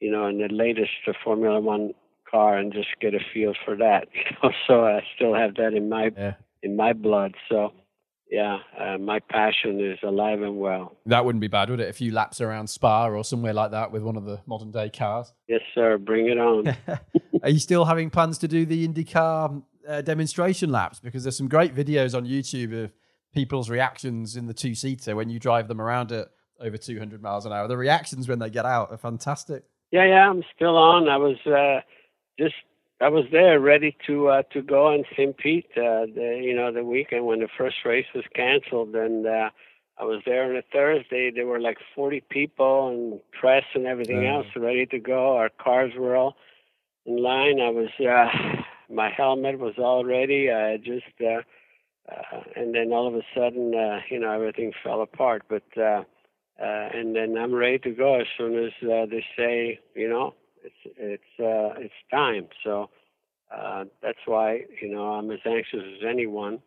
you 0.01 0.11
know, 0.11 0.27
in 0.27 0.39
the 0.39 0.49
latest 0.49 0.91
Formula 1.25 1.61
One 1.61 1.93
car 2.33 2.59
and 2.59 2.72
just 2.72 2.89
get 3.01 3.14
a 3.14 3.20
feel 3.33 3.53
for 3.64 3.76
that. 3.76 4.09
You 4.14 4.37
know, 4.43 4.55
so 4.66 4.85
I 4.85 5.03
still 5.14 5.35
have 5.35 5.55
that 5.57 5.74
in 5.74 5.89
my 5.89 6.11
yeah. 6.16 6.35
in 6.62 6.74
my 6.76 6.93
blood. 6.93 7.35
So 7.49 7.72
yeah, 8.33 8.61
uh, 8.80 8.97
my 8.97 9.18
passion 9.18 9.78
is 9.78 9.99
alive 10.03 10.41
and 10.41 10.59
well. 10.59 10.97
That 11.05 11.26
wouldn't 11.26 11.43
be 11.43 11.49
bad, 11.49 11.68
would 11.68 11.80
it? 11.80 11.91
A 11.91 11.93
few 11.93 12.12
laps 12.12 12.41
around 12.41 12.68
Spa 12.68 13.09
or 13.09 13.22
somewhere 13.24 13.53
like 13.53 13.72
that 13.72 13.93
with 13.93 14.03
one 14.03 14.16
of 14.16 14.24
the 14.24 14.41
modern 14.47 14.70
day 14.70 14.89
cars. 14.89 15.35
Yes, 15.49 15.61
sir. 15.74 15.99
Bring 15.99 16.28
it 16.28 16.39
on. 16.39 16.74
Are 17.43 17.51
you 17.51 17.59
still 17.59 17.85
having 17.85 18.09
plans 18.09 18.39
to 18.39 18.49
do 18.49 18.64
the 18.64 18.89
IndyCar 18.89 19.62
uh, 19.87 20.01
demonstration 20.01 20.70
laps? 20.70 20.99
Because 20.99 21.24
there's 21.24 21.37
some 21.37 21.49
great 21.49 21.74
videos 21.74 22.16
on 22.16 22.24
YouTube 22.24 22.85
of 22.85 22.93
people's 23.35 23.68
reactions 23.68 24.35
in 24.35 24.47
the 24.47 24.55
two 24.55 24.74
seater 24.74 25.14
when 25.14 25.28
you 25.28 25.39
drive 25.39 25.68
them 25.68 25.80
around 25.80 26.11
at 26.11 26.28
over 26.59 26.78
200 26.78 27.20
miles 27.22 27.45
an 27.45 27.53
hour. 27.53 27.68
The 27.68 27.76
reactions 27.76 28.28
when 28.28 28.39
they 28.39 28.49
get 28.49 28.64
out 28.64 28.91
are 28.91 28.97
fantastic. 28.97 29.64
Yeah, 29.91 30.07
yeah, 30.07 30.30
I'm 30.30 30.43
still 30.57 30.78
on. 30.78 31.07
I 31.07 31.18
was 31.18 31.37
uh, 31.47 31.83
just 32.39 32.55
I 33.01 33.09
was 33.09 33.24
there 33.33 33.59
ready 33.59 33.97
to 34.07 34.28
uh, 34.28 34.43
to 34.53 34.62
go 34.62 34.87
on 34.87 35.05
St. 35.12 35.37
Pete, 35.37 35.66
uh, 35.76 36.07
the, 36.07 36.41
you 36.43 36.55
know, 36.55 36.72
the 36.72 36.85
weekend 36.85 37.26
when 37.26 37.41
the 37.41 37.49
first 37.59 37.76
race 37.85 38.07
was 38.14 38.24
canceled, 38.35 38.95
and 38.95 39.26
uh, 39.26 39.51
I 39.99 40.05
was 40.05 40.22
there 40.24 40.45
on 40.45 40.57
a 40.57 40.62
Thursday. 40.72 41.30
There 41.30 41.47
were 41.47 41.61
like 41.61 41.78
40 41.95 42.22
people 42.30 42.89
and 42.89 43.20
press 43.39 43.64
and 43.74 43.87
everything 43.87 44.26
else 44.26 44.47
ready 44.57 44.87
to 44.87 44.99
go. 44.99 45.37
Our 45.37 45.49
cars 45.49 45.93
were 45.99 46.16
all 46.16 46.37
in 47.05 47.22
line. 47.22 47.61
I 47.61 47.70
was, 47.70 47.89
uh, 48.01 48.62
my 48.93 49.11
helmet 49.11 49.59
was 49.59 49.74
all 49.78 50.05
ready. 50.05 50.51
I 50.51 50.76
just, 50.78 51.05
uh, 51.20 51.43
uh, 52.11 52.41
and 52.57 52.74
then 52.74 52.93
all 52.93 53.07
of 53.07 53.14
a 53.14 53.22
sudden, 53.35 53.74
uh, 53.74 54.01
you 54.11 54.18
know, 54.18 54.30
everything 54.33 54.72
fell 54.83 55.03
apart. 55.03 55.43
But 55.49 55.64
uh, 55.76 56.03
uh, 56.61 56.89
and 56.95 57.14
then 57.14 57.37
I'm 57.37 57.55
ready 57.55 57.78
to 57.80 57.91
go 57.91 58.20
as 58.20 58.26
soon 58.39 58.57
as 58.57 58.72
uh, 58.83 59.07
they 59.07 59.24
say, 59.37 59.80
you 59.95 60.09
know, 60.09 60.35
it's 60.65 60.97
it's 60.97 61.41
uh, 61.41 61.81
it's 61.81 61.95
time. 62.11 62.49
So 62.65 62.91
uh, 63.55 63.85
that's 64.03 64.19
why 64.27 64.63
you 64.81 64.95
know 64.95 65.13
I'm 65.13 65.31
as 65.31 65.41
anxious 65.47 65.81
as 65.97 66.09
anyone, 66.09 66.61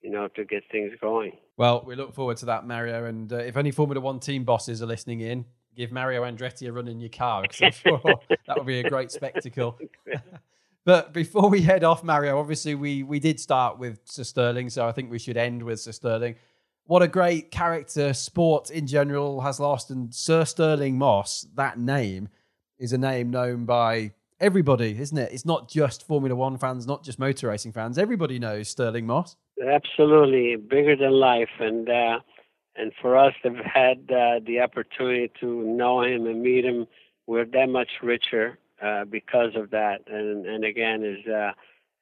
you 0.00 0.10
know, 0.10 0.28
to 0.28 0.44
get 0.44 0.64
things 0.70 0.92
going. 1.00 1.32
Well, 1.56 1.82
we 1.86 1.94
look 1.94 2.14
forward 2.14 2.38
to 2.38 2.46
that, 2.46 2.66
Mario. 2.66 3.04
And 3.04 3.32
uh, 3.32 3.36
if 3.36 3.56
any 3.56 3.70
Formula 3.70 4.00
One 4.00 4.20
team 4.20 4.44
bosses 4.44 4.82
are 4.82 4.86
listening 4.86 5.20
in, 5.20 5.44
give 5.76 5.92
Mario 5.92 6.24
Andretti 6.24 6.68
a 6.68 6.72
run 6.72 6.88
in 6.88 7.00
your 7.00 7.10
car 7.10 7.42
because 7.42 7.62
I'm 7.62 7.72
sure 7.72 8.00
that 8.46 8.56
would 8.56 8.66
be 8.66 8.80
a 8.80 8.88
great 8.88 9.10
spectacle. 9.10 9.78
but 10.84 11.12
before 11.12 11.48
we 11.48 11.62
head 11.62 11.84
off, 11.84 12.02
Mario, 12.02 12.38
obviously 12.38 12.74
we 12.74 13.02
we 13.02 13.20
did 13.20 13.38
start 13.38 13.78
with 13.78 14.00
Sir 14.04 14.24
Stirling, 14.24 14.70
so 14.70 14.86
I 14.86 14.92
think 14.92 15.10
we 15.10 15.18
should 15.18 15.36
end 15.36 15.62
with 15.62 15.80
Sir 15.80 15.92
Stirling. 15.92 16.36
What 16.84 17.02
a 17.02 17.08
great 17.08 17.52
character 17.52 18.12
sport 18.12 18.70
in 18.70 18.88
general 18.88 19.40
has 19.42 19.60
lost, 19.60 19.90
and 19.90 20.12
Sir 20.12 20.44
Stirling 20.44 20.98
Moss, 20.98 21.46
that 21.54 21.78
name 21.78 22.28
is 22.82 22.92
a 22.92 22.98
name 22.98 23.30
known 23.30 23.64
by 23.64 24.10
everybody, 24.40 24.98
isn't 24.98 25.16
it? 25.16 25.32
It's 25.32 25.46
not 25.46 25.68
just 25.68 26.04
Formula 26.04 26.34
One 26.34 26.58
fans, 26.58 26.84
not 26.84 27.04
just 27.04 27.18
motor 27.18 27.48
racing 27.48 27.72
fans. 27.72 27.96
Everybody 27.96 28.40
knows 28.40 28.68
Stirling 28.68 29.06
Moss. 29.06 29.36
Absolutely, 29.64 30.56
bigger 30.56 30.96
than 30.96 31.12
life, 31.12 31.60
and 31.60 31.88
uh, 31.88 32.18
and 32.74 32.92
for 33.00 33.16
us 33.16 33.34
to 33.44 33.50
have 33.50 33.64
had 33.64 33.98
uh, 34.10 34.40
the 34.44 34.58
opportunity 34.60 35.30
to 35.40 35.62
know 35.62 36.02
him 36.02 36.26
and 36.26 36.42
meet 36.42 36.64
him, 36.64 36.88
we're 37.28 37.44
that 37.44 37.68
much 37.68 37.90
richer 38.02 38.58
uh, 38.82 39.04
because 39.04 39.54
of 39.54 39.70
that. 39.70 40.00
And 40.08 40.44
and 40.44 40.64
again, 40.64 41.04
is 41.04 41.24
uh, 41.26 41.52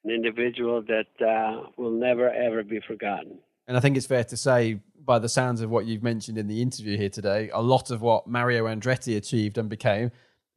an 0.03 0.09
individual 0.09 0.81
that 0.81 1.23
uh, 1.23 1.69
will 1.77 1.91
never 1.91 2.27
ever 2.31 2.63
be 2.63 2.79
forgotten. 2.79 3.37
And 3.67 3.77
I 3.77 3.79
think 3.79 3.95
it's 3.95 4.07
fair 4.07 4.23
to 4.23 4.35
say, 4.35 4.79
by 5.05 5.19
the 5.19 5.29
sounds 5.29 5.61
of 5.61 5.69
what 5.69 5.85
you've 5.85 6.01
mentioned 6.01 6.39
in 6.39 6.47
the 6.47 6.63
interview 6.63 6.97
here 6.97 7.09
today, 7.09 7.51
a 7.53 7.61
lot 7.61 7.91
of 7.91 8.01
what 8.01 8.25
Mario 8.25 8.65
Andretti 8.65 9.15
achieved 9.15 9.59
and 9.59 9.69
became 9.69 10.11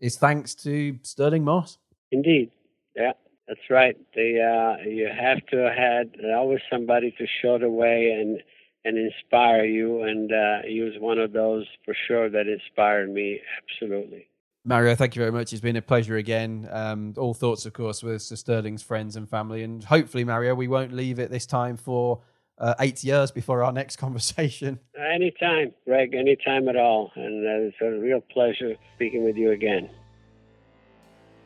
is 0.05 0.16
thanks 0.16 0.55
to 0.55 0.98
Stirling 1.02 1.44
Moss. 1.44 1.78
Indeed. 2.12 2.50
Yeah, 2.94 3.12
that's 3.48 3.70
right. 3.70 3.96
They, 4.14 4.38
uh, 4.38 4.86
you 4.86 5.09
have 5.09 5.44
to 5.46 5.72
have 5.76 6.09
always 6.36 6.61
somebody 6.70 7.14
to 7.18 7.26
show 7.42 7.59
the 7.59 7.70
way 7.70 8.11
and 8.11 8.40
and 8.86 8.98
inspire 8.98 9.64
you. 9.64 10.02
And 10.02 10.30
uh, 10.30 10.59
he 10.66 10.82
was 10.82 10.92
one 11.00 11.18
of 11.18 11.32
those 11.32 11.66
for 11.86 11.94
sure 12.07 12.28
that 12.28 12.46
inspired 12.46 13.11
me. 13.11 13.40
Absolutely. 13.62 14.26
Mario, 14.62 14.94
thank 14.94 15.16
you 15.16 15.20
very 15.20 15.32
much. 15.32 15.55
It's 15.55 15.62
been 15.62 15.76
a 15.76 15.82
pleasure 15.82 16.16
again. 16.16 16.68
Um, 16.70 17.14
all 17.16 17.32
thoughts, 17.32 17.64
of 17.64 17.72
course, 17.72 18.02
with 18.02 18.20
Sir 18.20 18.36
Stirling's 18.36 18.82
friends 18.82 19.16
and 19.16 19.26
family. 19.26 19.62
And 19.62 19.82
hopefully, 19.82 20.24
Mario, 20.24 20.55
we 20.55 20.68
won't 20.68 20.92
leave 20.92 21.18
it 21.18 21.30
this 21.30 21.46
time 21.46 21.78
for 21.78 22.20
uh, 22.59 22.74
eight 22.80 23.02
years 23.05 23.30
before 23.30 23.62
our 23.62 23.72
next 23.72 23.96
conversation. 24.05 24.78
Anytime, 24.98 25.72
Greg, 25.84 26.14
anytime 26.14 26.68
at 26.68 26.76
all. 26.76 27.12
And 27.14 27.46
uh, 27.46 27.68
it's 27.68 27.76
a 27.80 27.90
real 27.98 28.20
pleasure 28.20 28.76
speaking 28.94 29.24
with 29.24 29.36
you 29.36 29.50
again. 29.52 29.90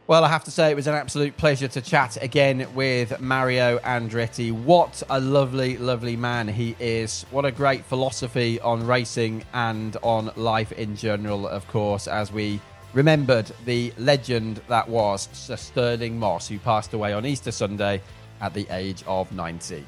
Well, 0.09 0.25
I 0.25 0.29
have 0.29 0.45
to 0.45 0.51
say, 0.51 0.71
it 0.71 0.75
was 0.75 0.87
an 0.87 0.95
absolute 0.95 1.37
pleasure 1.37 1.69
to 1.69 1.83
chat 1.83 2.17
again 2.23 2.67
with 2.75 3.21
Mario 3.21 3.77
Andretti. 3.81 4.51
What 4.51 5.03
a 5.11 5.21
lovely, 5.21 5.77
lovely 5.77 6.17
man 6.17 6.49
he 6.49 6.75
is. 6.81 7.27
What 7.31 7.45
a 7.45 7.53
great 7.53 7.85
philosophy 7.85 8.59
on 8.61 8.87
racing 8.87 9.45
and 9.53 9.99
on 10.03 10.31
life 10.37 10.73
in 10.73 10.97
general, 10.97 11.47
of 11.47 11.69
course, 11.69 12.09
as 12.09 12.33
we 12.33 12.59
remembered 12.95 13.53
the 13.67 13.93
legend 13.99 14.63
that 14.69 14.89
was 14.89 15.29
Sir 15.35 15.57
Stirling 15.57 16.19
Moss, 16.19 16.49
who 16.49 16.59
passed 16.59 16.95
away 16.95 17.13
on 17.13 17.27
Easter 17.27 17.53
Sunday 17.53 18.01
at 18.41 18.55
the 18.55 18.67
age 18.71 19.05
of 19.07 19.31
90. 19.31 19.85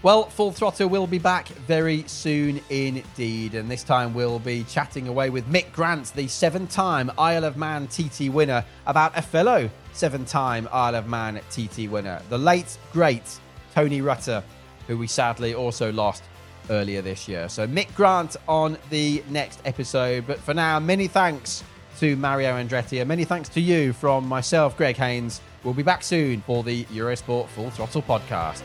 Well, 0.00 0.26
Full 0.30 0.52
Throttle 0.52 0.88
will 0.88 1.08
be 1.08 1.18
back 1.18 1.48
very 1.48 2.04
soon 2.06 2.60
indeed, 2.70 3.56
and 3.56 3.68
this 3.68 3.82
time 3.82 4.14
we'll 4.14 4.38
be 4.38 4.62
chatting 4.62 5.08
away 5.08 5.28
with 5.28 5.50
Mick 5.50 5.72
Grant, 5.72 6.12
the 6.14 6.28
seven 6.28 6.68
time 6.68 7.10
Isle 7.18 7.42
of 7.42 7.56
Man 7.56 7.88
TT 7.88 8.28
winner, 8.28 8.64
about 8.86 9.18
a 9.18 9.22
fellow 9.22 9.68
seven 9.92 10.24
time 10.24 10.68
Isle 10.70 10.94
of 10.94 11.08
Man 11.08 11.40
TT 11.50 11.90
winner, 11.90 12.22
the 12.28 12.38
late, 12.38 12.78
great 12.92 13.40
Tony 13.74 14.00
Rutter, 14.00 14.44
who 14.86 14.96
we 14.96 15.08
sadly 15.08 15.52
also 15.52 15.90
lost 15.90 16.22
earlier 16.70 17.02
this 17.02 17.26
year. 17.26 17.48
So, 17.48 17.66
Mick 17.66 17.92
Grant 17.96 18.36
on 18.46 18.78
the 18.90 19.24
next 19.30 19.60
episode, 19.64 20.28
but 20.28 20.38
for 20.38 20.54
now, 20.54 20.78
many 20.78 21.08
thanks 21.08 21.64
to 21.98 22.14
Mario 22.14 22.52
Andretti, 22.52 23.00
and 23.00 23.08
many 23.08 23.24
thanks 23.24 23.48
to 23.48 23.60
you 23.60 23.92
from 23.92 24.28
myself, 24.28 24.76
Greg 24.76 24.96
Haynes. 24.96 25.40
We'll 25.64 25.74
be 25.74 25.82
back 25.82 26.04
soon 26.04 26.40
for 26.42 26.62
the 26.62 26.84
Eurosport 26.84 27.48
Full 27.48 27.70
Throttle 27.70 28.02
podcast. 28.02 28.62